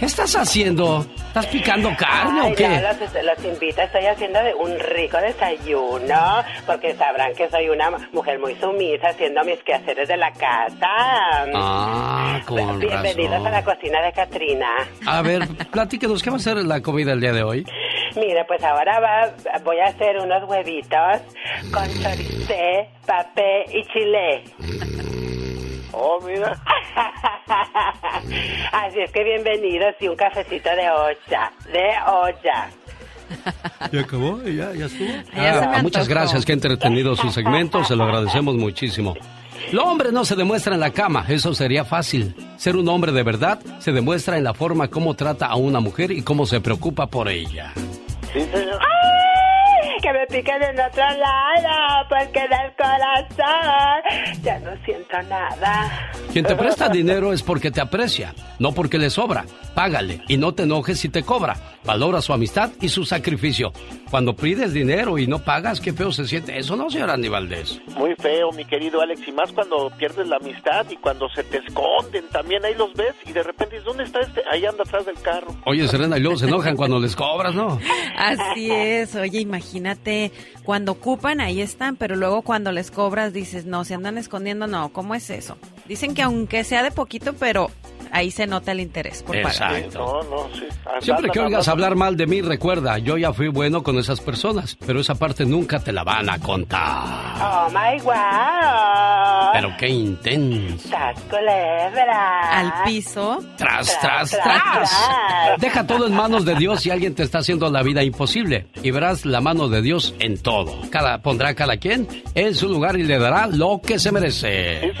[0.05, 1.03] ¿qué estás haciendo?
[1.29, 2.67] ¿Estás picando carne Ay, o qué?
[2.69, 7.89] no, los, los invito, estoy haciendo de un rico desayuno, porque sabrán que soy una
[8.13, 10.87] mujer muy sumisa haciendo mis quehaceres de la casa.
[11.55, 13.47] Ah, con Bienvenidos razón.
[13.47, 14.67] a la cocina de Katrina.
[15.07, 17.65] A ver, platíquenos, ¿qué va a ser la comida el día de hoy?
[18.15, 21.21] Mira, pues ahora va, voy a hacer unos huevitos
[21.73, 24.43] con choricé, papé y chile.
[25.97, 26.51] Oh, mira.
[28.71, 32.69] Así es que bienvenidos y un cafecito de olla, de olla.
[33.91, 34.41] ¿Ya acabó?
[34.43, 35.07] ¿Ya, ya estuvo?
[35.35, 39.15] Ya se me Ah, muchas gracias, que entretenido su segmento, se lo agradecemos muchísimo.
[39.71, 42.35] Lo hombre no se demuestra en la cama, eso sería fácil.
[42.57, 46.11] Ser un hombre de verdad se demuestra en la forma como trata a una mujer
[46.11, 47.71] y cómo se preocupa por ella.
[48.33, 48.79] Sí, señor.
[48.81, 49.24] ¡Ay!
[50.05, 56.11] Que me piquen en otro lado, porque del corazón ya no siento nada.
[56.31, 59.45] Quien te presta dinero es porque te aprecia, no porque le sobra.
[59.73, 61.55] Págale y no te enojes si te cobra.
[61.85, 63.71] Valora su amistad y su sacrificio.
[64.11, 66.57] Cuando pides dinero y no pagas, qué feo se siente.
[66.57, 67.81] Eso no, señora Andy Valdés.
[67.97, 71.57] Muy feo, mi querido Alex, y más cuando pierdes la amistad y cuando se te
[71.57, 74.41] esconden, también ahí los ves y de repente dices, ¿dónde está este?
[74.51, 75.47] Ahí anda atrás del carro.
[75.65, 77.79] Oye, Serena, y luego se enojan cuando les cobras, ¿no?
[78.17, 79.94] Así es, oye, imagínate,
[80.63, 84.89] cuando ocupan, ahí están, pero luego cuando les cobras dices, no, se andan escondiendo, no,
[84.93, 85.57] ¿cómo es eso?
[85.87, 87.69] Dicen que aunque sea de poquito, pero
[88.11, 89.35] ahí se nota el interés por.
[89.35, 89.99] Exacto.
[89.99, 90.65] No, no, sí.
[91.01, 94.77] Siempre que oigas hablar mal de mí, recuerda, yo ya fui bueno con esas personas,
[94.85, 97.35] pero esa parte nunca te la van a contar.
[97.41, 98.13] Oh my wow.
[99.53, 100.89] Pero qué intenso.
[102.51, 103.39] Al piso.
[103.57, 104.91] Tras, tras, tras.
[105.57, 108.67] Deja todo en manos de Dios si alguien te está haciendo la vida imposible.
[108.81, 110.79] Y verás la mano de Dios en todo.
[110.89, 114.93] Cada, pondrá a cada quien en su lugar y le dará lo que se merece.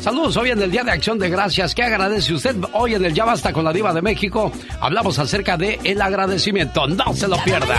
[0.00, 1.74] Saludos hoy en el Día de Acción de Gracias.
[1.74, 4.52] ¿Qué agradece usted hoy en el Ya Basta con la Diva de México?
[4.80, 6.86] Hablamos acerca de el agradecimiento.
[6.86, 7.76] No se lo pierda.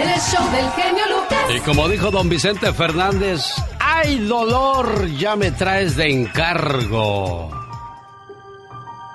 [0.00, 1.56] El show del genio Lucas.
[1.56, 3.42] Y como dijo don Vicente Fernández,
[3.80, 5.08] ¡ay dolor!
[5.18, 7.50] Ya me traes de encargo.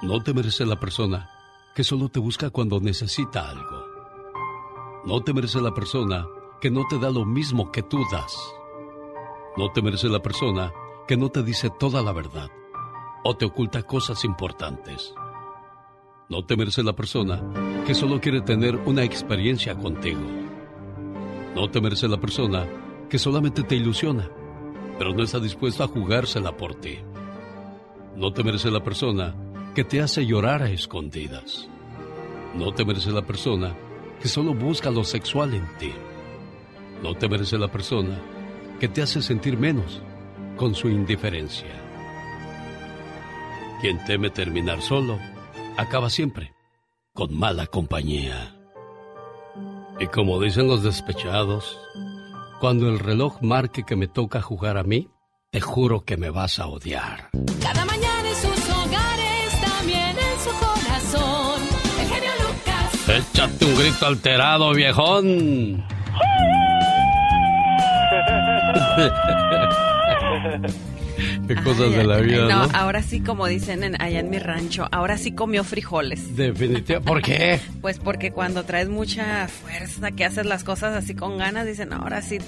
[0.02, 1.30] No te merece la persona
[1.74, 3.73] que solo te busca cuando necesita algo.
[5.06, 6.26] No te merece la persona
[6.62, 8.38] que no te da lo mismo que tú das.
[9.58, 10.72] No te merece la persona
[11.10, 12.50] que no te dice toda la verdad
[13.26, 15.14] o te oculta cosas importantes.
[16.30, 17.44] No te merece la persona
[17.86, 20.22] que solo quiere tener una experiencia contigo.
[21.54, 22.66] No te merece la persona
[23.10, 24.30] que solamente te ilusiona,
[24.98, 27.00] pero no está dispuesta a jugársela por ti.
[28.16, 29.36] No te merece la persona
[29.76, 31.70] que te hace llorar a escondidas.
[32.56, 33.76] No te merece la persona
[34.24, 35.94] que solo busca lo sexual en ti.
[37.02, 38.18] No te merece la persona
[38.80, 40.02] que te hace sentir menos
[40.56, 41.68] con su indiferencia.
[43.82, 45.20] Quien teme terminar solo,
[45.76, 46.54] acaba siempre
[47.14, 48.56] con mala compañía.
[50.00, 51.78] Y como dicen los despechados,
[52.62, 55.10] cuando el reloj marque que me toca jugar a mí,
[55.52, 57.30] te juro que me vas a odiar.
[57.62, 58.63] Cada mañana sus
[63.18, 65.84] Échate un grito alterado, viejón.
[71.48, 72.70] Qué cosas de la vida, no, ¿no?
[72.74, 76.36] ahora sí, como dicen en- allá en mi rancho, ahora sí comió frijoles.
[76.36, 77.02] Definitivamente.
[77.08, 77.60] ¿Por qué?
[77.82, 82.22] Pues porque cuando traes mucha fuerza, que haces las cosas así con ganas, dicen, ahora
[82.22, 82.40] sí,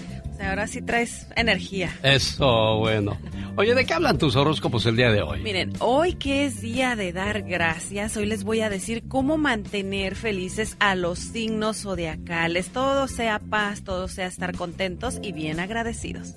[0.44, 1.98] ahora sí traes energía.
[2.04, 3.18] Eso, bueno.
[3.58, 5.42] Oye, ¿de qué hablan tus horóscopos el día de hoy?
[5.42, 10.16] Miren, hoy que es día de dar gracias, hoy les voy a decir cómo mantener
[10.16, 12.70] felices a los signos zodiacales.
[12.70, 16.34] Todo sea paz, todo sea estar contentos y bien agradecidos.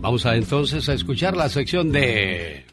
[0.00, 2.64] Vamos a entonces a escuchar la sección de...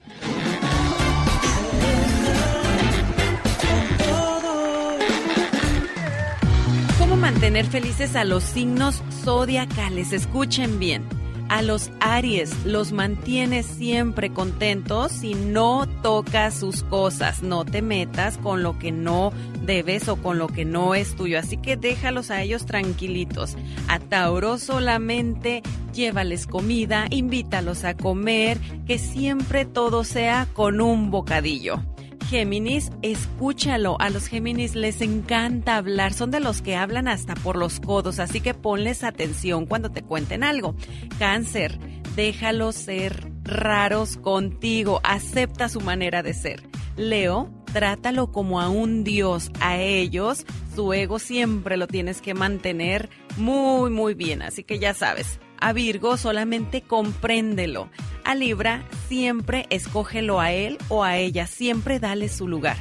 [7.32, 10.14] mantener felices a los signos zodiacales.
[10.14, 11.04] Escuchen bien.
[11.50, 17.44] A los Aries los mantienes siempre contentos si no tocas sus cosas.
[17.44, 19.34] No te metas con lo que no
[19.66, 21.38] debes o con lo que no es tuyo.
[21.38, 23.58] Así que déjalos a ellos tranquilitos.
[23.90, 25.64] A Tauro solamente
[25.94, 31.82] llévales comida, invítalos a comer, que siempre todo sea con un bocadillo.
[32.30, 33.96] Géminis, escúchalo.
[34.02, 36.14] A los Géminis les encanta hablar.
[36.14, 40.02] Son de los que hablan hasta por los codos, así que ponles atención cuando te
[40.02, 40.76] cuenten algo.
[41.20, 41.80] Cáncer,
[42.18, 45.00] déjalos ser raros contigo.
[45.04, 46.64] Acepta su manera de ser.
[46.98, 49.50] Leo, trátalo como a un dios.
[49.62, 50.46] A ellos,
[50.76, 54.42] su ego siempre lo tienes que mantener muy, muy bien.
[54.42, 55.40] Así que ya sabes.
[55.60, 57.90] A Virgo solamente compréndelo.
[58.24, 62.78] A Libra siempre escógelo a él o a ella, siempre dale su lugar.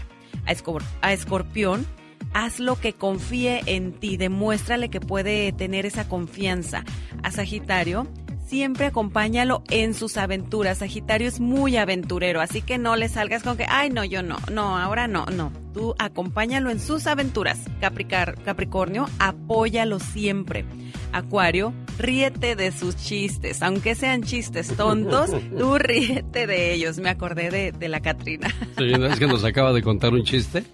[1.01, 1.87] A, Escorpión,
[2.33, 6.85] haz lo que confíe en ti, demuéstrale que puede tener esa confianza.
[7.23, 8.07] A Sagitario,
[8.47, 10.79] siempre acompáñalo en sus aventuras.
[10.79, 14.39] Sagitario es muy aventurero, así que no le salgas con que, ay, no, yo no,
[14.53, 15.53] no, ahora no, no.
[15.75, 17.61] Tú acompáñalo en sus aventuras.
[17.81, 20.65] Capricornio, apóyalo siempre.
[21.13, 26.99] Acuario, ríete de sus chistes, aunque sean chistes tontos, tú ríete de ellos.
[26.99, 28.49] Me acordé de, la Catrina.
[28.79, 30.65] Sí, ¿no es que nos acaba de contar un chiste?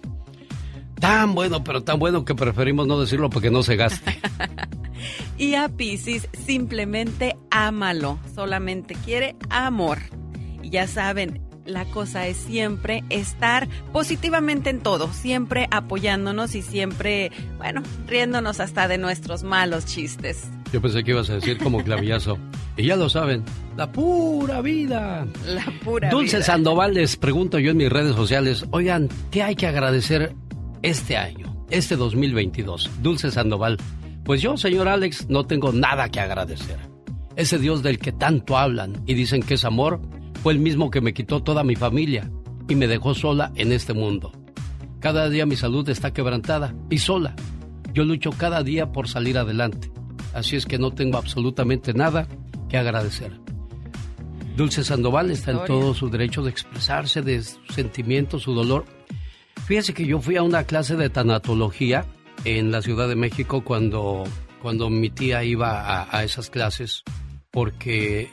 [1.03, 4.17] Tan bueno, pero tan bueno que preferimos no decirlo porque no se gaste.
[5.37, 8.19] y a Pisces, simplemente ámalo.
[8.33, 9.97] Solamente quiere amor.
[10.61, 17.33] Y ya saben, la cosa es siempre estar positivamente en todo, siempre apoyándonos y siempre,
[17.57, 20.47] bueno, riéndonos hasta de nuestros malos chistes.
[20.71, 22.37] Yo pensé que ibas a decir como clavillazo.
[22.75, 23.43] Y ya lo saben,
[23.77, 25.27] la pura vida.
[25.45, 26.45] La pura Dulce vida.
[26.45, 30.33] Sandoval les pregunto yo en mis redes sociales, oigan, ¿qué hay que agradecer
[30.83, 32.91] este año, este 2022?
[33.01, 33.77] Dulce Sandoval,
[34.23, 36.77] pues yo, señor Alex, no tengo nada que agradecer.
[37.35, 39.99] Ese Dios del que tanto hablan y dicen que es amor,
[40.43, 42.29] fue el mismo que me quitó toda mi familia
[42.69, 44.31] y me dejó sola en este mundo.
[44.99, 47.35] Cada día mi salud está quebrantada y sola.
[47.93, 49.91] Yo lucho cada día por salir adelante.
[50.33, 52.27] Así es que no tengo absolutamente nada
[52.69, 53.31] que agradecer.
[54.55, 58.85] Dulce Sandoval está en todo su derecho de expresarse, de su sentimiento, su dolor.
[59.65, 62.05] Fíjese que yo fui a una clase de tanatología
[62.43, 64.23] en la Ciudad de México cuando,
[64.61, 67.03] cuando mi tía iba a, a esas clases
[67.49, 68.29] porque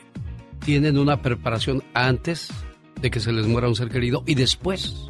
[0.65, 2.49] tienen una preparación antes
[3.01, 5.09] de que se les muera un ser querido y después.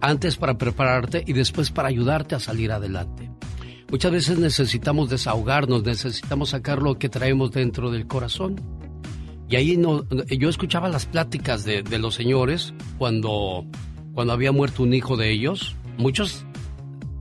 [0.00, 3.30] Antes para prepararte y después para ayudarte a salir adelante.
[3.90, 8.56] Muchas veces necesitamos desahogarnos, necesitamos sacar lo que traemos dentro del corazón.
[9.48, 13.66] Y ahí no, yo escuchaba las pláticas de, de los señores cuando,
[14.14, 15.76] cuando había muerto un hijo de ellos.
[15.98, 16.44] Muchos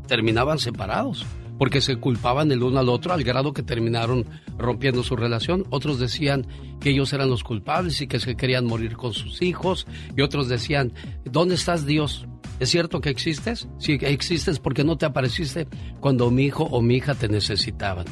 [0.08, 1.26] terminaban separados
[1.58, 4.26] porque se culpaban el uno al otro al grado que terminaron
[4.58, 5.66] rompiendo su relación.
[5.70, 6.48] Otros decían
[6.80, 9.86] que ellos eran los culpables y que se querían morir con sus hijos.
[10.18, 10.92] Y otros decían,
[11.24, 12.26] ¿dónde estás Dios?
[12.60, 13.68] ¿Es cierto que existes?
[13.78, 15.68] Si existes, porque no te apareciste
[16.00, 18.06] cuando mi hijo o mi hija te necesitaban?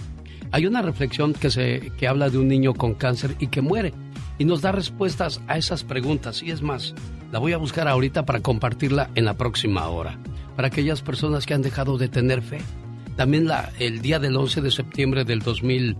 [0.51, 3.93] Hay una reflexión que, se, que habla de un niño con cáncer y que muere
[4.37, 6.41] y nos da respuestas a esas preguntas.
[6.41, 6.93] Y es más,
[7.31, 10.19] la voy a buscar ahorita para compartirla en la próxima hora.
[10.55, 12.59] Para aquellas personas que han dejado de tener fe.
[13.15, 15.97] También la, el día del 11 de septiembre del 2000,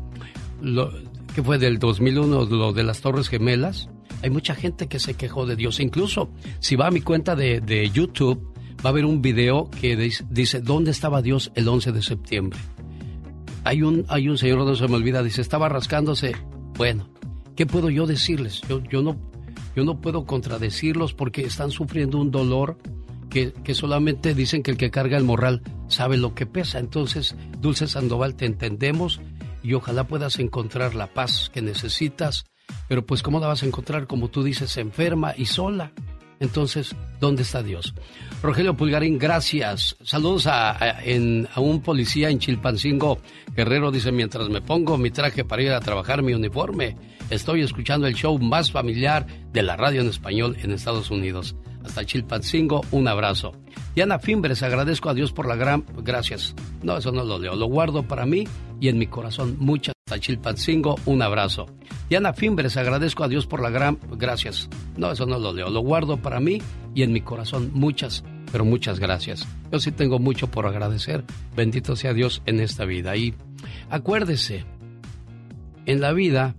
[0.62, 0.92] lo,
[1.34, 3.90] que fue del 2001, lo de las Torres Gemelas,
[4.22, 5.80] hay mucha gente que se quejó de Dios.
[5.80, 6.30] Incluso
[6.60, 8.54] si va a mi cuenta de, de YouTube,
[8.84, 12.60] va a haber un video que dice, ¿dónde estaba Dios el 11 de septiembre?
[13.64, 16.36] Hay un, hay un señor, no se me olvida, dice, estaba rascándose.
[16.76, 17.10] Bueno,
[17.56, 18.62] ¿qué puedo yo decirles?
[18.70, 19.18] Yo, yo, no,
[19.80, 22.78] yo no puedo contradecirlos porque están sufriendo un dolor
[23.30, 26.80] que, que, solamente dicen que el que carga el morral sabe lo que pesa.
[26.80, 29.22] Entonces, Dulce Sandoval, te entendemos
[29.64, 32.46] y ojalá puedas encontrar la paz que necesitas
[32.88, 34.08] pero pues ¿cómo la vas a encontrar?
[34.08, 35.92] Como tú dices, enferma y sola.
[36.40, 37.94] Entonces, ¿dónde está Dios?
[38.42, 39.98] Rogelio Pulgarín, gracias.
[40.04, 43.20] Saludos a, a, un policía en Chilpancingo.
[43.56, 46.96] Guerrero dice, mientras me pongo mi traje para ir a trabajar mi uniforme,
[47.30, 51.56] estoy escuchando el show más familiar de la radio en español en Estados Unidos.
[51.84, 53.54] Hasta Chilpancingo, un abrazo.
[53.96, 55.86] Diana Fimbres, agradezco a Dios por la gran...
[56.04, 56.54] Gracias.
[56.84, 57.56] No, eso no lo leo.
[57.56, 58.46] Lo guardo para mí
[58.80, 59.56] y en mi corazón.
[59.60, 61.68] Muchas hasta Chilpancingo, un abrazo.
[62.10, 64.00] Diana Fimbres, agradezco a Dios por la gran...
[64.18, 64.68] Gracias.
[64.98, 66.60] No, eso no lo leo, lo guardo para mí
[66.96, 67.70] y en mi corazón.
[67.76, 69.48] Muchas, pero muchas gracias.
[69.72, 71.24] Yo sí tengo mucho por agradecer.
[71.56, 73.16] Bendito sea Dios en esta vida.
[73.18, 73.36] Y
[73.92, 74.66] acuérdese,
[75.86, 76.56] en la vida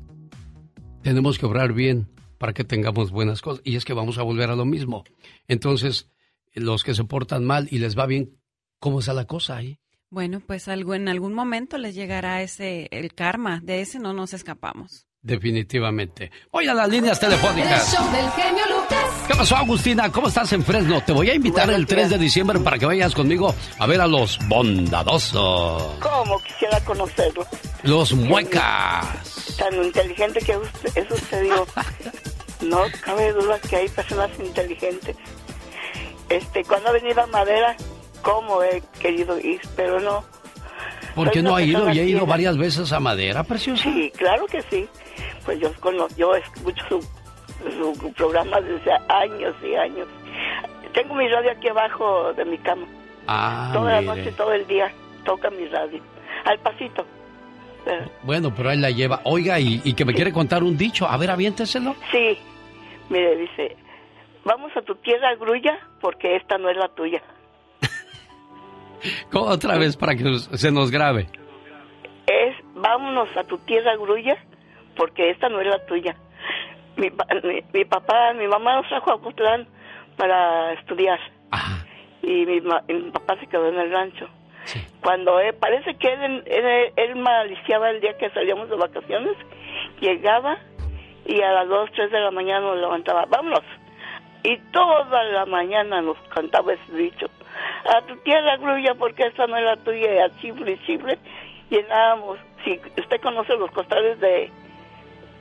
[1.02, 2.08] tenemos que obrar bien
[2.38, 3.62] para que tengamos buenas cosas.
[3.64, 5.04] Y es que vamos a volver a lo mismo.
[5.48, 6.10] Entonces,
[6.54, 8.38] los que se portan mal y les va bien,
[8.78, 9.78] ¿cómo está la cosa ahí?
[10.08, 14.34] Bueno, pues algo en algún momento les llegará ese el karma, de ese no nos
[14.34, 15.06] escapamos.
[15.22, 16.30] Definitivamente.
[16.50, 17.92] Voy a las líneas telefónicas.
[17.92, 19.04] El show del genio Lucas.
[19.28, 20.10] ¿Qué pasó, Agustina?
[20.10, 21.02] ¿Cómo estás en Fresno?
[21.04, 24.06] Te voy a invitar el 3 de diciembre para que vayas conmigo a ver a
[24.06, 25.98] los bondadosos.
[26.00, 27.46] ¿Cómo quisiera conocerlo?
[27.82, 29.56] Los muecas.
[29.58, 31.66] Tan inteligente que usted- es usted, digo.
[32.62, 35.16] No cabe duda que hay personas inteligentes.
[36.28, 37.74] Este, cuando ha venido a Madera,
[38.20, 39.62] ¿cómo he querido ir?
[39.76, 40.22] Pero no.
[41.14, 41.90] ¿Por Soy qué no ha ido?
[41.92, 43.82] Ya he ido varias veces a Madera, preciosa.
[43.84, 44.88] Sí, claro que sí.
[45.44, 45.70] Pues yo,
[46.16, 50.06] yo escucho su, su programa desde años y años.
[50.92, 52.86] Tengo mi radio aquí abajo de mi cama.
[53.26, 54.90] Ah, Toda la noche, todo el día,
[55.24, 56.00] toca mi radio.
[56.44, 57.04] Al pasito.
[57.86, 59.20] Eh, Bueno, pero él la lleva.
[59.24, 61.06] Oiga, y, y que me quiere contar un dicho.
[61.08, 61.94] A ver, aviénteselo.
[62.10, 62.36] Sí,
[63.08, 63.76] mire, dice,
[64.44, 67.22] vamos a tu tierra, grulla, porque esta no es la tuya.
[69.34, 71.26] Otra vez para que se nos grabe.
[72.26, 74.36] Es, vámonos a tu tierra, grulla,
[74.96, 76.16] porque esta no es la tuya.
[76.96, 79.66] Mi, mi, mi papá, mi mamá nos trajo a Ocotlán
[80.16, 81.18] para estudiar.
[82.22, 84.28] Y mi, mi papá se quedó en el rancho.
[85.02, 89.34] Cuando él- parece que él, él, él maliciaba el día que salíamos de vacaciones,
[90.00, 90.58] llegaba
[91.24, 93.62] y a las 2, 3 de la mañana nos levantaba, vámonos.
[94.42, 97.26] Y toda la mañana nos cantaba ese dicho.
[97.94, 101.18] A tu tierra, grulla, porque esta no es la tuya, y a chifle, chifle,
[101.68, 102.38] llenábamos.
[102.64, 104.50] Si usted conoce los costales de,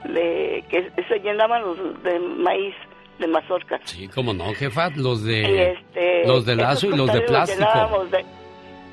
[0.05, 2.75] de que se llenaban los de maíz,
[3.19, 3.79] de mazorca.
[3.85, 4.89] Sí, cómo no, jefa.
[4.95, 7.59] Los Y de, este, los de lazo y los de plástico.
[7.59, 8.25] llenábamos de,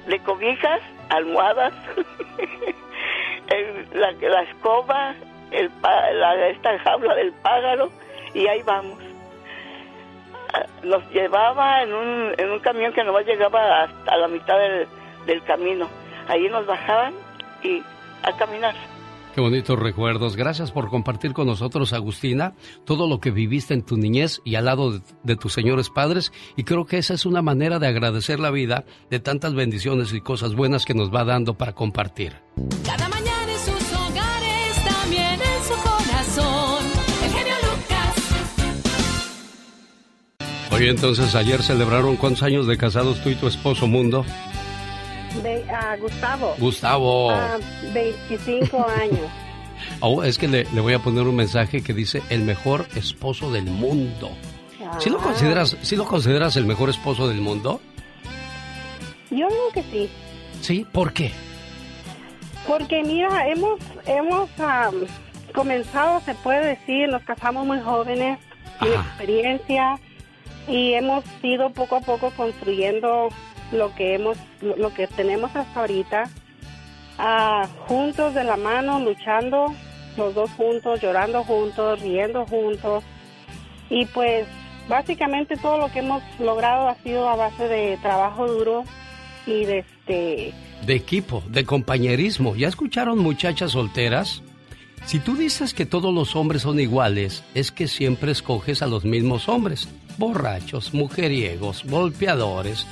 [0.08, 0.80] de cobijas,
[1.10, 1.72] almohadas,
[3.48, 5.14] el- la, la escoba,
[5.50, 7.90] el, la, esta jaula del pájaro,
[8.34, 8.98] y ahí vamos.
[10.82, 14.86] Nos llevaba en un, en un camión que nomás llegaba hasta la mitad del,
[15.26, 15.88] del camino.
[16.28, 17.14] Ahí nos bajaban
[17.62, 17.82] y
[18.22, 18.74] a caminar.
[19.36, 20.34] Qué bonitos recuerdos.
[20.34, 22.54] Gracias por compartir con nosotros, Agustina,
[22.86, 26.32] todo lo que viviste en tu niñez y al lado de, de tus señores padres.
[26.56, 30.22] Y creo que esa es una manera de agradecer la vida de tantas bendiciones y
[30.22, 32.40] cosas buenas que nos va dando para compartir.
[32.86, 33.05] Cada
[40.76, 44.24] Oye, entonces ayer celebraron cuántos años de casados tú y tu esposo Mundo.
[45.42, 46.54] Ve- ah, Gustavo.
[46.58, 47.30] Gustavo.
[47.30, 47.56] Ah,
[47.94, 49.30] 25 años.
[50.00, 53.50] Oh, es que le, le voy a poner un mensaje que dice el mejor esposo
[53.50, 54.30] del mundo.
[54.98, 55.22] ¿Sí lo Ah.
[55.22, 57.80] consideras, sí lo consideras el mejor esposo del mundo?
[59.30, 60.10] Yo creo que sí.
[60.60, 61.32] Sí, ¿por qué?
[62.66, 64.94] Porque mira, hemos, hemos am,
[65.54, 68.38] comenzado, se puede decir, nos casamos muy jóvenes,
[68.80, 69.98] sin experiencia,
[70.68, 73.28] y hemos ido poco a poco construyendo
[73.72, 76.30] lo que hemos, lo, que tenemos hasta ahorita,
[77.18, 79.74] Ah, juntos de la mano, luchando,
[80.16, 83.04] los dos juntos, llorando juntos, riendo juntos,
[83.88, 84.46] y pues
[84.88, 88.84] básicamente todo lo que hemos logrado ha sido a base de trabajo duro
[89.46, 92.54] y de este De equipo, de compañerismo.
[92.54, 94.42] ¿Ya escucharon muchachas solteras?
[95.06, 99.04] Si tú dices que todos los hombres son iguales, es que siempre escoges a los
[99.04, 99.88] mismos hombres.
[100.18, 102.86] Borrachos, mujeriegos, golpeadores.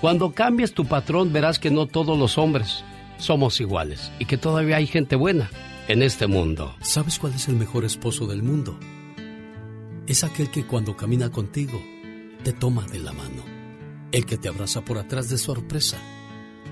[0.00, 2.84] Cuando cambies tu patrón verás que no todos los hombres
[3.18, 5.50] somos iguales y que todavía hay gente buena
[5.88, 6.74] en este mundo.
[6.80, 8.78] ¿Sabes cuál es el mejor esposo del mundo?
[10.06, 11.80] Es aquel que cuando camina contigo
[12.42, 13.44] te toma de la mano.
[14.10, 15.98] El que te abraza por atrás de sorpresa.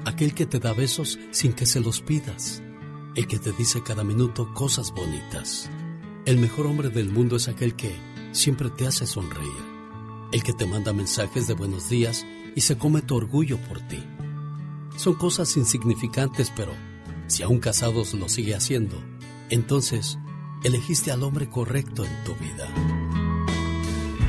[0.05, 2.63] Aquel que te da besos sin que se los pidas.
[3.15, 5.71] El que te dice cada minuto cosas bonitas.
[6.25, 7.95] El mejor hombre del mundo es aquel que
[8.33, 9.68] siempre te hace sonreír.
[10.31, 14.03] El que te manda mensajes de buenos días y se come tu orgullo por ti.
[14.97, 16.73] Son cosas insignificantes, pero
[17.29, 19.03] si aún casados lo sigue haciendo,
[19.49, 20.19] entonces
[20.65, 22.69] elegiste al hombre correcto en tu vida.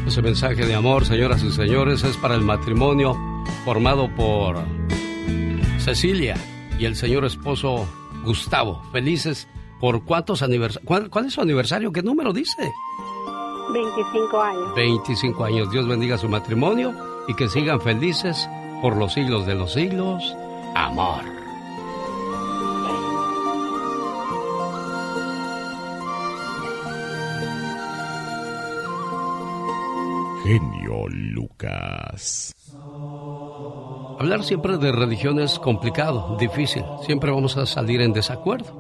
[0.07, 3.17] Ese mensaje de amor, señoras y señores, es para el matrimonio
[3.65, 4.63] formado por
[5.79, 6.35] Cecilia
[6.79, 7.85] y el señor esposo
[8.23, 8.81] Gustavo.
[8.93, 9.49] Felices
[9.81, 10.87] por cuántos aniversarios.
[10.87, 11.91] ¿Cuál, cuál es su aniversario?
[11.91, 12.71] ¿Qué número dice?
[13.73, 14.75] 25 años.
[14.75, 15.71] 25 años.
[15.71, 16.93] Dios bendiga su matrimonio
[17.27, 18.49] y que sigan felices
[18.81, 20.35] por los siglos de los siglos.
[20.75, 21.23] Amor.
[30.43, 32.55] Genio Lucas.
[34.19, 36.83] Hablar siempre de religión es complicado, difícil.
[37.05, 38.73] Siempre vamos a salir en desacuerdo.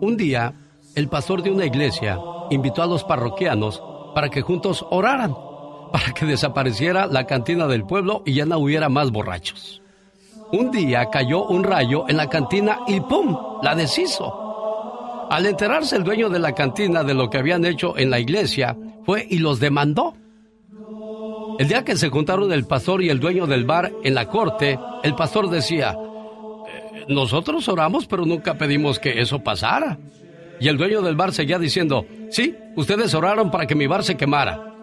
[0.00, 0.54] Un día,
[0.94, 2.18] el pastor de una iglesia
[2.50, 3.82] invitó a los parroquianos
[4.14, 5.34] para que juntos oraran,
[5.92, 9.82] para que desapareciera la cantina del pueblo y ya no hubiera más borrachos.
[10.52, 13.36] Un día cayó un rayo en la cantina y ¡pum!
[13.62, 15.26] la deshizo.
[15.30, 18.76] Al enterarse el dueño de la cantina de lo que habían hecho en la iglesia,
[19.04, 20.14] fue y los demandó.
[21.58, 24.78] El día que se juntaron el pastor y el dueño del bar en la corte,
[25.02, 29.98] el pastor decía, "Eh, nosotros oramos pero nunca pedimos que eso pasara.
[30.60, 34.16] Y el dueño del bar seguía diciendo, sí, ustedes oraron para que mi bar se
[34.16, 34.74] quemara.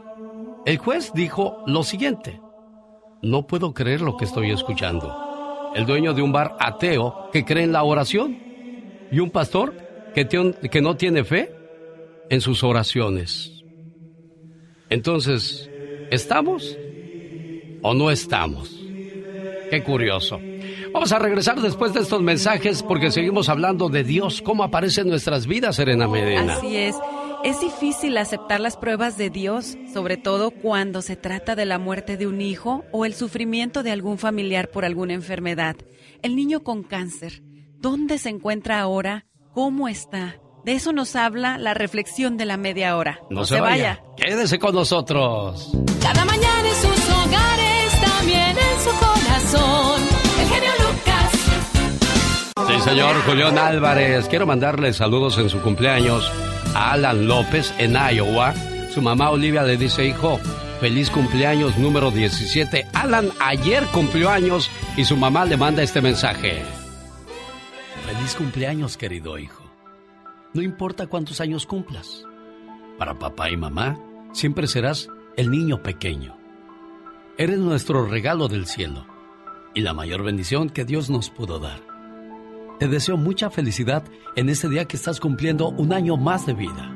[0.65, 2.39] El juez dijo lo siguiente,
[3.21, 5.71] no puedo creer lo que estoy escuchando.
[5.75, 8.37] El dueño de un bar ateo que cree en la oración
[9.11, 9.73] y un pastor
[10.13, 11.53] que, que no tiene fe
[12.29, 13.63] en sus oraciones.
[14.89, 15.69] Entonces,
[16.09, 16.77] ¿estamos
[17.81, 18.81] o no estamos?
[19.69, 20.39] Qué curioso.
[20.93, 25.09] Vamos a regresar después de estos mensajes porque seguimos hablando de Dios, cómo aparece en
[25.09, 26.55] nuestras vidas, Serena Medina.
[26.55, 26.95] Así es.
[27.43, 32.15] Es difícil aceptar las pruebas de Dios, sobre todo cuando se trata de la muerte
[32.15, 35.75] de un hijo o el sufrimiento de algún familiar por alguna enfermedad.
[36.21, 37.41] El niño con cáncer,
[37.79, 39.25] ¿dónde se encuentra ahora?
[39.55, 40.35] ¿Cómo está?
[40.65, 43.19] De eso nos habla la reflexión de la media hora.
[43.31, 44.03] No, se, vaya.
[44.15, 45.71] Quédese con nosotros.
[45.99, 50.01] Cada mañana en sus hogares, también en su corazón.
[50.39, 51.31] El genio Lucas.
[52.67, 54.27] Sí, señor Julián Álvarez.
[54.27, 56.31] Quiero mandarle saludos en su cumpleaños
[56.75, 58.53] a Alan López en Iowa.
[58.93, 60.39] Su mamá Olivia le dice, hijo,
[60.79, 62.87] feliz cumpleaños número 17.
[62.93, 66.63] Alan ayer cumplió años y su mamá le manda este mensaje.
[68.05, 69.63] Feliz cumpleaños, querido hijo.
[70.53, 72.25] No importa cuántos años cumplas.
[72.97, 73.97] Para papá y mamá,
[74.33, 75.07] siempre serás
[75.37, 76.37] el niño pequeño.
[77.37, 79.05] Eres nuestro regalo del cielo
[79.73, 81.90] y la mayor bendición que Dios nos pudo dar.
[82.81, 84.03] Te deseo mucha felicidad
[84.35, 86.91] en este día que estás cumpliendo un año más de vida.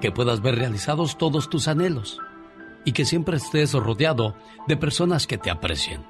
[0.00, 2.18] Que puedas ver realizados todos tus anhelos
[2.86, 4.34] y que siempre estés rodeado
[4.68, 6.02] de personas que te aprecien.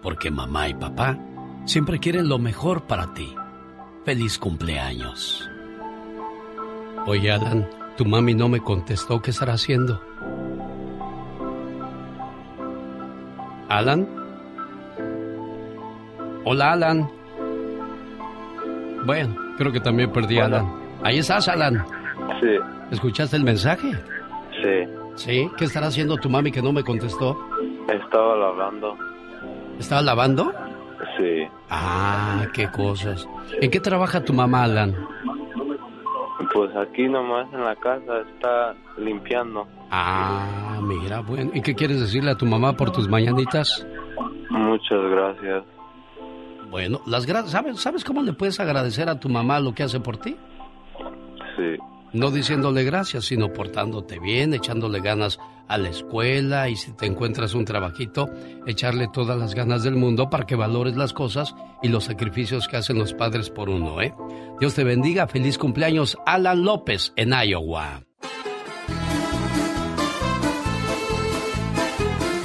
[0.00, 1.18] Porque mamá y papá
[1.66, 3.34] siempre quieren lo mejor para ti.
[4.06, 5.46] Feliz cumpleaños.
[7.06, 7.68] Oye, Alan,
[7.98, 10.02] tu mami no me contestó qué estará haciendo.
[13.68, 14.08] ¿Alan?
[16.46, 17.21] Hola, Alan.
[19.04, 20.72] Bueno, creo que también perdí a Alan.
[21.02, 21.84] Ahí estás, Alan.
[22.40, 22.56] Sí,
[22.90, 23.90] ¿Escuchaste el mensaje?
[24.62, 24.88] sí.
[25.14, 25.50] Sí.
[25.58, 27.36] ¿Qué estará haciendo tu mami que no me contestó?
[27.86, 28.96] Estaba lavando.
[29.78, 30.50] ¿Estaba lavando?
[31.18, 31.46] Sí.
[31.68, 33.28] Ah, qué cosas.
[33.60, 34.96] ¿En qué trabaja tu mamá, Alan?
[36.54, 39.66] Pues aquí nomás en la casa está limpiando.
[39.90, 41.50] Ah, mira, bueno.
[41.52, 43.86] ¿Y qué quieres decirle a tu mamá por tus mañanitas?
[44.48, 45.64] Muchas gracias.
[46.72, 50.00] Bueno, las gra- ¿sabes, ¿sabes cómo le puedes agradecer a tu mamá lo que hace
[50.00, 50.36] por ti?
[51.56, 51.76] Sí.
[52.14, 55.38] No diciéndole gracias, sino portándote bien, echándole ganas
[55.68, 58.28] a la escuela y si te encuentras un trabajito,
[58.66, 62.76] echarle todas las ganas del mundo para que valores las cosas y los sacrificios que
[62.78, 64.14] hacen los padres por uno, ¿eh?
[64.60, 68.02] Dios te bendiga, feliz cumpleaños, Alan López en Iowa.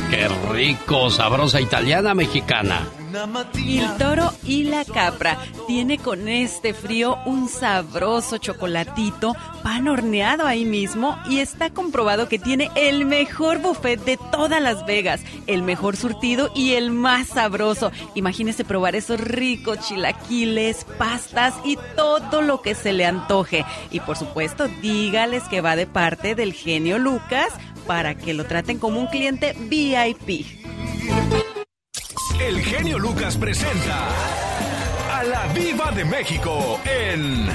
[0.09, 2.87] Qué rico, sabrosa italiana mexicana.
[3.55, 10.65] El toro y la capra tiene con este frío un sabroso chocolatito, pan horneado ahí
[10.65, 15.95] mismo y está comprobado que tiene el mejor buffet de todas Las Vegas, el mejor
[15.95, 17.91] surtido y el más sabroso.
[18.13, 23.65] Imagínese probar esos ricos chilaquiles, pastas y todo lo que se le antoje.
[23.89, 27.53] Y por supuesto, dígales que va de parte del genio Lucas
[27.87, 30.45] para que lo traten como un cliente VIP.
[32.39, 34.07] El genio Lucas presenta
[35.11, 37.47] a la Viva de México en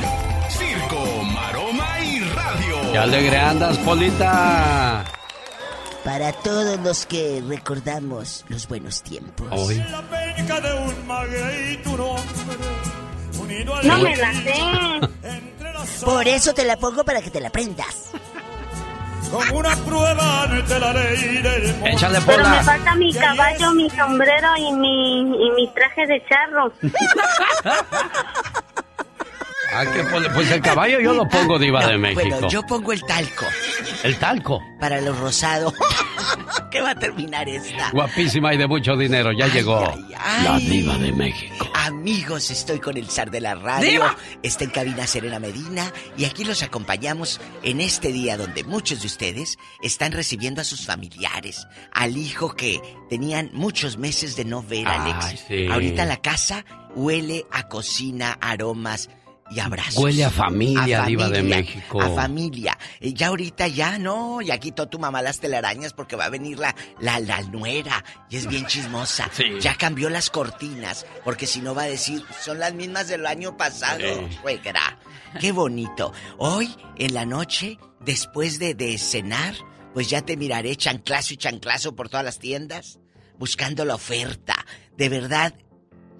[0.49, 2.93] Circo, Maroma y Radio.
[2.93, 5.05] ¡Qué alegre andas, Polita!
[6.03, 9.47] Para todos los que recordamos los buenos tiempos.
[9.53, 9.81] Hoy.
[13.85, 14.55] No me la sé.
[16.05, 18.11] Por eso te la pongo para que te la aprendas.
[19.31, 21.87] Como una prueba de la ley del mundo.
[21.87, 26.73] Échale Pero me falta mi caballo, mi sombrero y mi, y mi traje de charro.
[29.75, 29.85] Ah.
[30.35, 32.23] Pues el caballo yo lo pongo diva de México.
[32.29, 33.47] Bueno, yo pongo el talco
[34.03, 34.63] El talco.
[34.79, 35.73] para lo rosado.
[36.71, 37.91] ¿Qué va a terminar esta?
[37.91, 39.83] Guapísima y de mucho dinero, ya llegó
[40.43, 41.67] la diva de México.
[41.75, 43.91] Amigos, estoy con el zar de la radio.
[43.91, 44.17] ¡Diva!
[44.43, 49.07] Está en cabina Serena Medina y aquí los acompañamos en este día donde muchos de
[49.07, 54.87] ustedes están recibiendo a sus familiares, al hijo que tenían muchos meses de no ver,
[54.87, 55.45] Alex.
[55.49, 55.67] sí.
[55.67, 59.09] Ahorita la casa huele a cocina, aromas
[59.55, 59.97] y abrazos.
[60.03, 62.01] Huele a familia, A diva de México.
[62.01, 62.79] A familia.
[63.01, 66.59] Eh, Ya ahorita ya no, ya quitó tu mamá las telarañas porque va a venir
[66.59, 69.29] la, la, la nuera y es bien chismosa.
[69.33, 69.45] Sí.
[69.61, 73.57] Ya cambió las cortinas porque si no va a decir, son las mismas del año
[73.57, 74.39] pasado, Sí.
[74.41, 74.99] suegra.
[75.41, 76.13] Qué bonito.
[76.39, 79.55] Hoy, en la noche, después de, de cenar,
[79.95, 82.99] pues ya te miraré chanclazo y chanclazo por todas las tiendas,
[83.39, 84.55] buscando la oferta.
[84.97, 85.55] De verdad,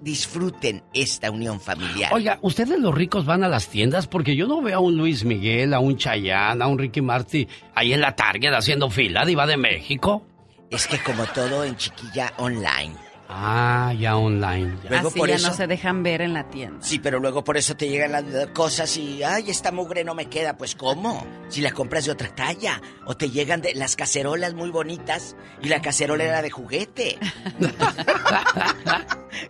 [0.03, 2.13] disfruten esta unión familiar.
[2.13, 4.07] Oiga, ¿ustedes los ricos van a las tiendas?
[4.07, 7.47] Porque yo no veo a un Luis Miguel, a un Chayanne, a un Ricky Martin
[7.73, 10.25] ahí en la Target haciendo fila, diva de México.
[10.69, 12.95] Es que como todo en chiquilla online.
[13.35, 14.77] Ah, ya online.
[14.83, 14.89] ya.
[14.91, 16.85] Luego Así por ya eso- no se dejan ver en la tienda.
[16.85, 18.23] Sí, pero luego por eso te llegan las
[18.53, 20.55] cosas y, ay, esta mugre no me queda.
[20.55, 21.25] Pues, ¿cómo?
[21.49, 22.79] Si la compras de otra talla.
[23.05, 27.17] O te llegan de las cacerolas muy bonitas y la cacerola era de juguete.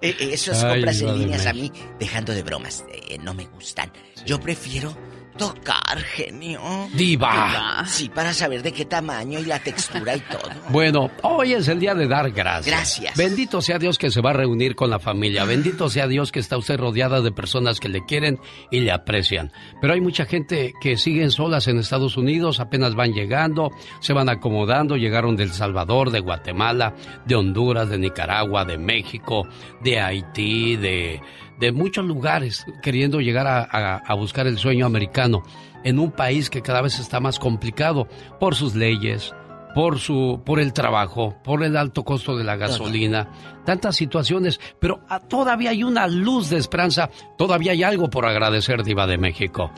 [0.01, 3.45] Eh, eh, Esas Ay, compras en líneas a mí, dejando de bromas, eh, no me
[3.47, 3.91] gustan.
[4.25, 4.95] Yo prefiero
[5.37, 6.61] tocar, genio.
[6.93, 7.83] Diva.
[7.85, 10.49] Sí, para saber de qué tamaño y la textura y todo.
[10.69, 12.67] Bueno, hoy es el día de dar gracias.
[12.67, 13.17] Gracias.
[13.17, 15.45] Bendito sea Dios que se va a reunir con la familia.
[15.45, 18.39] Bendito sea Dios que está usted rodeada de personas que le quieren
[18.71, 19.51] y le aprecian.
[19.81, 24.29] Pero hay mucha gente que siguen solas en Estados Unidos, apenas van llegando, se van
[24.29, 26.95] acomodando, llegaron de El Salvador, de Guatemala,
[27.25, 29.47] de Honduras, de Nicaragua, de México,
[29.81, 31.21] de Haití, de,
[31.59, 35.43] de muchos lugares, queriendo llegar a, buscar el sueño americano
[35.83, 38.07] en un país que cada vez está más complicado
[38.39, 39.33] por sus leyes,
[39.75, 43.31] por su por el trabajo, por el alto costo de la gasolina,
[43.65, 49.07] tantas situaciones, pero todavía hay una luz de esperanza, todavía hay algo por agradecer Diva
[49.07, 49.71] de México.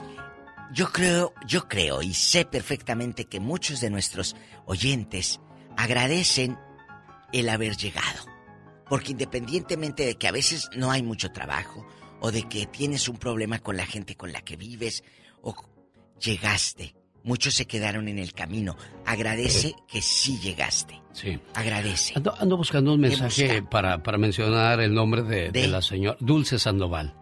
[0.74, 4.36] Yo creo, yo creo y sé perfectamente que muchos de nuestros
[4.66, 5.40] oyentes
[5.78, 6.58] agradecen
[7.32, 8.35] el haber llegado.
[8.90, 11.86] Porque independientemente de que a veces no hay mucho trabajo
[12.20, 15.04] o de que tienes un problema con la gente con la que vives
[15.42, 15.54] o
[16.20, 18.76] llegaste, muchos se quedaron en el camino.
[19.06, 21.02] Agradece que sí llegaste.
[21.14, 21.40] Sí.
[21.54, 22.14] Agradece.
[22.16, 25.82] Ando, ando buscando un ¿Qué mensaje para, para mencionar el nombre de, de De- la
[25.82, 27.16] señora Dulce Sandoval.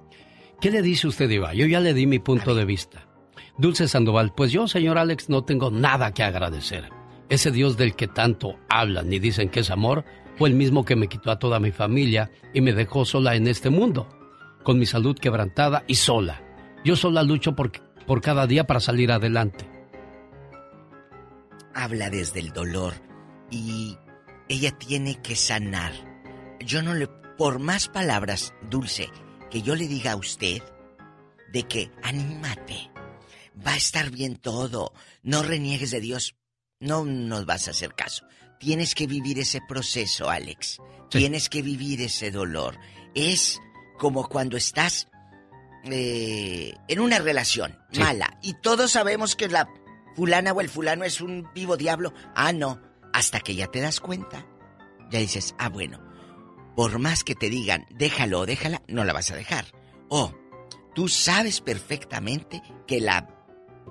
[0.60, 1.53] ¿Qué le dice usted, Diva?
[1.53, 3.07] Yo ya le di mi punto de vista.
[3.57, 6.90] Dulce Sandoval, pues yo, señor Alex, no tengo nada que agradecer.
[7.30, 10.06] Ese Dios del que tanto hablan y dicen que es amor,
[10.38, 13.47] fue el mismo que me quitó a toda mi familia y me dejó sola en
[13.47, 14.07] este mundo,
[14.64, 16.41] con mi salud quebrantada y sola.
[16.84, 17.72] Yo sola lucho por,
[18.05, 19.69] por cada día para salir adelante.
[21.73, 22.93] habla desde el dolor
[23.49, 23.97] y
[24.49, 25.93] ella tiene que sanar.
[26.60, 27.07] Yo no le,
[27.38, 29.10] por más palabras, Dulce,
[29.49, 30.61] que yo le diga a usted
[31.51, 32.89] de que anímate,
[33.65, 36.35] va a estar bien todo, no reniegues de Dios,
[36.80, 38.26] no nos vas a hacer caso.
[38.64, 40.80] Tienes que vivir ese proceso, Alex.
[41.10, 42.80] Tienes que vivir ese dolor.
[43.14, 43.60] Es
[43.98, 45.10] como cuando estás
[45.84, 49.68] eh, en una relación mala y todos sabemos que la
[50.15, 52.14] fulana o el fulano es un vivo diablo.
[52.35, 52.81] Ah, no,
[53.11, 54.48] hasta que ya te das cuenta.
[55.11, 55.99] Ya dices, ah, bueno,
[56.73, 59.65] por más que te digan, déjalo o déjala, no la vas a dejar.
[60.07, 60.34] O
[60.95, 63.27] tú sabes perfectamente que la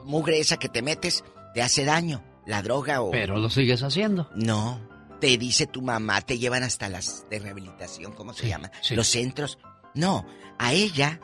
[0.06, 3.10] mugre esa que te metes te hace daño, la droga o...
[3.10, 4.30] Pero lo sigues haciendo.
[4.34, 4.80] No,
[5.20, 8.70] te dice tu mamá, te llevan hasta las de rehabilitación, ¿cómo se llama?
[8.90, 9.58] Los centros.
[9.94, 10.26] No,
[10.58, 11.20] a ella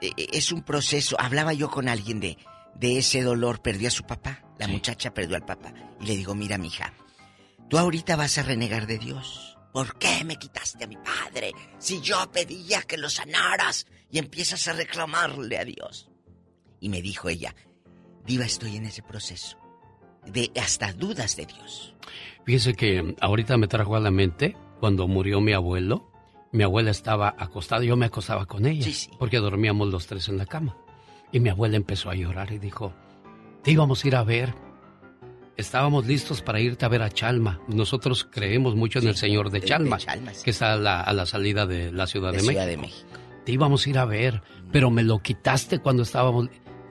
[0.00, 1.16] eh, eh, es un proceso.
[1.18, 2.38] Hablaba yo con alguien de,
[2.74, 4.42] de ese dolor, perdió a su papá.
[4.58, 5.72] La muchacha perdió al papá.
[6.00, 6.92] Y le digo, mira, mija,
[7.68, 9.56] tú ahorita vas a renegar de Dios.
[9.72, 11.52] ¿Por qué me quitaste a mi padre?
[11.78, 16.10] Si yo pedía que lo sanaras y empiezas a reclamarle a Dios.
[16.80, 17.54] Y me dijo ella,
[18.26, 19.59] Diva, estoy en ese proceso.
[20.26, 21.94] De hasta dudas de Dios.
[22.44, 26.10] Fíjese que ahorita me trajo a la mente cuando murió mi abuelo.
[26.52, 30.46] Mi abuela estaba acostada, yo me acostaba con ella, porque dormíamos los tres en la
[30.46, 30.76] cama.
[31.30, 32.92] Y mi abuela empezó a llorar y dijo,
[33.62, 34.52] te íbamos a ir a ver.
[35.56, 37.60] Estábamos listos para irte a ver a Chalma.
[37.68, 40.42] Nosotros creemos mucho en el Señor de de Chalma, Chalma, sí.
[40.44, 42.70] que está a la, a la salida de la Ciudad De de, Ciudad México.
[42.70, 43.08] de México.
[43.44, 44.42] Te íbamos a ir a ver,
[44.72, 46.48] pero me lo quitaste cuando estábamos...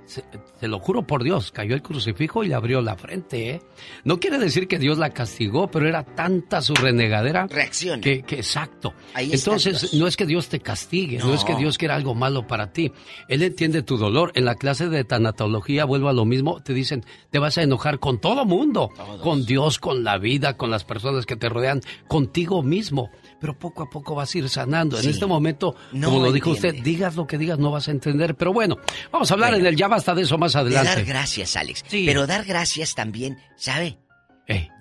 [0.10, 0.24] Se,
[0.60, 3.62] se lo juro por Dios, cayó el crucifijo y le abrió la frente, ¿eh?
[4.04, 7.46] No quiere decir que Dios la castigó, pero era tanta su renegadera.
[7.46, 8.02] Reacción.
[8.02, 8.94] Que, que exacto.
[9.14, 11.28] Ahí Entonces, no es que Dios te castigue, no.
[11.28, 11.34] No.
[11.36, 12.92] es que Dios quiera algo malo para ti.
[13.28, 14.32] Él entiende tu dolor.
[14.34, 18.00] En la clase de tanatología, vuelvo a lo mismo, te dicen, te vas a enojar
[18.00, 18.90] con todo mundo.
[19.22, 23.12] Con Dios, con la vida, con las personas que te rodean, contigo mismo.
[23.40, 24.98] Pero poco a poco vas a ir sanando.
[24.98, 25.10] En Sí.
[25.10, 26.80] este momento, No como lo dijo entiende.
[26.80, 28.36] usted, digas lo que digas, no vas a entender.
[28.36, 28.78] Pero bueno,
[29.12, 30.90] vamos a hablar en el ya basta de eso más De adelante.
[30.96, 31.84] dar gracias, Alex.
[31.90, 33.98] Pero dar gracias también, ¿sabe?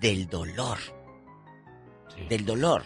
[0.01, 0.77] Del dolor.
[2.29, 2.83] Del dolor.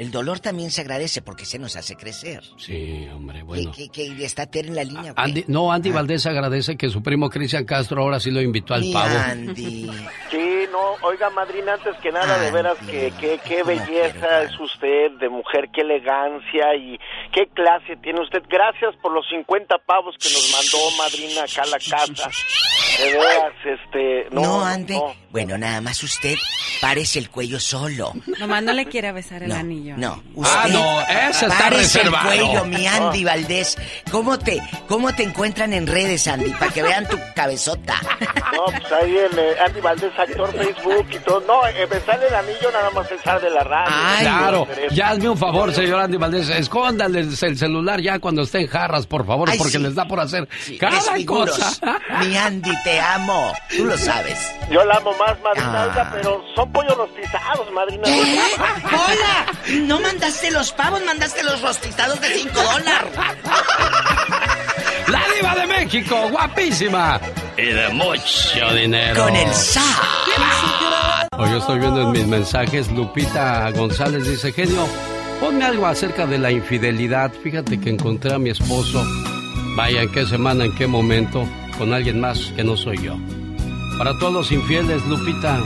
[0.00, 2.42] El dolor también se agradece porque se nos hace crecer.
[2.56, 3.70] Sí, hombre, bueno.
[3.76, 4.24] ¿Qué, qué, qué?
[4.24, 5.12] está Ter en la línea?
[5.12, 5.20] o qué?
[5.20, 5.74] Andy- no, Ah.
[5.74, 9.18] Andy Valdés agradece que su primo Cristian Castro ahora sí lo invitó al Mi pavo.
[9.18, 9.90] Andy.
[10.30, 15.10] Sí, no, oiga, madrina, antes que nada, de veras, que, que, qué belleza es usted,
[15.18, 16.96] de mujer, qué elegancia y
[17.32, 18.42] qué clase tiene usted.
[18.48, 22.30] Gracias por los 50 pavos que nos mandó, madrina, acá a la casa.
[22.98, 24.94] De veras, este, no, No, Andy.
[24.94, 25.14] no.
[25.30, 26.36] Bueno, nada más usted
[26.80, 28.12] parece el cuello solo.
[28.38, 29.89] Nomás no le quiere besar el anillo.
[29.96, 32.30] No, Ah, usted no, ese está reservado.
[32.32, 33.26] el cuello, mi Andy Ah.
[33.32, 33.76] Valdés.
[34.10, 36.50] ¿Cómo te, ¿Cómo te encuentran en redes, Andy?
[36.52, 37.94] Para que vean tu cabezota.
[38.50, 41.40] No, pues ahí en eh, Andy Valdés, actor Facebook y todo.
[41.46, 43.86] No, eh, me sale el anillo nada más pensar de la radio.
[44.20, 44.94] claro, Hacer eso.
[44.94, 49.06] ya hazme un favor, señor Andy Valdés, escóndales el celular ya cuando esté en jarras,
[49.06, 49.78] por favor, Ay, porque sí.
[49.78, 50.46] les da por hacer
[50.78, 51.56] cada Desfiguros.
[51.56, 51.98] cosa.
[52.20, 53.52] Mi Andy, te amo.
[53.74, 54.52] Tú lo sabes.
[54.70, 56.10] Yo la amo más, madrina, Ah.
[56.12, 58.02] pero son pollos rostizados, madrina.
[58.84, 59.46] ¡Hola!
[59.86, 63.12] No mandaste los pavos, mandaste los rostizados de 5 dólares.
[65.08, 67.20] La diva de México, guapísima
[67.56, 69.24] y de mucho dinero.
[69.24, 69.82] Con el sa.
[71.36, 74.86] Hoy estoy viendo en mis mensajes, Lupita González dice, genio,
[75.40, 77.32] ponme algo acerca de la infidelidad.
[77.42, 79.04] Fíjate que encontré a mi esposo,
[79.76, 81.48] vaya, en qué semana, en qué momento,
[81.78, 83.16] con alguien más que no soy yo.
[83.98, 85.58] Para todos los infieles, Lupita,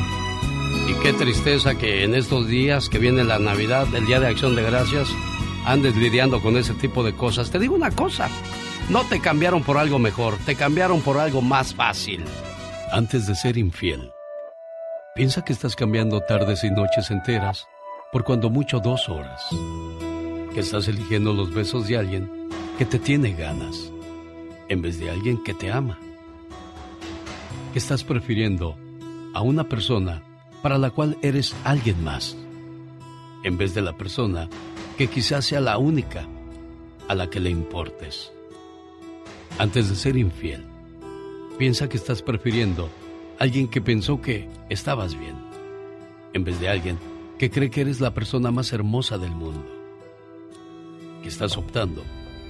[0.88, 4.54] y qué tristeza que en estos días que viene la Navidad, el Día de Acción
[4.54, 5.08] de Gracias,
[5.64, 7.50] andes lidiando con ese tipo de cosas.
[7.50, 8.28] Te digo una cosa,
[8.90, 12.24] no te cambiaron por algo mejor, te cambiaron por algo más fácil.
[12.92, 14.10] Antes de ser infiel,
[15.14, 17.66] piensa que estás cambiando tardes y noches enteras
[18.12, 19.46] por cuando mucho dos horas.
[20.52, 22.48] Que estás eligiendo los besos de alguien
[22.78, 23.90] que te tiene ganas
[24.68, 25.98] en vez de alguien que te ama.
[27.72, 28.76] Que estás prefiriendo
[29.34, 30.22] a una persona
[30.64, 32.38] para la cual eres alguien más
[33.42, 34.48] en vez de la persona
[34.96, 36.26] que quizás sea la única
[37.06, 38.32] a la que le importes.
[39.58, 40.64] Antes de ser infiel,
[41.58, 42.88] piensa que estás prefiriendo
[43.38, 45.36] a alguien que pensó que estabas bien,
[46.32, 46.98] en vez de alguien
[47.38, 49.66] que cree que eres la persona más hermosa del mundo.
[51.20, 52.02] Que estás optando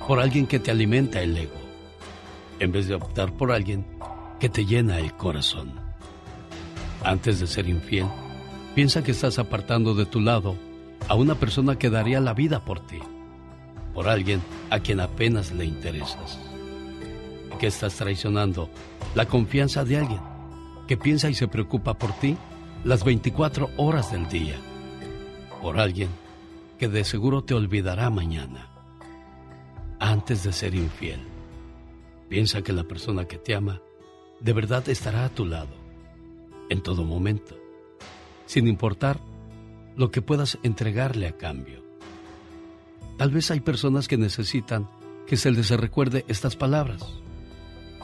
[0.06, 1.60] por alguien que te alimenta el ego,
[2.60, 3.84] en vez de optar por alguien
[4.38, 5.83] que te llena el corazón.
[7.04, 8.06] Antes de ser infiel,
[8.74, 10.56] piensa que estás apartando de tu lado
[11.06, 12.98] a una persona que daría la vida por ti,
[13.92, 14.40] por alguien
[14.70, 16.40] a quien apenas le interesas.
[17.58, 18.70] Que estás traicionando
[19.14, 20.20] la confianza de alguien
[20.88, 22.38] que piensa y se preocupa por ti
[22.84, 24.56] las 24 horas del día,
[25.60, 26.08] por alguien
[26.78, 28.70] que de seguro te olvidará mañana.
[30.00, 31.20] Antes de ser infiel,
[32.30, 33.82] piensa que la persona que te ama
[34.40, 35.83] de verdad estará a tu lado,
[36.70, 37.56] en todo momento,
[38.46, 39.20] sin importar
[39.96, 41.84] lo que puedas entregarle a cambio.
[43.16, 44.88] Tal vez hay personas que necesitan
[45.26, 47.02] que se les recuerde estas palabras.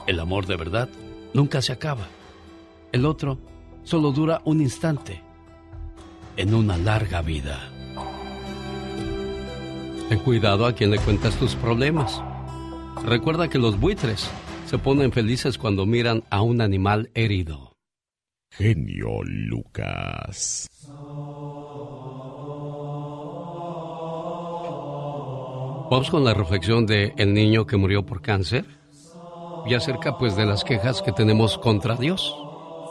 [0.06, 0.88] El amor de verdad
[1.34, 2.06] nunca se acaba.
[2.92, 3.38] El otro
[3.82, 5.20] solo dura un instante
[6.36, 7.70] en una larga vida.
[10.08, 12.22] Ten cuidado a quien le cuentas tus problemas.
[13.04, 14.28] Recuerda que los buitres
[14.66, 17.69] se ponen felices cuando miran a un animal herido.
[18.50, 20.68] Genio Lucas.
[25.90, 28.64] Vamos con la reflexión de el niño que murió por cáncer
[29.66, 32.36] y acerca pues de las quejas que tenemos contra Dios.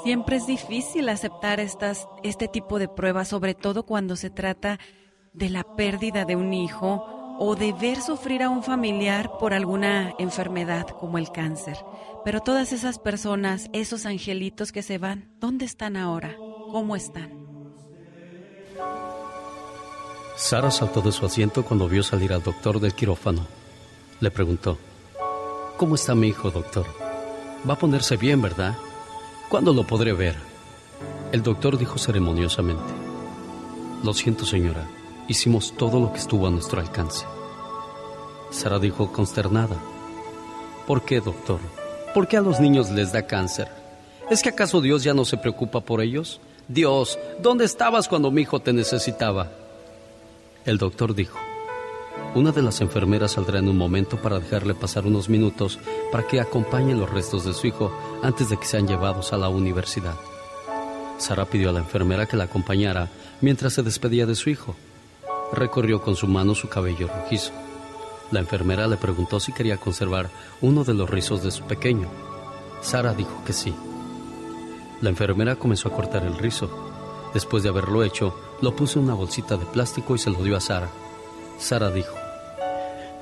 [0.04, 4.80] Siempre es difícil aceptar estas, este tipo de pruebas, sobre todo cuando se trata
[5.34, 10.14] de la pérdida de un hijo o de ver sufrir a un familiar por alguna
[10.20, 11.78] enfermedad como el cáncer.
[12.26, 16.36] Pero todas esas personas, esos angelitos que se van, ¿dónde están ahora?
[16.38, 17.32] ¿Cómo están?
[20.36, 23.48] Sara saltó de su asiento cuando vio salir al doctor del quirófano.
[24.20, 24.78] Le preguntó,
[25.78, 26.86] ¿Cómo está mi hijo, doctor?
[27.68, 28.76] Va a ponerse bien, ¿verdad?
[29.48, 30.36] ¿Cuándo lo podré ver?
[31.32, 32.94] El doctor dijo ceremoniosamente,
[34.04, 34.86] Lo siento, señora,
[35.30, 37.26] hicimos todo lo que estuvo a nuestro alcance.
[38.50, 39.78] Sara dijo consternada,
[40.86, 41.60] ¿Por qué, doctor?
[42.14, 43.70] ¿Por qué a los niños les da cáncer?
[44.30, 46.42] ¿Es que acaso Dios ya no se preocupa por ellos?
[46.68, 49.52] Dios, ¿dónde estabas cuando mi hijo te necesitaba?
[50.66, 51.38] El doctor dijo,
[52.36, 55.80] una de las enfermeras saldrá en un momento para dejarle pasar unos minutos
[56.12, 57.92] para que acompañe los restos de su hijo
[58.22, 60.16] antes de que sean llevados a la universidad.
[61.18, 63.10] Sara pidió a la enfermera que la acompañara
[63.42, 64.76] mientras se despedía de su hijo.
[65.54, 67.52] Recorrió con su mano su cabello rojizo.
[68.32, 70.30] La enfermera le preguntó si quería conservar
[70.62, 72.08] uno de los rizos de su pequeño.
[72.82, 73.74] Sara dijo que sí.
[75.02, 76.70] La enfermera comenzó a cortar el rizo.
[77.34, 80.56] Después de haberlo hecho, lo puso en una bolsita de plástico y se lo dio
[80.56, 80.90] a Sara.
[81.58, 82.16] Sara dijo,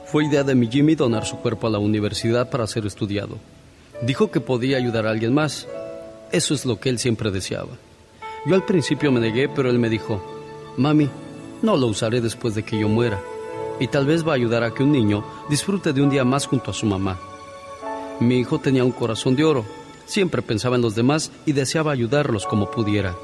[0.08, 3.38] fue idea de mi Jimmy donar su cuerpo a la universidad para ser estudiado.
[4.02, 5.68] Dijo que podía ayudar a alguien más.
[6.32, 7.72] Eso es lo que él siempre deseaba.
[8.46, 10.24] Yo al principio me negué, pero él me dijo,
[10.78, 11.10] Mami,
[11.62, 13.22] no lo usaré después de que yo muera.
[13.80, 16.48] Y tal vez va a ayudar a que un niño disfrute de un día más
[16.48, 17.20] junto a su mamá.
[18.20, 19.66] Mi hijo tenía un corazón de oro.
[20.06, 23.16] Siempre pensaba en los demás y deseaba ayudarlos como pudiera.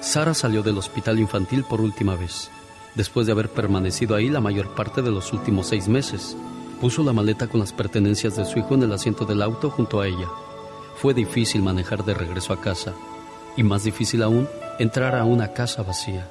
[0.00, 2.50] Sara salió del hospital infantil por última vez
[2.98, 6.36] después de haber permanecido ahí la mayor parte de los últimos seis meses.
[6.80, 10.00] Puso la maleta con las pertenencias de su hijo en el asiento del auto junto
[10.00, 10.28] a ella.
[10.96, 12.92] Fue difícil manejar de regreso a casa
[13.56, 14.48] y más difícil aún
[14.80, 16.28] entrar a una casa vacía.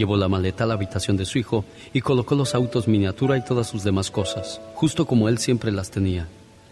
[0.00, 1.62] Llevó la maleta a la habitación de su hijo
[1.92, 5.90] y colocó los autos miniatura y todas sus demás cosas, justo como él siempre las
[5.90, 6.26] tenía.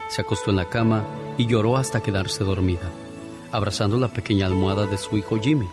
[0.08, 1.04] Se acostó en la cama
[1.36, 2.88] y lloró hasta quedarse dormida,
[3.52, 5.66] abrazando la pequeña almohada de su hijo Jimmy.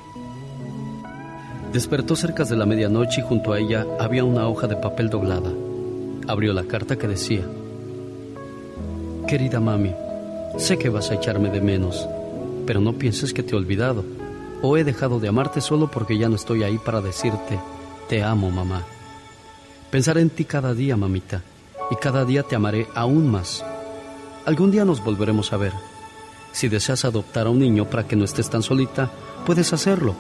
[1.72, 5.54] Despertó cerca de la medianoche y junto a ella había una hoja de papel doblada.
[6.28, 7.46] Abrió la carta que decía,
[9.30, 9.94] Querida mami,
[10.58, 12.06] sé que vas a echarme de menos,
[12.68, 14.04] pero no pienses que te he olvidado
[14.66, 17.60] o he dejado de amarte solo porque ya no estoy ahí para decirte,
[18.10, 18.84] te amo mamá.
[19.92, 21.44] Pensaré en ti cada día, mamita,
[21.92, 23.64] y cada día te amaré aún más.
[24.46, 25.74] Algún día nos volveremos a ver.
[26.52, 29.12] Si deseas adoptar a un niño para que no estés tan solita,
[29.46, 30.16] puedes hacerlo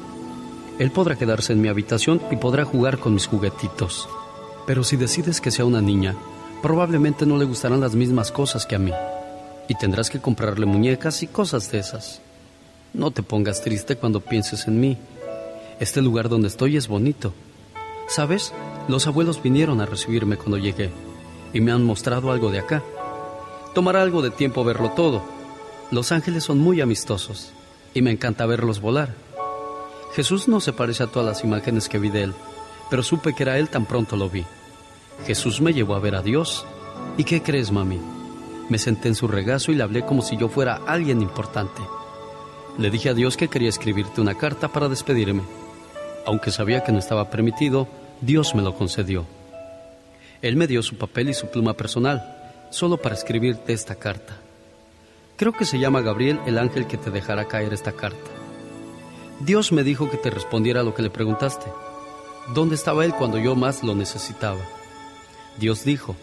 [0.78, 4.10] él podrá quedarse en mi habitación y podrá jugar con mis juguetitos.
[4.68, 6.16] Pero si decides que sea una niña,
[6.62, 8.92] probablemente no le gustarán las mismas cosas que a mí.
[9.70, 12.22] Y tendrás que comprarle muñecas y cosas de esas.
[12.96, 14.98] No te pongas triste cuando pienses en mí.
[15.82, 17.34] Este lugar donde estoy es bonito.
[18.08, 18.54] ¿Sabes?
[18.88, 20.92] Los abuelos vinieron a recibirme cuando llegué
[21.52, 22.82] y me han mostrado algo de acá.
[23.74, 25.22] Tomará algo de tiempo verlo todo.
[25.92, 27.52] Los ángeles son muy amistosos
[27.94, 29.14] y me encanta verlos volar.
[30.14, 32.34] Jesús no se parece a todas las imágenes que vi de él,
[32.90, 34.46] pero supe que era él tan pronto lo vi.
[35.28, 36.66] Jesús me llevó a ver a Dios.
[37.18, 38.00] ¿Y qué crees, mami?
[38.70, 41.82] Me senté en su regazo y le hablé como si yo fuera alguien importante.
[42.78, 45.44] Le dije a Dios que quería escribirte una carta para despedirme.
[46.26, 47.88] Aunque sabía que no estaba permitido,
[48.20, 49.26] Dios me lo concedió.
[50.42, 54.38] Él me dio su papel y su pluma personal, solo para escribirte esta carta.
[55.38, 58.32] Creo que se llama Gabriel el ángel que te dejará caer esta carta.
[59.40, 61.66] Dios me dijo que te respondiera a lo que le preguntaste.
[62.54, 64.62] ¿Dónde estaba Él cuando yo más lo necesitaba?
[65.58, 66.16] Dios dijo,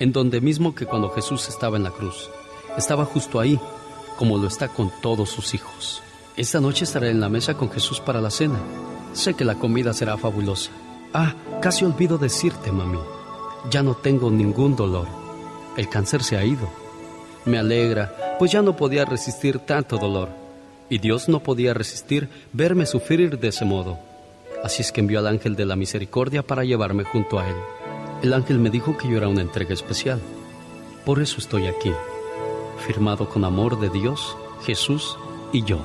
[0.00, 2.30] en donde mismo que cuando Jesús estaba en la cruz.
[2.76, 3.58] Estaba justo ahí,
[4.16, 6.02] como lo está con todos sus hijos.
[6.36, 8.58] Esta noche estaré en la mesa con Jesús para la cena.
[9.12, 10.70] Sé que la comida será fabulosa.
[11.12, 12.98] Ah, casi olvido decirte, mami.
[13.70, 15.06] Ya no tengo ningún dolor.
[15.76, 16.68] El cáncer se ha ido.
[17.44, 20.44] Me alegra, pues ya no podía resistir tanto dolor
[20.88, 23.98] y Dios no podía resistir verme sufrir de ese modo.
[24.62, 27.56] Así es que envió al ángel de la misericordia para llevarme junto a él.
[28.22, 30.20] El ángel me dijo que yo era una entrega especial.
[31.04, 31.92] Por eso estoy aquí,
[32.84, 35.16] firmado con amor de Dios, Jesús
[35.52, 35.78] y yo.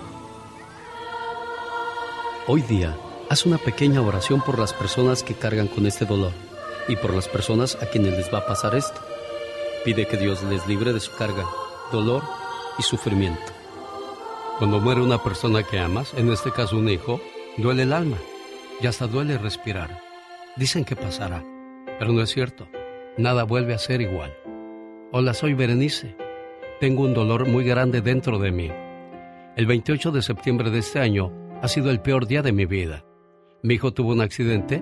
[2.45, 2.97] Hoy día,
[3.29, 6.33] haz una pequeña oración por las personas que cargan con este dolor
[6.89, 8.99] y por las personas a quienes les va a pasar esto.
[9.85, 11.45] Pide que Dios les libre de su carga,
[11.91, 12.23] dolor
[12.77, 13.53] y sufrimiento.
[14.57, 17.21] Cuando muere una persona que amas, en este caso un hijo,
[17.55, 18.17] duele el alma
[18.81, 20.01] y hasta duele respirar.
[20.57, 21.45] Dicen que pasará,
[21.97, 22.67] pero no es cierto.
[23.17, 24.35] Nada vuelve a ser igual.
[25.11, 26.28] Hola, soy Berenice.
[26.79, 28.71] Tengo un dolor muy grande dentro de mí.
[29.57, 31.29] El 28 de septiembre de este año
[31.61, 33.03] ha sido el peor día de mi vida.
[33.63, 34.81] Mi hijo tuvo un accidente,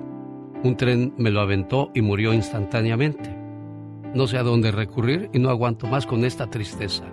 [0.64, 3.36] un tren me lo aventó y murió instantáneamente.
[4.14, 7.06] No sé a dónde recurrir y no aguanto más con esta tristeza.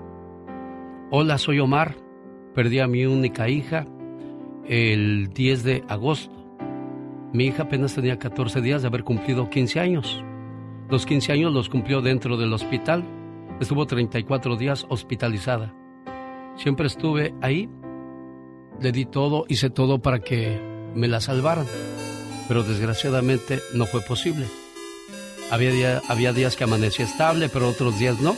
[1.10, 1.96] Hola, soy Omar.
[2.54, 3.86] Perdí a mi única hija
[4.68, 6.34] el 10 de agosto.
[7.32, 10.22] Mi hija apenas tenía 14 días de haber cumplido 15 años.
[10.90, 13.02] Los 15 años los cumplió dentro del hospital.
[13.60, 15.74] Estuvo 34 días hospitalizada.
[16.56, 17.68] Siempre estuve ahí.
[18.80, 20.60] Le di todo, hice todo para que
[20.94, 21.66] me la salvaran.
[22.48, 24.46] Pero desgraciadamente no fue posible.
[25.50, 28.34] Había, días que amanecía estable, pero otros días no.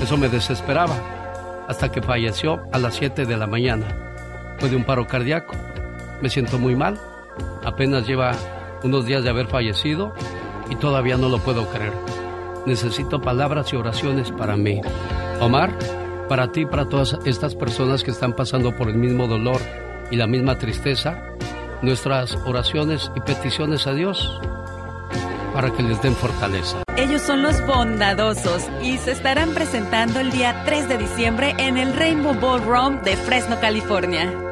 [0.00, 4.56] Eso me desesperaba hasta que falleció a las 7 de la mañana.
[4.58, 5.54] Fue de un paro cardíaco.
[6.22, 6.98] Me siento muy mal.
[7.64, 8.32] Apenas lleva
[8.82, 10.14] unos días de haber fallecido
[10.70, 11.92] y todavía no lo puedo creer.
[12.66, 14.80] Necesito palabras y oraciones para mí.
[15.40, 15.76] Omar,
[16.28, 19.60] para ti, para todas estas personas que están pasando por el mismo dolor
[20.10, 21.22] y la misma tristeza,
[21.82, 24.40] nuestras oraciones y peticiones a Dios
[25.52, 26.82] para que les den fortaleza.
[26.96, 31.94] Ellos son los bondadosos y se estarán presentando el día 3 de diciembre en el
[31.94, 34.43] Rainbow Ballroom de Fresno, California.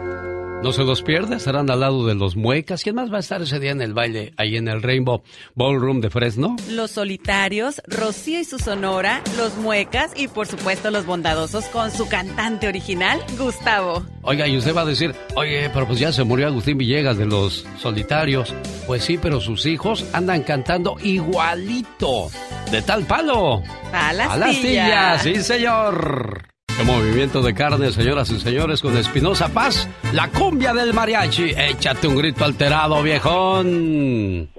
[0.63, 2.85] No se los pierda, estarán al lado de los muecas.
[2.85, 5.25] ¿Quién más va a estar ese día en el baile ahí en el Rainbow
[5.57, 6.55] Ballroom de Fresno?
[6.71, 12.09] Los solitarios, Rocío y su sonora, los muecas y por supuesto los bondadosos con su
[12.09, 14.05] cantante original, Gustavo.
[14.23, 17.27] Oiga, y usted va a decir, oye, pero pues ya se murió Agustín Villegas de
[17.27, 18.55] los solitarios.
[18.87, 22.31] Pues sí, pero sus hijos andan cantando igualito.
[22.71, 23.65] De tal palo.
[23.93, 26.52] A las A las sí señor.
[26.77, 31.51] Qué movimiento de carne, señoras y señores, con Espinosa Paz, la cumbia del mariachi.
[31.57, 34.51] Échate un grito alterado, viejón.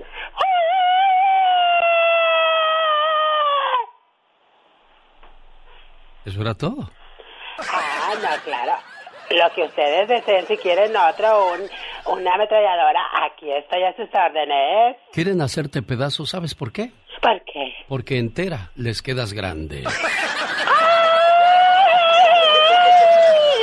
[6.26, 6.90] Eso era todo.
[7.60, 8.74] Ah, no, claro.
[9.32, 11.62] Lo que ustedes deseen, si quieren otro, un,
[12.18, 14.98] una ametralladora, aquí estoy a sus órdenes.
[15.12, 16.92] Quieren hacerte pedazos, ¿sabes por qué?
[17.22, 17.74] ¿Por qué?
[17.88, 19.84] Porque entera les quedas grande.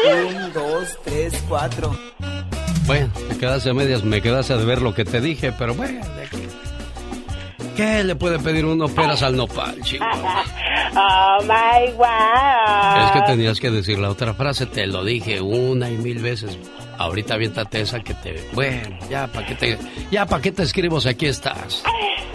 [0.09, 1.97] Un, dos, tres, cuatro.
[2.87, 6.01] Bueno, te quedas a medias, me quedas a ver lo que te dije, pero bueno,
[6.17, 6.49] ¿de qué?
[7.77, 10.05] ¿Qué le puede pedir uno peras al nopal, chico?
[10.93, 13.05] Oh my wow.
[13.05, 16.59] Es que tenías que decir la otra frase, te lo dije una y mil veces.
[16.99, 18.45] Ahorita aviéntate esa que te...
[18.55, 19.79] Bueno, ya, ¿para qué te,
[20.11, 21.07] ya, ¿para qué te escribos?
[21.07, 21.85] Aquí estás.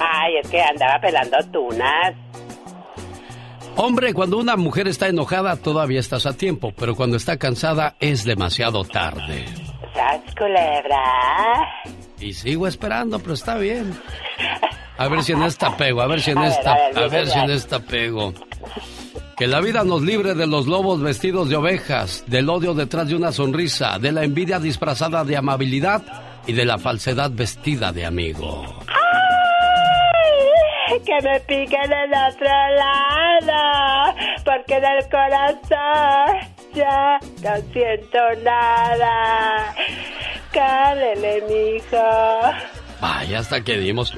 [0.00, 2.14] Ay, es que andaba pelando tunas.
[3.78, 8.24] Hombre, cuando una mujer está enojada todavía estás a tiempo, pero cuando está cansada es
[8.24, 9.44] demasiado tarde.
[9.94, 11.02] ¿Sas culebra?
[12.18, 13.92] Y sigo esperando, pero está bien.
[14.96, 16.98] A ver si en esta pego, a ver si en A ver, esta, a ver,
[16.98, 18.32] a ver si en esta pego.
[19.36, 23.14] Que la vida nos libre de los lobos vestidos de ovejas, del odio detrás de
[23.14, 26.02] una sonrisa, de la envidia disfrazada de amabilidad
[26.46, 28.64] y de la falsedad vestida de amigo.
[31.04, 34.14] Que me piquen del otro lado,
[34.44, 39.74] porque en el corazón ya no siento nada.
[40.52, 41.96] Cálele, mijo.
[43.00, 44.16] Vaya, hasta que dimos.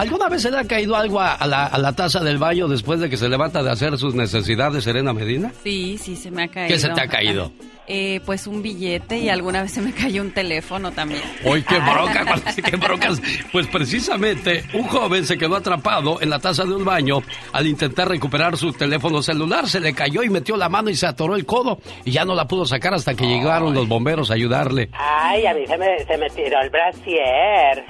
[0.00, 2.68] ¿Alguna vez se le ha caído algo a, a la, a la taza del baño
[2.68, 5.52] después de que se levanta de hacer sus necesidades, Serena Medina?
[5.62, 6.68] Sí, sí, se me ha caído.
[6.74, 7.52] ¿Qué se te ha caído?
[7.86, 11.22] Eh, pues un billete y alguna vez se me cayó un teléfono también.
[11.44, 12.24] ¡Uy, qué bronca!
[12.24, 13.20] cuál- ¡Qué broncas!
[13.52, 17.20] Pues precisamente un joven se quedó atrapado en la taza de un baño
[17.52, 19.68] al intentar recuperar su teléfono celular.
[19.68, 22.34] Se le cayó y metió la mano y se atoró el codo y ya no
[22.34, 24.88] la pudo sacar hasta que llegaron los bomberos a ayudarle.
[24.92, 27.84] Ay, a mí se me, se me tiró el brasier.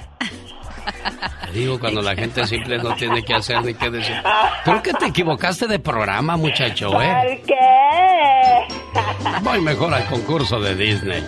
[1.53, 4.15] Digo, cuando la gente simple no tiene que hacer ni qué decir.
[4.63, 7.13] Creo que te equivocaste de programa, muchacho, ¿eh?
[7.13, 9.39] ¿Por qué?
[9.41, 11.27] Voy mejor al concurso de Disney.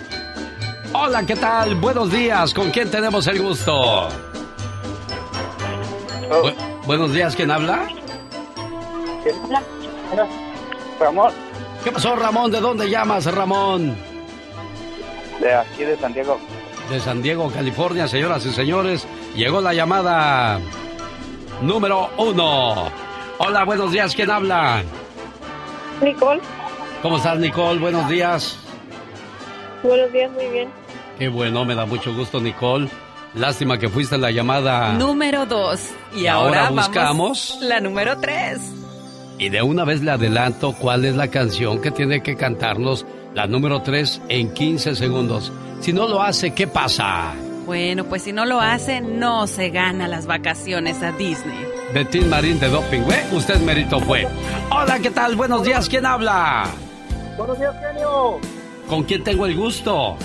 [0.94, 1.74] Hola, ¿qué tal?
[1.74, 2.54] Buenos días.
[2.54, 4.08] ¿Con quién tenemos el gusto?
[6.30, 6.54] Bu-
[6.86, 7.82] buenos días, ¿quién habla?
[11.00, 11.32] Ramón.
[11.82, 12.50] ¿Qué pasó, Ramón?
[12.50, 13.96] ¿De dónde llamas, Ramón?
[15.40, 16.38] De aquí de Santiago.
[16.90, 19.06] De San Diego, California, señoras y señores.
[19.34, 20.60] Llegó la llamada
[21.62, 22.88] número uno.
[23.38, 24.82] Hola, buenos días, ¿quién habla?
[26.02, 26.40] Nicole,
[27.02, 27.80] ¿Cómo estás, Nicole?
[27.80, 28.58] Buenos días.
[29.82, 30.68] buenos días, muy bien.
[31.18, 32.88] Qué bueno, me da mucho gusto, Nicole.
[33.34, 34.92] Lástima que fuiste la llamada.
[34.92, 35.80] Número dos.
[36.14, 38.60] Y, ahora ahora, buscamos- Vamos la número tres.
[39.38, 43.04] Y de una vez le adelanto cuál es la canción que tiene que cantarnos
[43.34, 45.50] la número 3 en 15 segundos.
[45.84, 47.34] Si no lo hace, ¿qué pasa?
[47.66, 51.58] Bueno, pues si no lo hace, no se gana las vacaciones a Disney.
[51.92, 53.26] Betín Marín de Doping, ¿eh?
[53.32, 54.26] Usted mérito fue.
[54.70, 55.36] Hola, ¿qué tal?
[55.36, 56.70] Buenos días, ¿quién habla?
[57.36, 58.38] Buenos días, genio.
[58.88, 60.16] ¿Con quién tengo el gusto?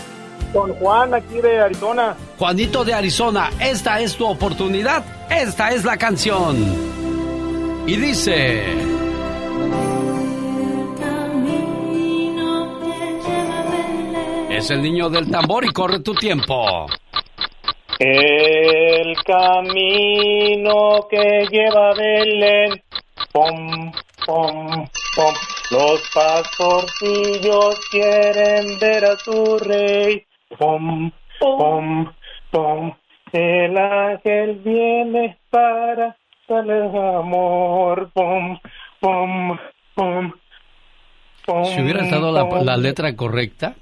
[0.54, 2.16] Con Juan, aquí de Arizona.
[2.38, 6.56] Juanito de Arizona, esta es tu oportunidad, esta es la canción.
[7.86, 9.09] Y dice...
[14.60, 16.86] Es el niño del tambor y corre tu tiempo.
[17.98, 22.84] El camino que lleva a Belén.
[23.32, 23.90] Pom,
[24.26, 25.34] pom, pom.
[25.72, 30.26] Los pastorcillos quieren ver a su rey.
[30.58, 31.10] Pom,
[31.40, 32.14] pom,
[32.52, 32.94] pom.
[33.32, 36.18] El ángel viene para
[36.50, 38.12] darle amor.
[38.14, 38.60] Pom,
[39.00, 39.58] pom,
[39.96, 40.34] pom.
[41.46, 43.76] pom, Si hubiera estado la, letra correcta,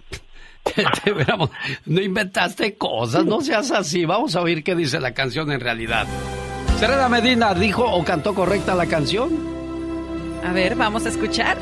[1.86, 4.06] no inventaste cosas, no seas así.
[4.06, 6.08] Vamos a oír qué dice la canción en realidad.
[6.80, 9.30] Serena Medina dijo o cantó correcta la canción.
[10.46, 11.58] A ver, vamos a escuchar.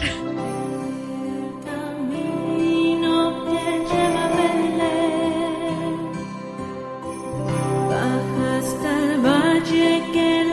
[10.14, 10.45] Que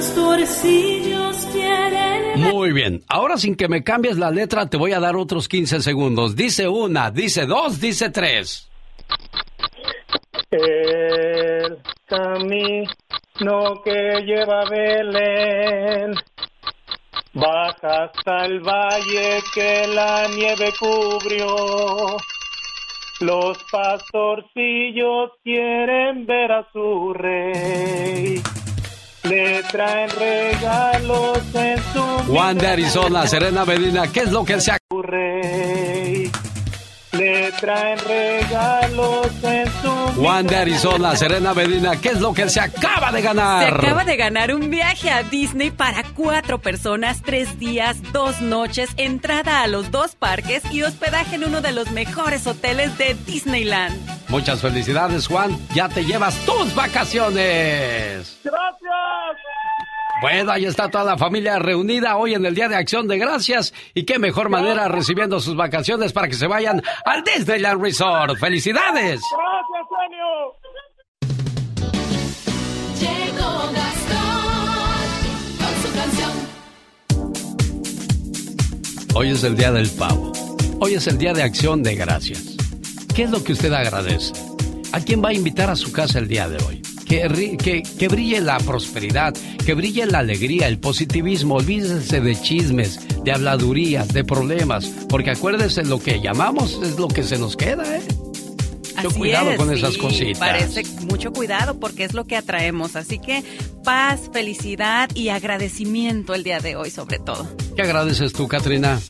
[0.00, 2.40] pastorcillos quieren.
[2.40, 5.82] Muy bien, ahora sin que me cambies la letra te voy a dar otros 15
[5.82, 6.34] segundos.
[6.34, 8.70] Dice una, dice dos, dice tres.
[10.50, 16.14] El camino que lleva Belén
[17.34, 22.16] baja hasta el valle que la nieve cubrió.
[23.20, 28.42] Los pastorcillos quieren ver a su rey.
[29.30, 34.72] Le traen regalos en su Juan de Arizona, Serena Medina, ¿qué es lo que se
[34.72, 34.78] ha...
[37.60, 43.12] traen regalos en su Juan de Arizona, Serena Medina, ¿qué es lo que se acaba
[43.12, 43.74] de Se ganar?
[43.74, 49.62] acaba de ganar un viaje a Disney para cuatro personas, tres días, dos noches, entrada
[49.62, 53.94] a los dos parques y hospedaje en uno de los mejores hoteles de Disneyland.
[54.28, 55.56] Muchas felicidades, Juan.
[55.74, 58.38] Ya te llevas tus vacaciones.
[58.44, 58.80] ¡Gracias!
[60.20, 63.72] Bueno, ahí está toda la familia reunida hoy en el Día de Acción de Gracias.
[63.94, 68.38] Y qué mejor manera recibiendo sus vacaciones para que se vayan al Disneyland Resort.
[68.38, 69.22] ¡Felicidades!
[69.32, 70.26] ¡Gracias, genio!
[73.00, 75.08] Llegó Gastón
[75.58, 76.32] con su canción.
[79.14, 80.32] Hoy es el Día del Pavo.
[80.80, 82.56] Hoy es el Día de Acción de Gracias.
[83.14, 84.34] ¿Qué es lo que usted agradece?
[84.92, 86.82] ¿A quién va a invitar a su casa el día de hoy?
[87.10, 89.34] Que, que, que brille la prosperidad,
[89.66, 91.56] que brille la alegría, el positivismo.
[91.56, 94.86] Olvídese de chismes, de habladurías, de problemas.
[95.08, 98.02] Porque acuérdese, lo que llamamos es lo que se nos queda, ¿eh?
[99.02, 100.38] Mucho cuidado es, con sí, esas cositas.
[100.38, 102.94] Parece mucho cuidado porque es lo que atraemos.
[102.94, 103.42] Así que
[103.82, 107.48] paz, felicidad y agradecimiento el día de hoy, sobre todo.
[107.74, 109.00] ¿Qué agradeces tú, Katrina?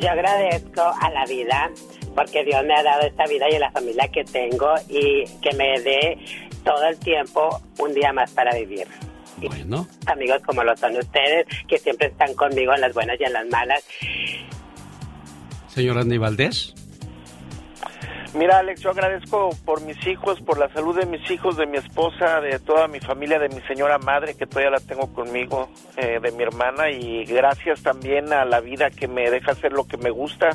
[0.00, 1.70] Yo agradezco a la vida
[2.14, 5.80] porque Dios me ha dado esta vida y la familia que tengo y que me
[5.80, 6.18] dé
[6.64, 8.86] todo el tiempo un día más para vivir.
[9.38, 9.86] Bueno.
[10.06, 13.46] Amigos como lo son ustedes, que siempre están conmigo en las buenas y en las
[13.48, 13.84] malas.
[15.68, 16.74] Señor Andy Valdés.
[18.34, 21.76] Mira, Alex, yo agradezco por mis hijos, por la salud de mis hijos, de mi
[21.76, 25.68] esposa, de toda mi familia, de mi señora madre, que todavía la tengo conmigo,
[25.98, 29.86] eh, de mi hermana, y gracias también a la vida que me deja hacer lo
[29.86, 30.48] que me gusta,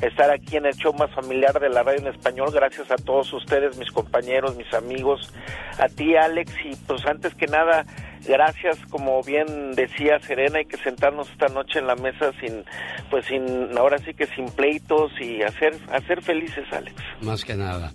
[0.00, 3.32] estar aquí en el show más familiar de la radio en español, gracias a todos
[3.32, 5.32] ustedes, mis compañeros, mis amigos,
[5.78, 7.84] a ti, Alex, y pues antes que nada,
[8.26, 12.64] gracias, como bien decía Serena, hay que sentarnos esta noche en la mesa sin,
[13.10, 16.94] pues sin, ahora sí que sin pleitos y hacer, hacer felices, Alex.
[17.22, 17.92] Más que nada.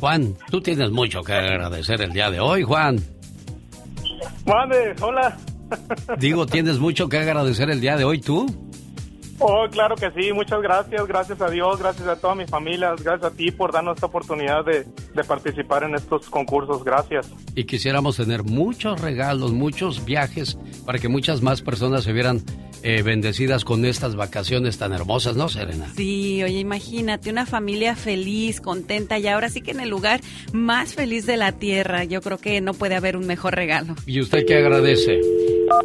[0.00, 2.98] Juan, tú tienes mucho que agradecer el día de hoy, Juan.
[4.46, 5.36] Mande, hola.
[6.18, 8.46] Digo, tienes mucho que agradecer el día de hoy, tú.
[9.40, 13.32] Oh, claro que sí, muchas gracias, gracias a Dios, gracias a toda mi familia, gracias
[13.32, 14.84] a ti por darnos esta oportunidad de,
[15.14, 17.30] de participar en estos concursos, gracias.
[17.54, 22.42] Y quisiéramos tener muchos regalos, muchos viajes, para que muchas más personas se vieran
[22.82, 25.86] eh, bendecidas con estas vacaciones tan hermosas, ¿no, Serena?
[25.96, 30.20] Sí, oye, imagínate una familia feliz, contenta y ahora sí que en el lugar
[30.52, 32.04] más feliz de la tierra.
[32.04, 33.96] Yo creo que no puede haber un mejor regalo.
[34.06, 35.20] ¿Y usted qué agradece?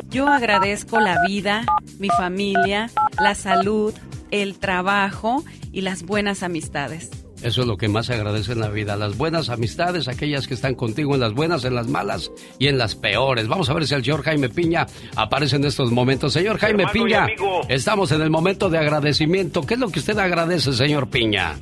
[0.10, 1.66] Yo agradezco la vida,
[2.00, 2.90] mi familia,
[3.20, 3.94] la salud,
[4.32, 7.10] el trabajo y las buenas amistades.
[7.44, 10.54] Eso es lo que más se agradece en la vida, las buenas amistades, aquellas que
[10.54, 13.50] están contigo en las buenas, en las malas y en las peores.
[13.50, 14.86] Vamos a ver si el señor Jaime Piña
[15.18, 16.32] aparece en estos momentos.
[16.32, 17.62] Señor Jaime Hermano Piña, amigo.
[17.68, 19.62] estamos en el momento de agradecimiento.
[19.64, 21.56] ¿Qué es lo que usted agradece, señor Piña?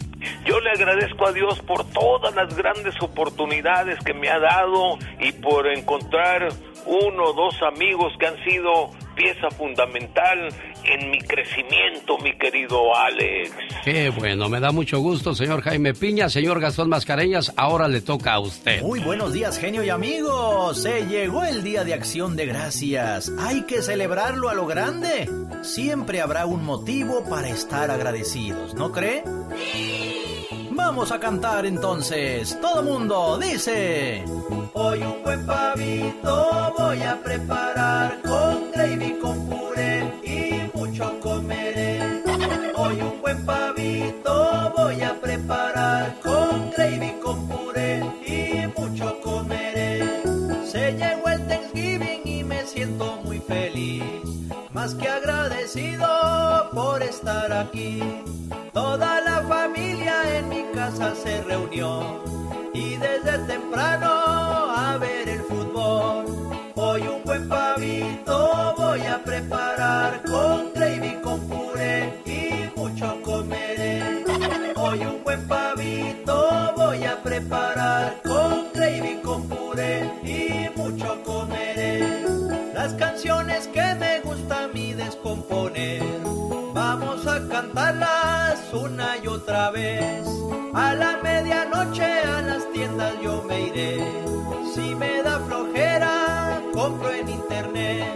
[0.46, 5.32] Yo le agradezco a Dios por todas las grandes oportunidades que me ha dado y
[5.32, 6.50] por encontrar
[6.86, 10.50] uno o dos amigos que han sido pieza fundamental
[10.84, 13.52] en mi crecimiento, mi querido Alex.
[13.84, 16.30] Qué bueno, me da mucho gusto, señor Jaime Piña.
[16.30, 18.82] Señor Gastón Mascareñas, ahora le toca a usted.
[18.82, 20.82] Muy buenos días, genio y amigos.
[20.82, 23.32] Se llegó el día de acción de gracias.
[23.40, 25.30] Hay que celebrarlo a lo grande.
[25.62, 29.24] Siempre habrá un motivo para estar agradecidos, ¿no cree?
[30.74, 32.58] Vamos a cantar entonces.
[32.62, 34.24] Todo mundo dice.
[34.74, 42.24] Hoy un buen pavito voy a preparar con gravy, con puré y mucho comeré.
[42.76, 50.24] Hoy un buen pavito voy a preparar con gravy, con puré y mucho comeré.
[50.66, 54.04] Se llegó el Thanksgiving y me siento muy feliz,
[54.72, 56.21] más que agradecido
[56.74, 58.02] por estar aquí.
[58.74, 62.24] Toda la familia en mi casa se reunió
[62.74, 66.26] y desde temprano a ver el fútbol.
[66.76, 74.24] Hoy un buen pavito voy a preparar con gravy, con puré y mucho comeré.
[74.76, 82.24] Hoy un buen pavito voy a preparar con gravy, con puré y mucho comeré.
[82.74, 85.41] Las canciones que me gustan a mí descom
[87.62, 90.26] cantarlas una y otra vez.
[90.74, 94.04] A la medianoche a las tiendas yo me iré.
[94.74, 98.08] Si me da flojera, compro en internet.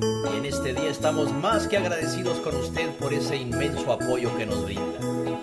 [0.00, 4.46] Y en este día estamos más que agradecidos con usted por ese inmenso apoyo que
[4.46, 4.98] nos brinda.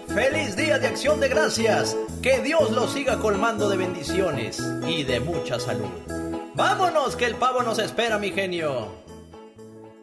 [0.08, 1.98] ¡Feliz Día de Acción de Gracias!
[2.22, 5.90] Que Dios lo siga colmando de bendiciones y de mucha salud.
[6.56, 9.04] ¡Vámonos, que el pavo nos espera, mi genio!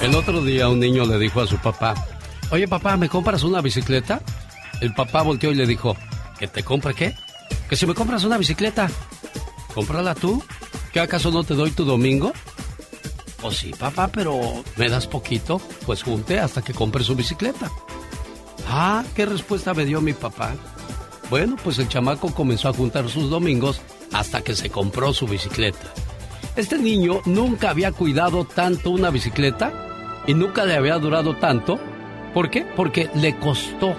[0.00, 1.94] El otro día un niño le dijo a su papá,
[2.50, 4.22] oye papá, ¿me compras una bicicleta?
[4.80, 5.94] El papá volteó y le dijo,
[6.38, 7.14] ¿que te compre qué?
[7.68, 8.88] Que si me compras una bicicleta,
[9.74, 10.42] cómprala tú.
[10.90, 12.32] ¿Qué acaso no te doy tu domingo?
[13.42, 14.40] Pues sí, papá, pero
[14.76, 15.60] ¿me das poquito?
[15.84, 17.70] Pues junte hasta que compre su bicicleta.
[18.66, 20.54] Ah, ¿qué respuesta me dio mi papá?
[21.28, 23.82] Bueno, pues el chamaco comenzó a juntar sus domingos
[24.14, 25.92] hasta que se compró su bicicleta.
[26.56, 29.72] Este niño nunca había cuidado tanto una bicicleta
[30.26, 31.78] y nunca le había durado tanto.
[32.32, 32.64] ¿Por qué?
[32.64, 33.94] Porque le costó.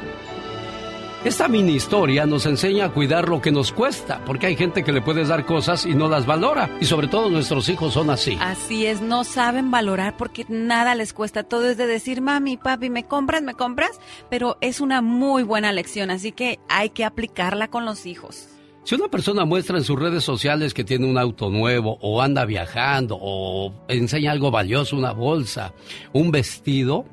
[1.24, 4.92] Esta mini historia nos enseña a cuidar lo que nos cuesta, porque hay gente que
[4.92, 8.38] le puedes dar cosas y no las valora, y sobre todo nuestros hijos son así.
[8.42, 11.44] Así es, no saben valorar porque nada les cuesta.
[11.44, 13.44] Todo es de decir, mami, papi, ¿me compras?
[13.44, 14.00] ¿Me compras?
[14.30, 18.57] Pero es una muy buena lección, así que hay que aplicarla con los hijos.
[18.88, 22.46] Si una persona muestra en sus redes sociales que tiene un auto nuevo o anda
[22.46, 25.74] viajando o enseña algo valioso, una bolsa,
[26.14, 27.04] un vestido,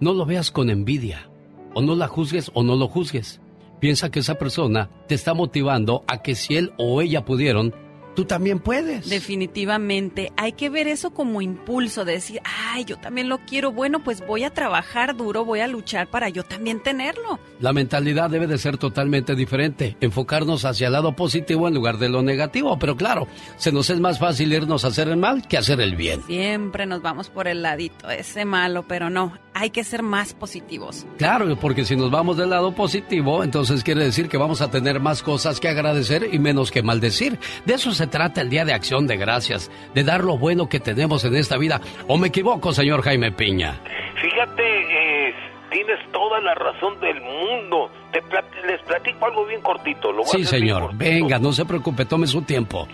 [0.00, 1.30] no lo veas con envidia.
[1.72, 3.40] O no la juzgues o no lo juzgues.
[3.80, 7.74] Piensa que esa persona te está motivando a que si él o ella pudieron,
[8.16, 9.08] tú también puedes.
[9.08, 14.02] Definitivamente, hay que ver eso como impulso, de decir, ay, yo también lo quiero, bueno,
[14.02, 17.38] pues voy a trabajar duro, voy a luchar para yo también tenerlo.
[17.60, 22.08] La mentalidad debe de ser totalmente diferente, enfocarnos hacia el lado positivo en lugar de
[22.08, 25.58] lo negativo, pero claro, se nos es más fácil irnos a hacer el mal que
[25.58, 26.22] hacer el bien.
[26.26, 31.06] Siempre nos vamos por el ladito, ese malo, pero no, hay que ser más positivos.
[31.18, 35.00] Claro, porque si nos vamos del lado positivo, entonces quiere decir que vamos a tener
[35.00, 37.38] más cosas que agradecer y menos que maldecir.
[37.66, 40.80] De eso se trata el Día de Acción de Gracias, de dar lo bueno que
[40.80, 41.80] tenemos en esta vida.
[42.08, 43.80] ¿O me equivoco, señor Jaime Piña?
[44.20, 45.34] Fíjate, eh,
[45.70, 47.90] tienes toda la razón del mundo.
[48.12, 50.10] Te plat- les platico algo bien cortito.
[50.12, 50.90] Lo voy a Sí, señor.
[50.94, 52.86] Venga, no se preocupe, tome su tiempo.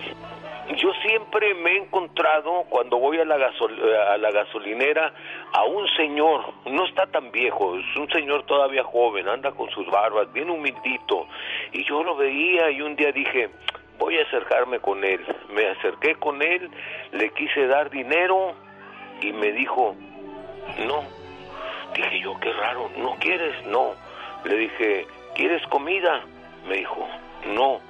[0.80, 3.78] Yo siempre me he encontrado cuando voy a la, gasol-
[4.10, 5.12] a la gasolinera
[5.52, 9.86] a un señor, no está tan viejo, es un señor todavía joven, anda con sus
[9.90, 11.26] barbas, bien humildito.
[11.72, 13.50] Y yo lo veía y un día dije,
[13.98, 15.20] voy a acercarme con él.
[15.50, 16.70] Me acerqué con él,
[17.12, 18.54] le quise dar dinero
[19.20, 19.94] y me dijo,
[20.86, 21.04] no.
[21.94, 23.66] Dije yo, qué raro, ¿no quieres?
[23.66, 23.94] No.
[24.44, 26.22] Le dije, ¿quieres comida?
[26.66, 27.06] Me dijo,
[27.46, 27.80] no.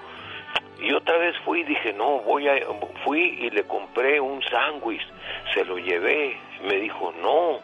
[0.80, 2.56] Y otra vez fui y dije, no, voy a...
[3.04, 5.06] Fui y le compré un sándwich,
[5.54, 6.36] se lo llevé.
[6.64, 7.60] Me dijo, no,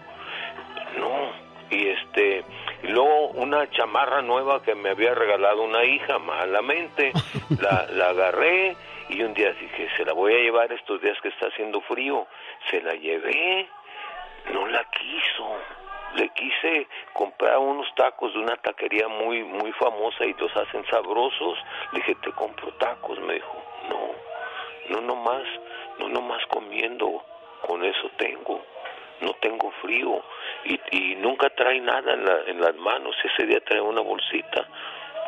[0.99, 1.33] no.
[1.71, 2.45] Y este,
[2.83, 7.13] y luego una chamarra nueva que me había regalado una hija, malamente,
[7.61, 8.77] la, la agarré
[9.09, 12.27] y un día dije, se la voy a llevar estos días que está haciendo frío.
[12.71, 13.69] Se la llevé,
[14.53, 15.57] no la quiso.
[16.15, 21.59] Le quise comprar unos tacos de una taquería muy muy famosa y los hacen sabrosos.
[21.93, 23.19] Le dije, te compro tacos.
[23.21, 25.45] Me dijo, no, no nomás,
[25.99, 27.25] no nomás comiendo,
[27.67, 28.63] con eso tengo.
[29.21, 30.23] No tengo frío
[30.69, 33.17] y, y nunca trae nada en, la- en las manos.
[33.25, 34.67] Ese día trae una bolsita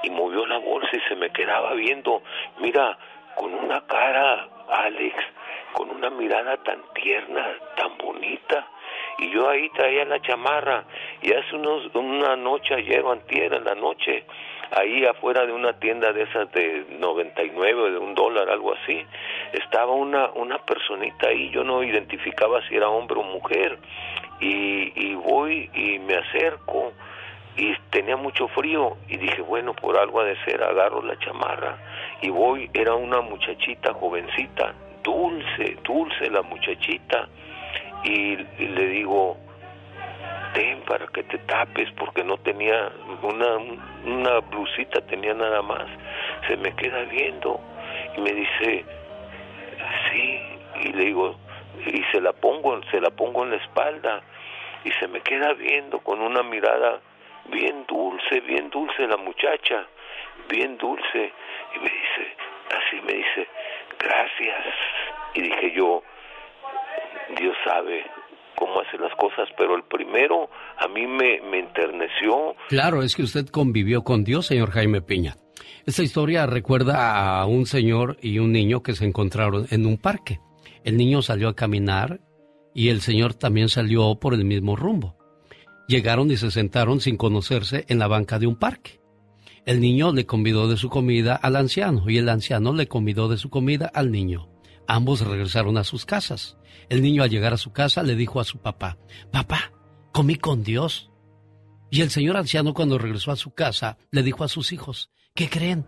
[0.03, 2.23] y movió la bolsa y se me quedaba viendo.
[2.59, 2.97] Mira,
[3.37, 5.17] con una cara, Alex,
[5.73, 7.47] con una mirada tan tierna,
[7.77, 8.67] tan bonita.
[9.20, 10.84] Y yo ahí traía la chamarra.
[11.22, 14.24] Y hace unos, una noche, ayer o antier, en la noche,
[14.70, 19.05] ahí afuera de una tienda de esas de 99, de un dólar, algo así,
[19.52, 21.51] estaba una, una personita ahí.
[21.51, 23.78] Yo no identificaba si era hombre o mujer.
[24.40, 26.92] Y, y voy y me acerco
[27.56, 31.76] y tenía mucho frío y dije, bueno, por algo ha de ser, agarro la chamarra
[32.22, 34.72] y voy, era una muchachita jovencita,
[35.02, 37.28] dulce, dulce la muchachita
[38.05, 39.36] y, le digo,
[40.55, 42.90] ten para que te tapes porque no tenía
[43.22, 43.56] una,
[44.05, 45.86] una blusita, tenía nada más,
[46.48, 47.60] se me queda viendo
[48.16, 48.85] y me dice,
[50.10, 50.40] sí,
[50.82, 51.36] y le digo,
[51.86, 54.22] y se la pongo, se la pongo en la espalda
[54.85, 57.01] y se me queda viendo con una mirada
[57.47, 59.86] bien dulce, bien dulce la muchacha,
[60.48, 61.32] bien dulce.
[61.74, 62.36] Y me dice,
[62.70, 63.48] así me dice,
[63.98, 64.64] gracias.
[65.35, 66.02] Y dije yo,
[67.39, 68.05] Dios sabe
[68.57, 72.55] cómo hace las cosas, pero el primero a mí me, me enterneció.
[72.69, 75.36] Claro, es que usted convivió con Dios, señor Jaime Piña.
[75.86, 80.40] Esta historia recuerda a un señor y un niño que se encontraron en un parque.
[80.85, 82.20] El niño salió a caminar
[82.74, 85.16] y el señor también salió por el mismo rumbo.
[85.89, 89.01] Llegaron y se sentaron sin conocerse en la banca de un parque.
[89.66, 93.36] El niño le convidó de su comida al anciano y el anciano le convidó de
[93.36, 94.48] su comida al niño.
[94.93, 96.57] Ambos regresaron a sus casas.
[96.89, 98.99] El niño al llegar a su casa le dijo a su papá,
[99.31, 99.71] Papá,
[100.11, 101.12] comí con Dios.
[101.93, 105.49] Y el señor anciano cuando regresó a su casa le dijo a sus hijos, ¿qué
[105.49, 105.87] creen?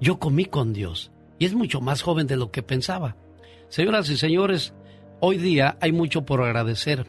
[0.00, 1.12] Yo comí con Dios.
[1.38, 3.18] Y es mucho más joven de lo que pensaba.
[3.68, 4.72] Señoras y señores,
[5.20, 7.06] hoy día hay mucho por agradecer.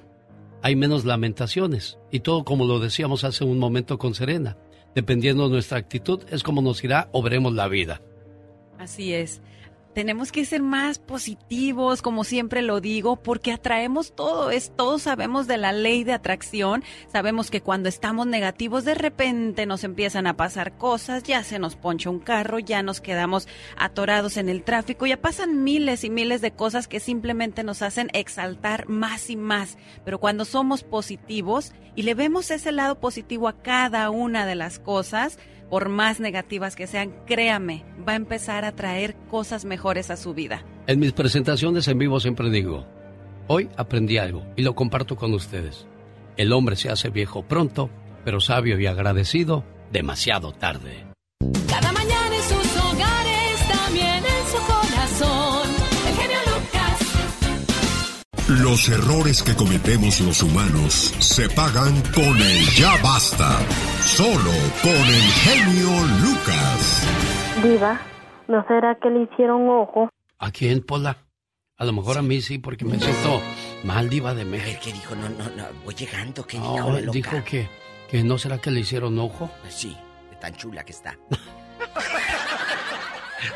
[0.61, 1.99] Hay menos lamentaciones.
[2.11, 4.57] Y todo como lo decíamos hace un momento con Serena.
[4.93, 8.01] Dependiendo de nuestra actitud es como nos irá o veremos la vida.
[8.77, 9.41] Así es
[9.99, 14.49] tenemos que ser más positivos, como siempre lo digo, porque atraemos todo.
[14.49, 16.85] Es todos sabemos de la ley de atracción.
[17.11, 21.75] Sabemos que cuando estamos negativos, de repente nos empiezan a pasar cosas, ya se nos
[21.75, 26.39] poncha un carro, ya nos quedamos atorados en el tráfico, ya pasan miles y miles
[26.39, 29.77] de cosas que simplemente nos hacen exaltar más y más.
[30.05, 34.79] Pero cuando somos positivos y le vemos ese lado positivo a cada una de las
[34.79, 35.37] cosas,
[35.69, 40.33] por más negativas que sean, créame, va a empezar a traer cosas mejores a su
[40.33, 40.63] vida.
[40.87, 42.85] En mis presentaciones en vivo siempre digo,
[43.47, 45.85] hoy aprendí algo y lo comparto con ustedes.
[46.37, 47.89] El hombre se hace viejo pronto,
[48.25, 51.05] pero sabio y agradecido demasiado tarde.
[51.67, 51.91] Cada
[58.49, 63.59] Los errores que cometemos los humanos se pagan con el ya basta
[64.01, 64.51] Solo
[64.81, 65.89] con el genio
[66.23, 67.07] Lucas.
[67.61, 68.01] Diva,
[68.47, 70.09] ¿no será que le hicieron ojo?
[70.39, 71.17] ¿A quién, Pola?
[71.77, 73.39] A lo mejor a mí sí, porque me siento
[73.83, 74.67] mal, Diva de México.
[74.67, 75.15] A ver, ¿qué dijo?
[75.15, 76.47] No, no, no, voy llegando.
[76.47, 77.11] ¿Qué no, dijo loca?
[77.11, 77.69] dijo que,
[78.09, 79.51] que no será que le hicieron ojo.
[79.69, 79.95] Sí,
[80.31, 81.15] de tan chula que está.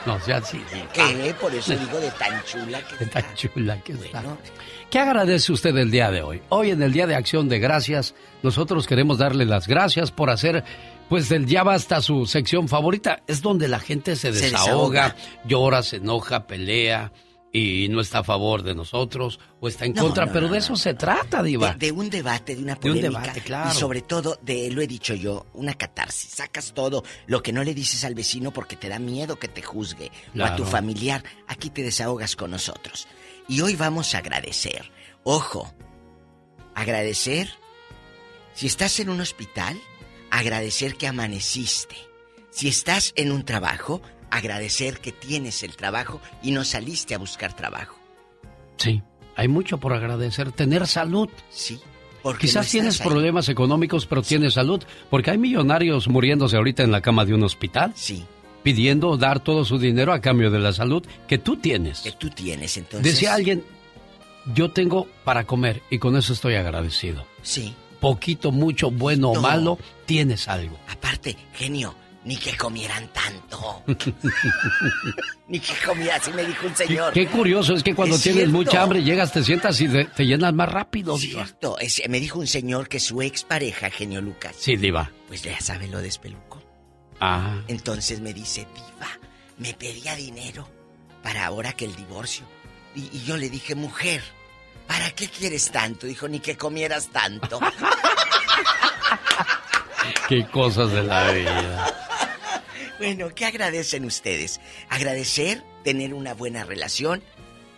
[0.05, 0.63] No, sea así.
[0.93, 1.35] ¿Qué?
[1.39, 3.21] Por eso digo de tan chula que de está.
[3.21, 4.23] tan chula que está.
[4.93, 6.43] ¿Qué agradece usted el día de hoy?
[6.49, 8.13] Hoy en el Día de Acción de Gracias,
[8.43, 10.63] nosotros queremos darle las gracias por hacer,
[11.09, 13.23] pues del ya basta su sección favorita.
[13.25, 15.15] Es donde la gente se Se desahoga,
[15.45, 17.11] llora, se enoja, pelea
[17.51, 20.53] y no está a favor de nosotros o está en No, contra, no, pero no,
[20.53, 21.73] de eso se trata, Diva.
[21.73, 23.21] De, de un debate, de una De un polémica.
[23.21, 23.71] debate, claro.
[23.71, 26.29] Y sobre todo, de, lo he dicho yo, una catarsis.
[26.29, 29.63] Sacas todo lo que no le dices al vecino porque te da miedo que te
[29.63, 30.11] juzgue.
[30.39, 31.23] O a tu familiar.
[31.47, 33.07] Aquí te desahogas con nosotros.
[33.47, 34.91] Y hoy vamos a agradecer.
[35.23, 35.73] Ojo,
[36.75, 37.49] agradecer.
[38.53, 39.79] Si estás en un hospital,
[40.29, 41.95] agradecer que amaneciste.
[42.51, 47.55] Si estás en un trabajo, agradecer que tienes el trabajo y no saliste a buscar
[47.55, 47.97] trabajo.
[48.77, 49.01] Sí,
[49.35, 50.51] hay mucho por agradecer.
[50.51, 51.29] Tener salud.
[51.49, 51.79] Sí.
[52.21, 53.07] porque Quizás no tienes ahí.
[53.07, 54.83] problemas económicos, pero tienes salud.
[55.09, 57.91] Porque hay millonarios muriéndose ahorita en la cama de un hospital.
[57.95, 58.25] Sí.
[58.63, 61.99] Pidiendo dar todo su dinero a cambio de la salud que tú tienes.
[61.99, 63.13] Que tú tienes, entonces.
[63.13, 63.63] Decía alguien,
[64.55, 67.25] yo tengo para comer y con eso estoy agradecido.
[67.41, 67.75] Sí.
[67.99, 69.41] Poquito, mucho, bueno o No.
[69.41, 70.77] malo, tienes algo.
[70.89, 71.95] Aparte, genio,
[72.25, 73.83] ni que comieran tanto.
[75.47, 77.13] ni que comieran, así me dijo un señor.
[77.13, 78.57] qué curioso es que cuando Es tienes cierto.
[78.57, 81.17] mucha hambre llegas, te sientas y te, te llenas más rápido.
[81.17, 85.11] Cierto, es- me dijo un señor que su expareja, genio Lucas, Sí, Diva.
[85.27, 86.52] pues ya sabe lo despelucó.
[87.25, 89.07] Ah, Entonces me dice, Diva,
[89.57, 90.67] me pedía dinero
[91.21, 92.45] para ahora que el divorcio.
[92.95, 94.21] Y, y yo le dije, mujer,
[94.87, 96.05] ¿para qué quieres tanto?
[96.05, 97.61] Dijo, ni que comieras tanto.
[100.27, 101.93] qué cosas de la vida.
[102.97, 104.59] Bueno, ¿qué agradecen ustedes?
[104.89, 107.23] Agradecer tener una buena relación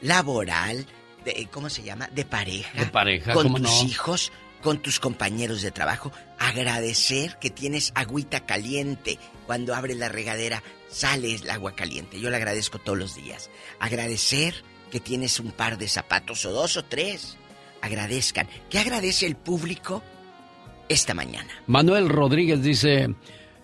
[0.01, 0.85] laboral,
[1.23, 2.07] de, ¿cómo se llama?
[2.11, 2.79] De pareja.
[2.79, 3.89] De pareja, Con ¿cómo tus no?
[3.89, 4.31] hijos,
[4.65, 6.11] con tus compañeros de trabajo.
[6.39, 9.19] Agradecer que tienes agüita caliente.
[9.45, 12.19] Cuando abres la regadera, sale el agua caliente.
[12.19, 13.51] Yo le agradezco todos los días.
[13.79, 14.55] Agradecer
[14.89, 17.37] que tienes un par de zapatos o dos o tres.
[17.83, 18.47] Agradezcan.
[18.67, 20.01] ¿Qué agradece el público
[20.89, 21.49] esta mañana?
[21.67, 23.13] Manuel Rodríguez dice,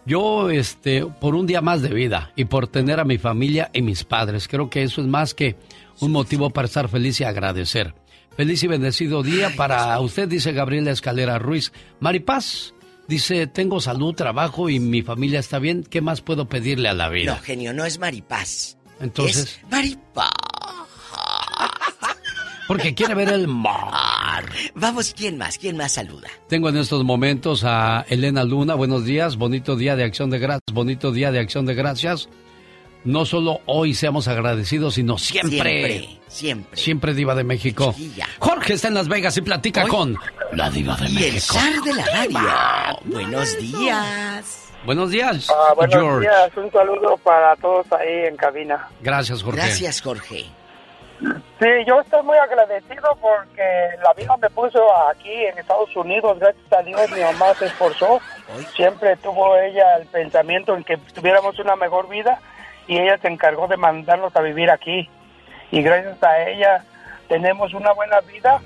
[0.06, 3.82] yo, este, por un día más de vida y por tener a mi familia y
[3.82, 5.56] mis padres, creo que eso es más que
[6.00, 7.96] un motivo para estar feliz y agradecer.
[8.36, 11.72] Feliz y bendecido día para usted, dice Gabriela Escalera Ruiz.
[12.00, 12.74] Maripaz
[13.08, 15.84] dice, tengo salud, trabajo y mi familia está bien.
[15.84, 17.38] ¿Qué más puedo pedirle a la No, vida?
[17.44, 18.78] genio, no es maripaz.
[19.00, 20.30] Entonces, Es maripaz.
[22.68, 24.46] Porque quiere ver el mar.
[24.76, 25.58] Vamos, ¿quién más?
[25.58, 26.30] ¿Quién más saluda?
[26.48, 28.76] Tengo en estos momentos a Elena Luna.
[28.76, 32.30] Buenos días, bonito día de acción de gracias, bonito día de acción de gracias.
[33.04, 35.50] No solo hoy seamos agradecidos, sino siempre.
[35.60, 36.78] Siempre, siempre.
[36.78, 37.96] Siempre Diva de México.
[38.40, 40.16] Jorge está en Las Vegas y platica con
[40.52, 41.34] la Diva de Y México.
[41.36, 42.40] el zar de la radio.
[43.06, 44.68] Buenos días.
[44.86, 46.22] Buenos días, Ah, buenos George.
[46.22, 48.88] días, un saludo para todos ahí en cabina.
[49.02, 49.60] Gracias, Jorge.
[49.62, 50.46] Gracias, Jorge.
[51.20, 53.62] Sí, yo estoy muy agradecido porque
[54.04, 58.20] la vida me puso aquí en Estados Unidos, gracias a Dios mi mamá se esforzó,
[58.76, 62.40] siempre tuvo ella el pensamiento en que tuviéramos una mejor vida
[62.88, 65.10] y ella se encargó de mandarnos a vivir aquí
[65.72, 66.84] y gracias a ella
[67.28, 68.62] tenemos una buena vida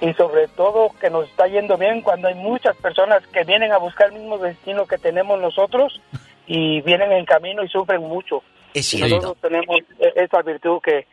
[0.00, 3.78] y sobre todo que nos está yendo bien cuando hay muchas personas que vienen a
[3.78, 6.00] buscar el mismo destino que tenemos nosotros
[6.46, 8.42] y vienen en camino y sufren mucho.
[8.74, 9.16] Es cierto.
[9.16, 11.06] Nosotros tenemos e- esa virtud que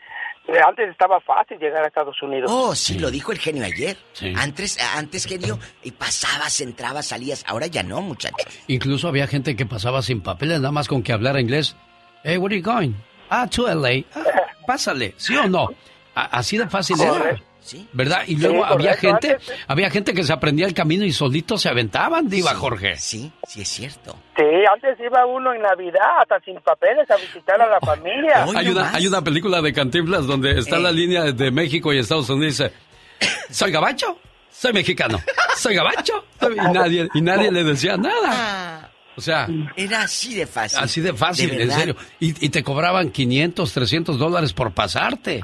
[0.68, 2.51] antes estaba fácil llegar a Estados Unidos.
[2.53, 3.95] Oh, sí, lo dijo el genio ayer.
[4.35, 7.45] Antes, antes genio, y pasabas, entrabas, salías.
[7.47, 8.45] Ahora ya no, muchachos.
[8.68, 11.77] Incluso había gente que pasaba sin papeles, nada más con que hablara inglés.
[12.23, 12.93] Hey, where are you going?
[13.30, 14.03] Ah, to LA.
[14.15, 14.23] Ah,
[14.68, 15.69] pásale, ¿sí o no?
[16.14, 17.11] Así de fácil era.
[17.11, 17.45] Correcto.
[17.93, 18.23] ¿Verdad?
[18.27, 19.07] Y Sí, luego había correcto.
[19.07, 22.98] gente, Antes- había gente que se aprendía el camino y solitos se aventaban, diva Jorge.
[22.98, 24.18] Sí, sí es cierto.
[24.35, 24.43] Sí,
[24.73, 28.45] antes iba uno en Navidad hasta sin papeles a visitar a la familia.
[28.56, 32.30] Hay una, hay una película de Cantinflas donde está la línea de México y Estados
[32.31, 32.73] Unidos y dice,
[33.52, 34.18] soy gabacho,
[34.49, 35.19] soy mexicano,
[35.56, 36.26] soy gabacho.
[36.41, 38.80] Y nadie, y nadie le decía nada.
[39.17, 40.79] O sea, Era así de fácil.
[40.79, 41.77] así de fácil, en verdad.
[41.77, 41.95] serio.
[42.19, 45.43] Y, y te cobraban 500, 300 dólares por pasarte.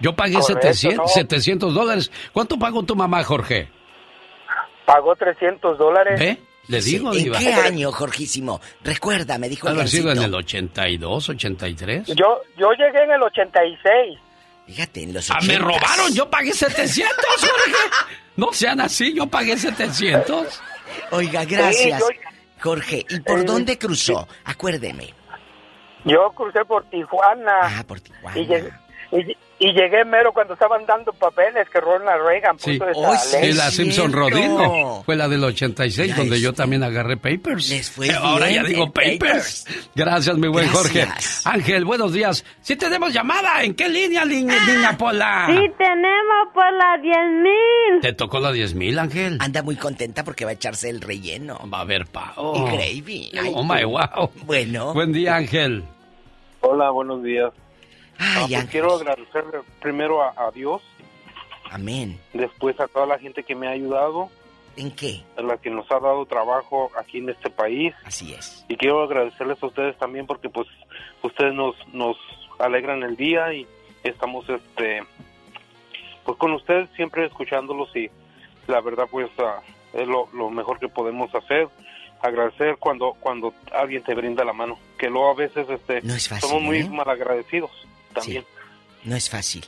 [0.00, 1.08] Yo pagué Correcto, 700, ¿no?
[1.08, 2.10] 700 dólares.
[2.32, 3.68] ¿Cuánto pagó tu mamá, Jorge?
[4.84, 6.20] Pagó 300 dólares.
[6.20, 6.38] ¿Eh?
[6.68, 7.38] Le digo, ¿En diva.
[7.38, 8.60] qué año, Jorgísimo?
[8.82, 12.06] Recuerda, me dijo el Haber sido en el 82, 83.
[12.08, 14.18] Yo, yo llegué en el 86.
[14.66, 15.60] Fíjate, en los Ah, me 80s.
[15.60, 17.72] robaron, yo pagué 700, Jorge.
[18.36, 20.60] No sean así, yo pagué 700.
[21.12, 22.02] Oiga, gracias.
[22.04, 22.14] Sí,
[22.60, 24.26] Jorge, ¿y por Eh, dónde cruzó?
[24.44, 25.12] Acuérdeme.
[26.04, 27.52] Yo crucé por Tijuana.
[27.62, 28.38] Ah, por Tijuana.
[28.38, 33.52] Y y llegué mero cuando estaban dando papeles que Ronald Reagan puso Sí, esa ley.
[33.52, 34.12] Sí, la Simpson.
[34.12, 35.02] Rodino.
[35.06, 37.70] Fue la del 86, Ya donde yo también agarré papers.
[37.70, 39.66] Les fue Eh, Ahora ya digo en papers.
[39.94, 41.00] Gracias, mi buen Jorge.
[41.06, 41.46] Gracias.
[41.46, 42.44] Ángel, buenos días.
[42.60, 43.62] Sí tenemos llamada.
[43.62, 45.46] ¿En qué línea, li- niña Pola?
[45.48, 48.00] Sí, tenemos por las 10 mil.
[48.02, 49.38] ¿Te tocó la 10 mil, Ángel?
[49.40, 51.58] Anda muy contenta porque va a echarse el relleno.
[51.72, 52.54] Va a haber pao.
[52.68, 53.32] Y gravy.
[53.40, 54.30] Ay, Oh, my wow.
[54.44, 54.92] Bueno.
[54.92, 55.82] Buen día, Ángel.
[56.60, 57.50] Hola, buenos días.
[58.18, 60.82] Ay, Ah, pues quiero agradecerle primero a, a Dios,
[61.70, 62.18] Amén.
[62.32, 64.30] después a toda la gente que me ha ayudado,
[64.76, 65.22] ¿En qué?
[65.36, 67.94] a la que nos ha dado trabajo aquí en este país.
[68.04, 68.64] Así es.
[68.68, 70.66] Y quiero agradecerles a ustedes también porque pues
[71.22, 72.16] ustedes nos, nos
[72.58, 73.66] alegran el día y
[74.04, 75.02] estamos este
[76.24, 78.10] pues con ustedes siempre escuchándolos y
[78.66, 79.60] la verdad pues ah,
[79.92, 81.68] es lo, lo mejor que podemos hacer
[82.22, 86.28] agradecer cuando cuando alguien te brinda la mano que luego a veces este No es
[86.28, 86.88] fácil, somos muy ¿eh?
[86.90, 87.70] malagradecidos
[88.16, 88.44] también
[89.04, 89.64] No es fácil.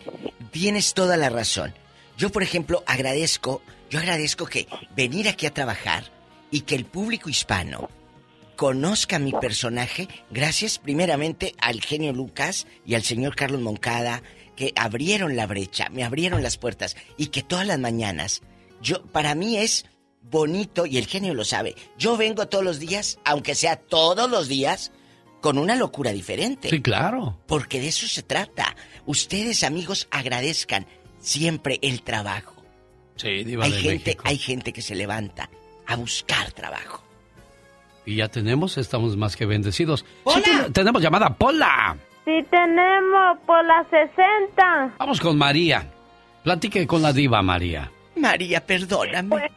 [0.51, 1.75] Tienes toda la razón.
[2.17, 6.05] Yo, por ejemplo, agradezco, yo agradezco que venir aquí a trabajar
[6.51, 7.89] y que el público hispano
[8.57, 14.23] conozca mi personaje gracias primeramente al genio Lucas y al señor Carlos Moncada
[14.57, 18.43] que abrieron la brecha, me abrieron las puertas y que todas las mañanas
[18.81, 19.87] yo para mí es
[20.23, 21.75] bonito y el genio lo sabe.
[21.97, 24.93] Yo vengo todos los días, aunque sea todos los días,
[25.49, 26.69] con una locura diferente.
[26.69, 27.39] Sí, claro.
[27.47, 28.77] Porque de eso se trata.
[29.07, 30.85] Ustedes, amigos, agradezcan
[31.21, 32.55] siempre el trabajo.
[33.17, 34.23] Sí, Diva Hay de gente, México.
[34.27, 35.49] hay gente que se levanta
[35.87, 37.03] a buscar trabajo.
[38.05, 40.05] Y ya tenemos, estamos más que bendecidos.
[40.35, 41.97] Sí, ten- tenemos llamada Pola.
[42.27, 44.97] Sí, tenemos por las 60.
[44.99, 45.91] Vamos con María.
[46.45, 47.91] Platique con la diva, María.
[48.17, 49.51] María, perdóname.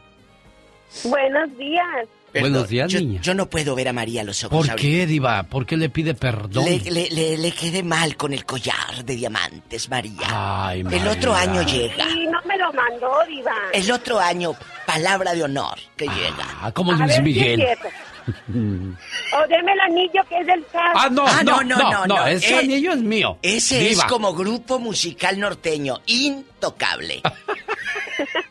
[1.04, 2.08] Buenos días.
[2.40, 3.20] Buenos días, yo, niña.
[3.20, 4.56] yo no puedo ver a María a los ojos.
[4.58, 4.76] ¿Por ahorita.
[4.88, 5.42] qué, diva?
[5.44, 6.64] ¿Por qué le pide perdón?
[6.64, 10.26] Le, le, le, le quedé mal con el collar de diamantes, María.
[10.68, 11.10] Ay, el María.
[11.10, 12.08] otro año llega.
[12.08, 13.52] Y no me lo mandó, Diva.
[13.72, 14.54] El otro año,
[14.86, 16.46] palabra de honor que llega.
[16.62, 17.64] Ah, como Luis ver Miguel.
[18.24, 20.92] O deme el anillo que es del caso.
[20.94, 23.36] Ah, no, Ah, no, no, no, ese Eh, anillo es mío.
[23.42, 23.90] Ese Diva.
[23.90, 27.20] es como grupo musical norteño, intocable.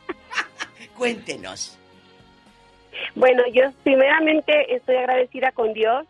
[0.97, 1.77] Cuéntenos.
[3.21, 6.07] Bueno, yo primeramente estoy agradecida con Dios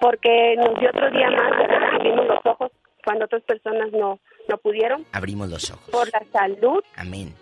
[0.00, 1.52] porque nos dio otro día más.
[1.94, 2.72] Abrimos los ojos
[3.04, 5.88] cuando otras personas no, no pudieron, Abrimos los ojos.
[5.90, 6.82] por la salud.
[6.96, 7.32] Amén.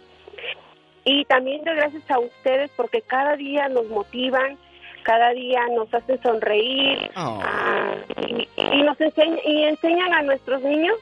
[1.06, 4.58] Y también doy gracias a ustedes porque cada día nos motivan,
[5.02, 7.40] cada día nos hacen sonreír Oh.
[7.42, 7.94] ah,
[8.26, 10.96] y, y nos enseñan, y enseñan a nuestros niños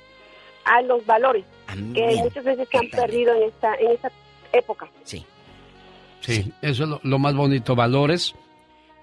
[0.65, 1.45] a los valores.
[1.95, 4.11] que muchas veces se han perdido en esta, en esta
[4.53, 4.87] época.
[5.03, 5.27] Sí.
[6.35, 8.35] Sí, eso es lo, lo más bonito, valores,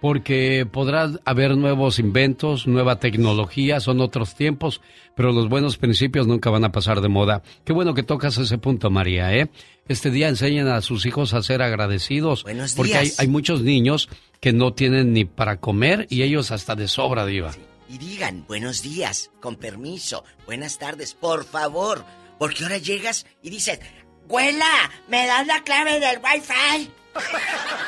[0.01, 4.81] porque podrá haber nuevos inventos, nueva tecnología, son otros tiempos,
[5.15, 7.41] pero los buenos principios nunca van a pasar de moda.
[7.63, 9.49] Qué bueno que tocas ese punto, María, ¿eh?
[9.87, 13.19] Este día enseñan a sus hijos a ser agradecidos, Buenos porque hay, días.
[13.19, 14.09] hay muchos niños
[14.41, 17.51] que no tienen ni para comer y ellos hasta de sobra, diva.
[17.89, 22.03] Y digan, buenos días, con permiso, buenas tardes, por favor.
[22.39, 23.79] Porque ahora llegas y dices,
[24.27, 24.91] ¡Güela!
[25.09, 26.89] ¿Me das la clave del wifi?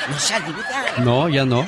[0.10, 0.86] No saluda.
[1.00, 1.68] No, ya no.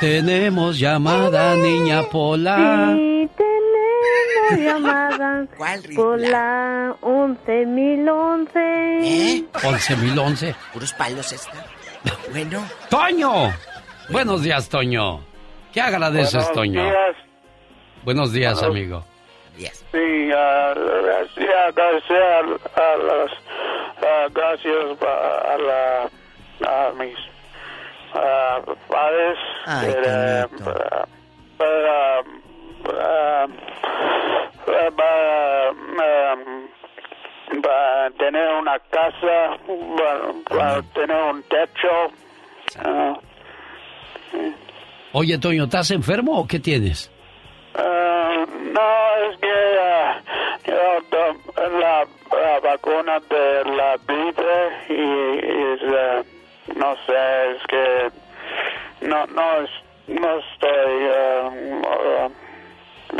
[0.00, 2.92] Tenemos llamada, niña Pola.
[2.96, 8.50] Sí, tenemos llamadas ¿Cuál, por la 11011.
[9.04, 9.44] ¿Eh?
[9.52, 10.54] 11.011.
[10.72, 11.64] Puros palos esta.
[12.32, 12.64] Bueno.
[12.88, 13.52] ¡Toño!
[14.08, 15.20] Buenos días, Toño.
[15.72, 16.82] ¿Qué agradeces, Buenos Toño?
[16.84, 17.16] días.
[18.04, 19.04] Buenos días, Buenos- amigo.
[19.58, 20.74] Sí, ah,
[21.34, 23.30] sí, agradecer a, a las
[24.02, 26.10] ah, gracias a, a la
[26.66, 27.18] a mis
[28.14, 30.48] ah, padres Ay, para,
[31.58, 32.22] para, para,
[34.64, 35.72] para,
[37.62, 39.58] para tener una casa
[39.96, 42.10] para, para tener un techo
[42.78, 43.18] ah,
[45.14, 47.10] Oye, Toño, ¿estás enfermo o qué tienes?
[47.74, 50.22] Ah, no, es que ah,
[50.66, 54.52] yo la, la vacuna de la gripe
[54.90, 56.22] y, ah,
[56.76, 59.70] no sé, es que no no es-
[60.08, 60.94] no estoy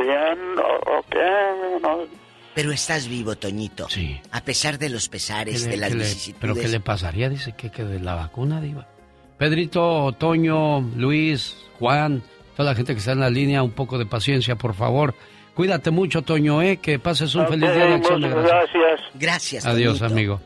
[0.05, 1.98] bien o, o qué, no,
[2.55, 3.89] Pero estás vivo, Toñito.
[3.89, 4.20] Sí.
[4.32, 6.39] A pesar de los ¿Qué pesares, le- de las le- vicisitudes.
[6.40, 7.28] ¿Pero qué le pasaría?
[7.28, 8.86] Dice que, que de la vacuna, Diva.
[9.39, 12.22] Pedrito, Toño, Luis, Juan,
[12.56, 15.14] toda la gente que está en la línea, un poco de paciencia, por favor.
[15.55, 16.78] Cuídate mucho, Toño, ¿eh?
[16.78, 18.70] Que pases un feliz día de acción de muchas gracias.
[18.72, 19.10] gracias.
[19.14, 20.14] Gracias, Adiós, Toñito.
[20.14, 20.40] amigo.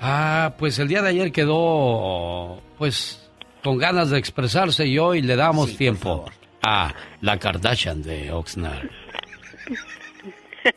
[0.00, 3.30] Ah, pues el día de ayer quedó, pues,
[3.62, 6.24] con ganas de expresarse y hoy le damos tiempo
[6.62, 8.88] a la Kardashian de Oxnard.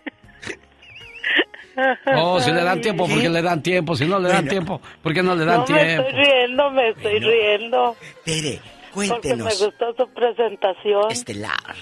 [2.14, 3.96] Oh, si le dan tiempo, porque le dan tiempo.
[3.96, 6.08] Si no le dan tiempo, ¿por qué no le dan no me tiempo?
[6.10, 7.96] estoy riendo, me estoy riendo.
[8.26, 8.60] Tere,
[8.94, 9.66] Porque me cuéntenos.
[9.66, 11.12] gustó su presentación.
[11.12, 11.76] Estelar.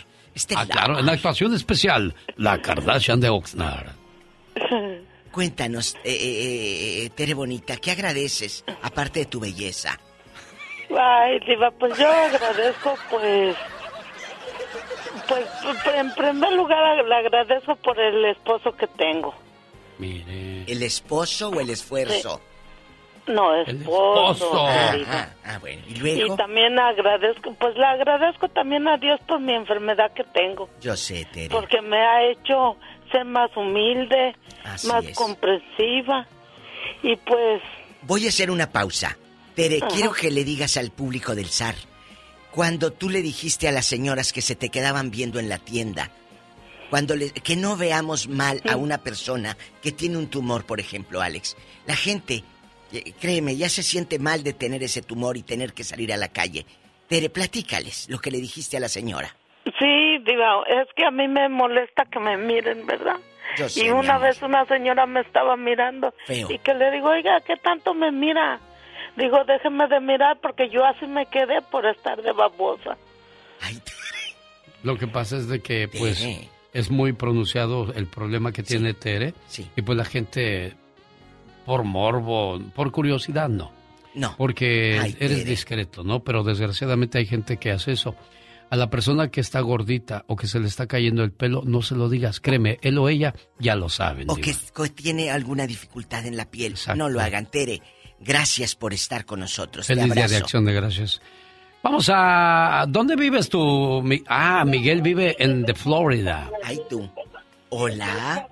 [0.55, 3.89] Ah, claro, en la actuación especial, la Kardashian de Oxnard.
[5.31, 9.99] Cuéntanos, eh, eh, eh, Tere Bonita, ¿qué agradeces aparte de tu belleza?
[10.89, 13.55] Ay, Diva, pues yo agradezco, pues.
[15.27, 19.33] Pues, pues, en primer lugar, le agradezco por el esposo que tengo.
[19.99, 22.41] ¿El esposo o el esfuerzo?
[23.27, 24.31] No, esposo.
[24.31, 24.67] esposo.
[24.97, 25.05] Diva.
[25.11, 25.81] Ah, ah, bueno.
[25.87, 26.33] ¿Y luego?
[26.33, 30.69] Y también agradezco, pues le agradezco también a Dios por mi enfermedad que tengo.
[30.81, 31.49] Yo sé, Tere.
[31.49, 32.77] Porque me ha hecho
[33.11, 35.15] ser más humilde, Así más es.
[35.15, 36.25] comprensiva.
[37.03, 37.61] Y pues,
[38.03, 39.17] Voy a hacer una pausa.
[39.55, 39.87] Tere, Ajá.
[39.93, 41.75] quiero que le digas al público del SAR,
[42.51, 46.11] cuando tú le dijiste a las señoras que se te quedaban viendo en la tienda,
[46.89, 51.21] cuando le- que no veamos mal a una persona que tiene un tumor, por ejemplo,
[51.21, 52.43] Alex, la gente,
[52.91, 56.17] eh, créeme, ya se siente mal de tener ese tumor y tener que salir a
[56.17, 56.65] la calle.
[57.07, 59.35] Tere, platícales lo que le dijiste a la señora.
[59.79, 63.17] sí, Diva, es que a mí me molesta que me miren, ¿verdad?
[63.57, 66.51] Yo sé, y una vez una señora me estaba mirando Feo.
[66.51, 68.59] y que le digo, oiga, ¿qué tanto me mira?
[69.15, 72.97] Digo, déjeme de mirar porque yo así me quedé por estar de babosa.
[74.83, 76.23] Lo que pasa es de que, pues,
[76.73, 79.33] es muy pronunciado el problema que tiene Tere.
[79.75, 80.75] Y pues la gente,
[81.67, 83.73] por morbo, por curiosidad, no.
[84.15, 84.35] No.
[84.37, 85.49] Porque Ay, eres Tere.
[85.49, 86.23] discreto, ¿no?
[86.23, 88.15] Pero desgraciadamente hay gente que hace eso.
[88.69, 91.81] A la persona que está gordita o que se le está cayendo el pelo, no
[91.81, 92.39] se lo digas.
[92.39, 94.29] Créeme, él o ella ya lo saben.
[94.29, 94.47] O Diva.
[94.75, 96.75] que, tiene alguna dificultad en la piel.
[96.95, 97.81] No lo hagan, Tere.
[98.21, 99.85] Gracias por estar con nosotros.
[99.85, 101.21] Feliz día de acción de gracias.
[101.83, 102.85] Vamos a...
[102.87, 104.03] ¿Dónde vives tú?
[104.27, 106.49] Ah, Miguel vive en de Florida.
[106.63, 107.07] Ay, tú.
[107.69, 108.47] Hola.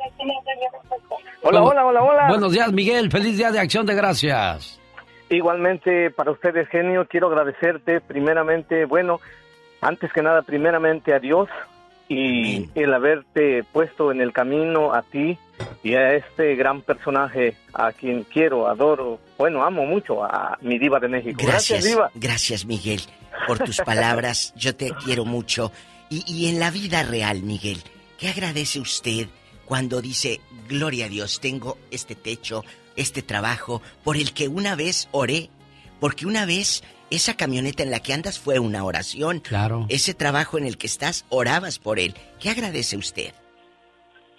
[1.47, 2.27] Hola, Bueno, hola, hola, hola.
[2.27, 3.11] Buenos días, Miguel.
[3.11, 4.79] Feliz día de acción de gracias.
[5.29, 9.19] Igualmente para ustedes, genio, quiero agradecerte primeramente, bueno,
[9.81, 11.47] antes que nada, primeramente a Dios
[12.07, 15.37] y el haberte puesto en el camino a ti
[15.83, 20.99] y a este gran personaje a quien quiero, adoro, bueno, amo mucho a mi diva
[20.99, 21.39] de México.
[21.43, 22.11] Gracias, Gracias, diva.
[22.15, 23.01] gracias Miguel,
[23.47, 24.53] por tus palabras.
[24.57, 25.71] Yo te quiero mucho.
[26.09, 27.77] Y, y en la vida real, Miguel,
[28.19, 29.27] ¿qué agradece usted
[29.65, 32.63] cuando dice, gloria a Dios, tengo este techo,
[32.95, 35.49] este trabajo, por el que una vez oré?
[35.99, 39.39] Porque una vez esa camioneta en la que andas fue una oración.
[39.39, 39.85] Claro.
[39.89, 42.15] Ese trabajo en el que estás, orabas por él.
[42.39, 43.33] ¿Qué agradece usted?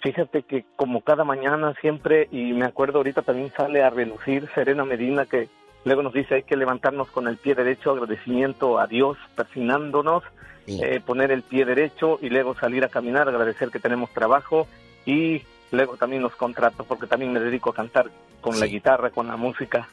[0.01, 4.85] Fíjate que como cada mañana siempre, y me acuerdo ahorita también sale a relucir Serena
[4.85, 5.49] Medina que
[5.85, 10.23] luego nos dice hay que levantarnos con el pie derecho, agradecimiento a Dios, persignándonos,
[10.67, 14.67] eh, poner el pie derecho y luego salir a caminar, agradecer que tenemos trabajo
[15.07, 18.11] y luego también los contratos, porque también me dedico a cantar
[18.41, 19.89] con la guitarra, con la música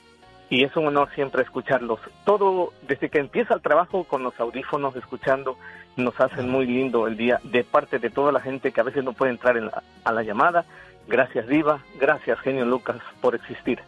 [0.51, 1.99] y es un honor siempre escucharlos.
[2.27, 5.57] Todo, desde que empieza el trabajo con los audífonos escuchando,
[5.97, 9.03] nos hacen muy lindo el día de parte de toda la gente que a veces
[9.03, 10.67] no puede entrar en la- a la llamada.
[11.09, 13.79] Gracias Diva, gracias Genio Lucas por existir.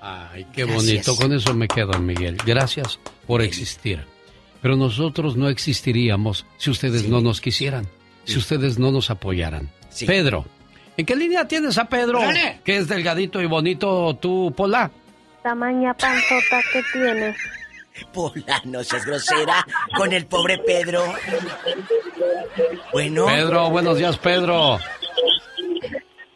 [0.00, 1.14] Ay, qué bonito.
[1.16, 2.36] Con eso me quedo, Miguel.
[2.46, 4.04] Gracias por existir.
[4.62, 7.86] Pero nosotros no existiríamos si ustedes no nos quisieran,
[8.24, 9.70] si ustedes no nos apoyaran.
[10.06, 10.44] Pedro,
[10.98, 12.20] ¿en qué línea tienes a Pedro?
[12.20, 12.60] Dale.
[12.64, 14.90] Que es delgadito y bonito tú, Pola.
[15.42, 17.36] Tamaña panzota que tienes.
[18.12, 19.64] Pola, no seas grosera
[19.96, 21.02] con el pobre Pedro.
[22.92, 23.26] Bueno.
[23.26, 24.78] Pedro, buenos días, Pedro.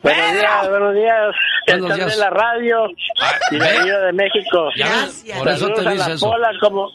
[0.02, 1.34] Buenos días, buenos días.
[1.66, 2.14] Buenos Están días.
[2.14, 2.88] en la radio
[3.52, 3.84] y la ¿ve?
[3.84, 4.68] Viva de México.
[4.76, 6.26] Ya ves, por eso te Saludos dice eso.
[6.30, 6.90] Pola como,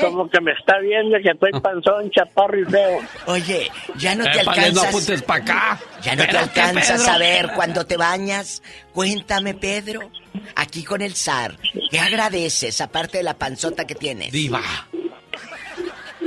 [0.00, 2.98] como que me está viendo que estoy panzón, chaparro y feo.
[3.26, 4.84] Oye, ya no te no alcanzas.
[4.88, 5.80] apuntes para acá.
[6.02, 7.12] Ya no te alcanzas Pedro.
[7.12, 8.62] a ver cuando te bañas.
[8.92, 10.10] Cuéntame, Pedro,
[10.54, 11.56] aquí con el zar,
[11.90, 14.32] ¿qué agradeces aparte de la panzota que tienes?
[14.32, 14.62] Diva.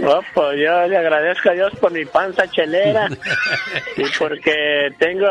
[0.02, 3.10] Oh, pues yo le agradezco a Dios por mi panza chelera
[3.98, 5.28] y porque tengo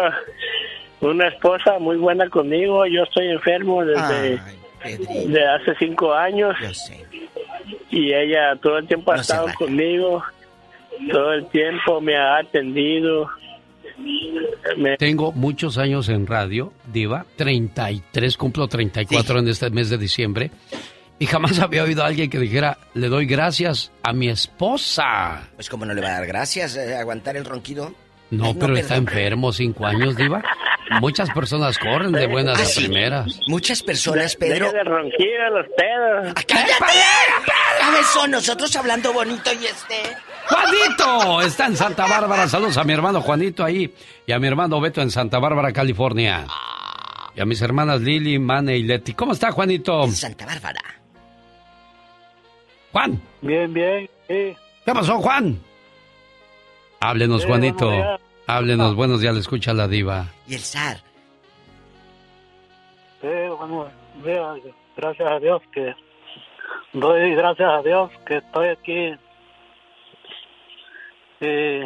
[1.00, 2.84] una esposa muy buena conmigo.
[2.86, 4.38] Yo estoy enfermo desde
[4.84, 6.54] de hace cinco años
[7.90, 10.22] y ella todo el tiempo ha estado conmigo.
[11.10, 13.28] Todo el tiempo me ha atendido.
[14.76, 20.50] Me- Tengo muchos años en radio, Diva, 33, cumplo 34 en este mes de diciembre,
[21.18, 25.48] y jamás había oído a alguien que dijera, le doy gracias a mi esposa.
[25.56, 27.92] Pues como no le va a dar gracias, eh, aguantar el ronquido.
[28.30, 30.42] No, Ay, no, pero está enfermo, cinco años, Diva.
[31.00, 32.80] Muchas personas corren de buenas Ah, a sí.
[32.84, 33.38] primeras.
[33.46, 34.72] Muchas personas, Pedro.
[34.72, 36.34] De ronquir a los pedos.
[36.46, 36.98] ¡Cállate!
[37.80, 40.16] Cabezón, nosotros hablando bonito y este.
[40.46, 41.42] ¡Juanito!
[41.42, 42.48] Está en Santa Bárbara.
[42.48, 43.92] Saludos a mi hermano Juanito ahí
[44.26, 46.46] y a mi hermano Beto en Santa Bárbara, California.
[47.34, 49.12] Y a mis hermanas Lili, Mane y Leti.
[49.12, 50.04] ¿Cómo está, Juanito?
[50.04, 50.80] En Santa Bárbara.
[52.92, 53.20] Juan.
[53.42, 54.56] Bien, bien, sí.
[54.84, 55.58] ¿Qué pasó, Juan?
[57.00, 57.86] Háblenos, Sí, Juanito.
[57.86, 58.20] buenos días.
[58.46, 60.26] Háblenos, buenos días, le escucha la diva.
[60.46, 60.96] Y el zar.
[63.20, 63.26] Sí,
[63.58, 63.88] bueno,
[64.24, 64.54] mira,
[64.96, 65.94] gracias a Dios que
[66.92, 69.14] doy gracias a Dios que estoy aquí
[71.40, 71.80] y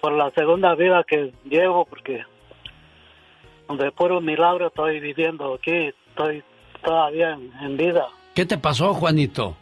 [0.00, 2.24] por la segunda vida que llevo porque
[3.68, 6.42] de puro milagro estoy viviendo aquí, estoy
[6.84, 8.06] todavía en, en vida.
[8.34, 9.56] ¿Qué te pasó, Juanito?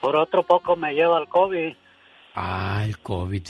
[0.00, 1.74] Por otro poco me lleva el COVID.
[2.34, 3.42] Ah, el COVID.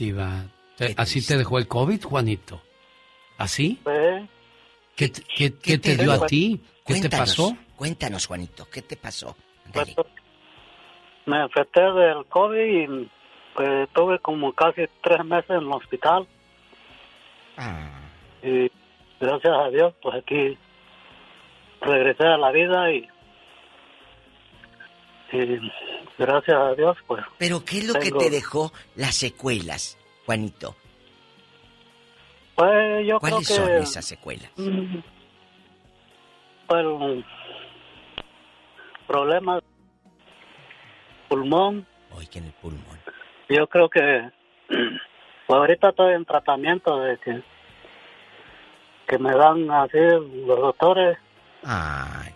[0.77, 2.61] Te- ¿Así te dejó el COVID, Juanito?
[3.39, 3.79] ¿Así?
[3.85, 4.29] Sí.
[4.97, 6.61] ¿Qué, te- qué- qué te dio a ti?
[6.87, 7.57] ¿Qué te Cuéntanos, pasó?
[7.77, 9.37] Cuéntanos, Juanito, ¿qué te pasó?
[9.73, 9.95] Pues,
[11.27, 12.59] me infecté del COVID
[13.05, 13.11] y
[13.55, 16.27] pues tuve como casi tres meses en el hospital.
[18.43, 18.71] Y
[19.21, 20.57] gracias a Dios, pues aquí
[21.81, 23.07] regresé a la vida y,
[25.33, 25.59] y
[26.19, 27.25] gracias a Dios, pues.
[27.39, 30.77] Pero ¿qué es lo que te dejó las secuelas, Juanito?
[32.55, 33.55] Pues yo creo ¿Cuáles que.
[33.55, 34.51] son esas secuelas?
[34.57, 34.99] mm,
[36.67, 37.25] Pues,
[39.07, 39.63] problemas
[41.29, 41.87] pulmón.
[42.13, 42.99] Hoy que en el pulmón.
[43.49, 44.31] Yo creo que
[44.69, 44.79] pues
[45.59, 47.43] ahorita estoy en tratamiento de que
[49.09, 49.99] que me dan así
[50.47, 51.19] los doctores
[51.65, 52.33] Ay.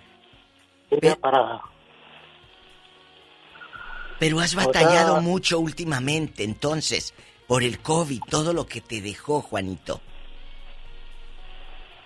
[1.00, 1.60] ya para
[4.24, 7.12] Pero has O sea- batallado mucho últimamente, entonces,
[7.46, 10.00] por el COVID, todo lo que te dejó, Juanito.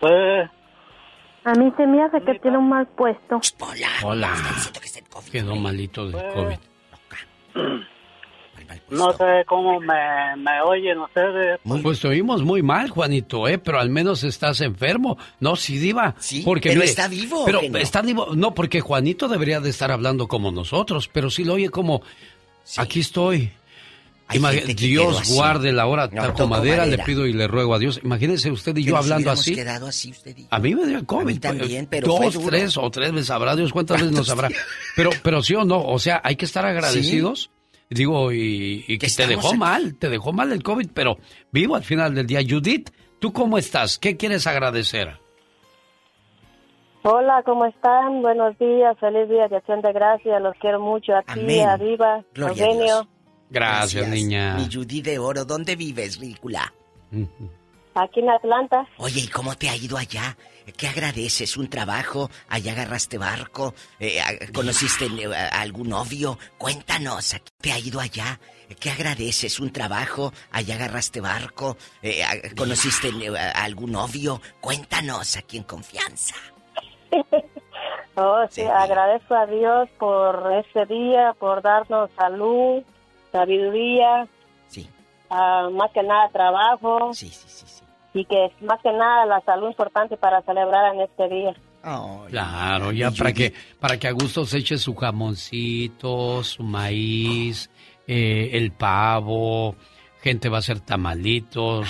[0.00, 0.50] pues
[1.44, 3.40] A mí se me hace que tiene un mal puesto.
[4.02, 4.34] Hola.
[5.30, 6.58] Quedó malito del COVID.
[8.90, 13.58] No sé cómo me, me oyen ustedes Pues te oímos muy mal, Juanito, ¿eh?
[13.58, 15.18] Pero al menos estás enfermo.
[15.40, 16.14] No, sí, diva.
[16.18, 17.78] Sí, porque pero mire, está vivo, ¿o Pero no?
[17.78, 18.34] está vivo.
[18.34, 22.02] No, porque Juanito debería de estar hablando como nosotros, pero sí lo oye como,
[22.76, 23.52] aquí estoy.
[24.76, 26.08] Dios guarde la hora.
[26.12, 28.00] No, Taco madera, le pido y le ruego a Dios.
[28.05, 29.55] Imagínese usted y yo hablando así.
[29.55, 31.22] quedado así usted y- A mí me dio el COVID.
[31.22, 34.26] A mí también, pero Dos, fue tres o tres veces sabrá Dios cuántas veces nos
[34.26, 34.50] sabrá.
[34.97, 37.50] Pero, pero sí o no, o sea, hay que estar agradecidos.
[37.91, 39.57] Digo, y, y que te dejó aquí.
[39.57, 41.18] mal, te dejó mal el COVID, pero
[41.50, 42.41] vivo al final del día.
[42.47, 43.99] Judith, ¿tú cómo estás?
[43.99, 45.18] ¿Qué quieres agradecer?
[47.02, 48.20] Hola, ¿cómo están?
[48.20, 50.39] Buenos días, feliz día de acción de gracia.
[50.41, 53.08] Los quiero mucho a ti, a Diva, Gloria a Eugenio.
[53.50, 54.57] Gracias, niña.
[54.57, 56.73] Mi Judy de oro, ¿dónde vives, ridícula?
[57.94, 58.86] Aquí en Atlanta.
[58.99, 60.36] Oye, ¿y cómo te ha ido allá?
[60.76, 61.56] ¿Qué agradeces?
[61.56, 62.30] ¿Un trabajo?
[62.48, 63.74] ¿Allá agarraste barco?
[64.00, 66.38] Eh, a- ¿Conociste eh, a algún novio?
[66.58, 68.38] Cuéntanos, ¿a qué te ha ido allá?
[68.80, 69.60] ¿Qué agradeces?
[69.60, 70.32] ¿Un trabajo?
[70.50, 71.76] ¿Allá agarraste barco?
[72.02, 74.40] Eh, a- ¿Conociste eh, a algún novio?
[74.60, 76.34] Cuéntanos, aquí en confianza.
[78.20, 82.82] Oh, sí, agradezco a Dios por este día, por darnos salud,
[83.30, 84.26] sabiduría.
[84.68, 84.88] Sí.
[85.30, 87.14] ah, más que nada trabajo.
[87.14, 87.58] Sí, sí, sí.
[88.20, 91.55] Y que más que nada la salud importante para celebrar en este día.
[92.28, 97.70] Claro, ya para que, para que a gusto se eche su jamoncito, su maíz,
[98.06, 99.76] eh, el pavo,
[100.22, 101.88] gente va a hacer tamalitos,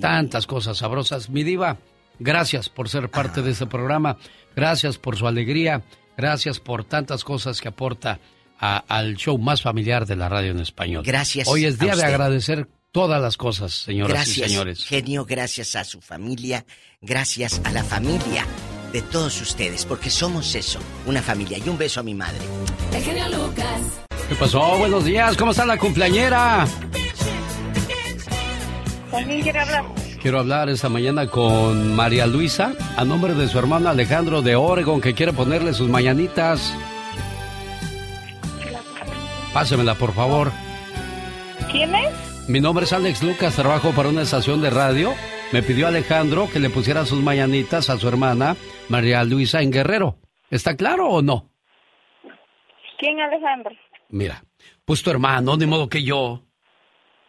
[0.00, 1.28] tantas cosas sabrosas.
[1.30, 1.76] Mi diva,
[2.18, 4.16] gracias por ser parte de este programa,
[4.56, 5.82] gracias por su alegría,
[6.16, 8.18] gracias por tantas cosas que aporta
[8.58, 11.02] a- al show más familiar de la radio en español.
[11.06, 14.84] Gracias Hoy es a día de agradecer todas las cosas, señoras gracias, y señores.
[14.84, 16.64] genio, gracias a su familia,
[17.00, 18.44] gracias a la familia
[18.92, 21.58] de todos ustedes, porque somos eso, una familia.
[21.58, 22.40] Y un beso a mi madre.
[22.92, 23.80] El genio Lucas.
[24.28, 24.78] ¿Qué pasó?
[24.78, 26.66] Buenos días, ¿cómo está la cumpleañera?
[29.10, 29.84] ¿También quiere hablar?
[30.22, 35.00] Quiero hablar esta mañana con María Luisa a nombre de su hermano Alejandro de Oregon
[35.00, 36.74] que quiere ponerle sus mañanitas.
[39.52, 40.52] Pásemela, por favor.
[41.72, 42.29] ¿Quién es?
[42.50, 45.12] Mi nombre es Alex Lucas, trabajo para una estación de radio.
[45.52, 48.56] Me pidió Alejandro que le pusiera sus mañanitas a su hermana
[48.88, 50.16] María Luisa en Guerrero.
[50.50, 51.48] ¿Está claro o no?
[52.98, 53.70] ¿Quién Alejandro?
[54.08, 54.42] Mira,
[54.84, 56.42] pues tu hermano, ni modo que yo.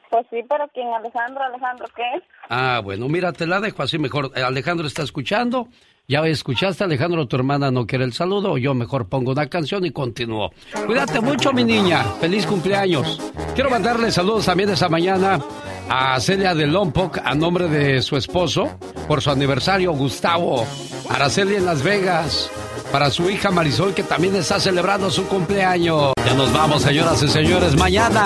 [0.10, 1.44] Pues sí, pero ¿quién Alejandro?
[1.44, 2.24] ¿Alejandro qué?
[2.50, 4.32] Ah, bueno, mira, te la dejo así mejor.
[4.36, 5.68] Eh, Alejandro está escuchando.
[6.12, 8.58] Ya escuchaste, Alejandro, tu hermana no quiere el saludo.
[8.58, 10.52] Yo mejor pongo una canción y continúo.
[10.86, 12.04] Cuídate mucho, mi niña.
[12.20, 13.18] Feliz cumpleaños.
[13.56, 15.40] Quiero mandarle saludos también esta mañana
[15.88, 20.68] a Celia de Lompoc a nombre de su esposo por su aniversario, Gustavo.
[21.10, 22.52] Araceli en Las Vegas.
[22.92, 26.12] Para su hija Marisol, que también está celebrando su cumpleaños.
[26.26, 27.78] Ya nos vamos, señoras y señores.
[27.78, 28.26] Mañana.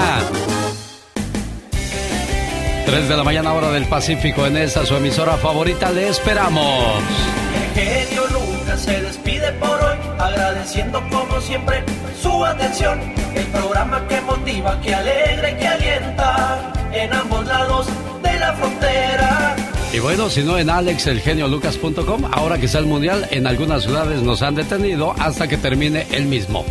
[2.87, 5.91] 3 de la mañana hora del Pacífico en esta su emisora favorita.
[5.91, 7.03] Le esperamos.
[7.75, 11.83] Genio Lucas se despide por hoy, agradeciendo como siempre
[12.21, 12.97] su atención.
[13.35, 17.87] El programa que motiva, que alegra y que alienta en ambos lados
[18.23, 19.55] de la frontera.
[19.91, 24.41] Y bueno, si no en alexelgeniolucas.com, ahora que está el mundial, en algunas ciudades nos
[24.41, 26.63] han detenido hasta que termine el mismo.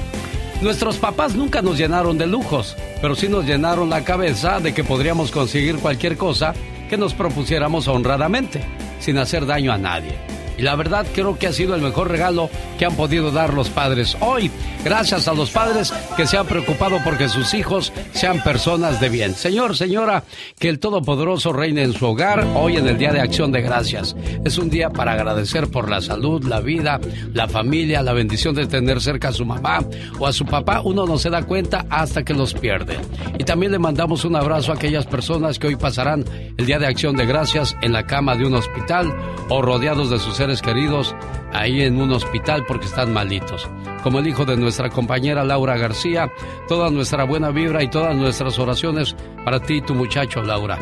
[0.63, 4.85] Nuestros papás nunca nos llenaron de lujos, pero sí nos llenaron la cabeza de que
[4.85, 6.55] podríamos conseguir cualquier cosa
[6.89, 8.65] que nos propusiéramos honradamente,
[9.01, 10.35] sin hacer daño a nadie.
[10.57, 13.69] Y la verdad creo que ha sido el mejor regalo que han podido dar los
[13.71, 14.51] padres hoy,
[14.85, 19.35] gracias a los padres que se han preocupado porque sus hijos sean personas de bien.
[19.35, 20.25] Señor, señora,
[20.59, 24.17] que el Todopoderoso reine en su hogar hoy en el Día de Acción de Gracias.
[24.45, 27.01] Es un día para agradecer por la salud, la vida,
[27.33, 29.81] la familia, la bendición de tener cerca a su mamá
[30.19, 30.81] o a su papá.
[30.81, 32.99] Uno no se da cuenta hasta que los pierde.
[33.39, 36.25] Y también le mandamos un abrazo a aquellas personas que hoy pasarán
[36.57, 39.15] el Día de Acción de Gracias en la cama de un hospital
[39.49, 41.15] o rodeados de sus queridos
[41.53, 43.69] ahí en un hospital porque están malitos.
[44.03, 46.31] Como el hijo de nuestra compañera Laura García,
[46.69, 50.79] toda nuestra buena vibra y todas nuestras oraciones para ti y tu muchacho Laura.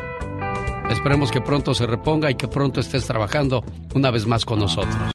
[0.91, 4.97] Esperemos que pronto se reponga y que pronto estés trabajando una vez más con nosotros.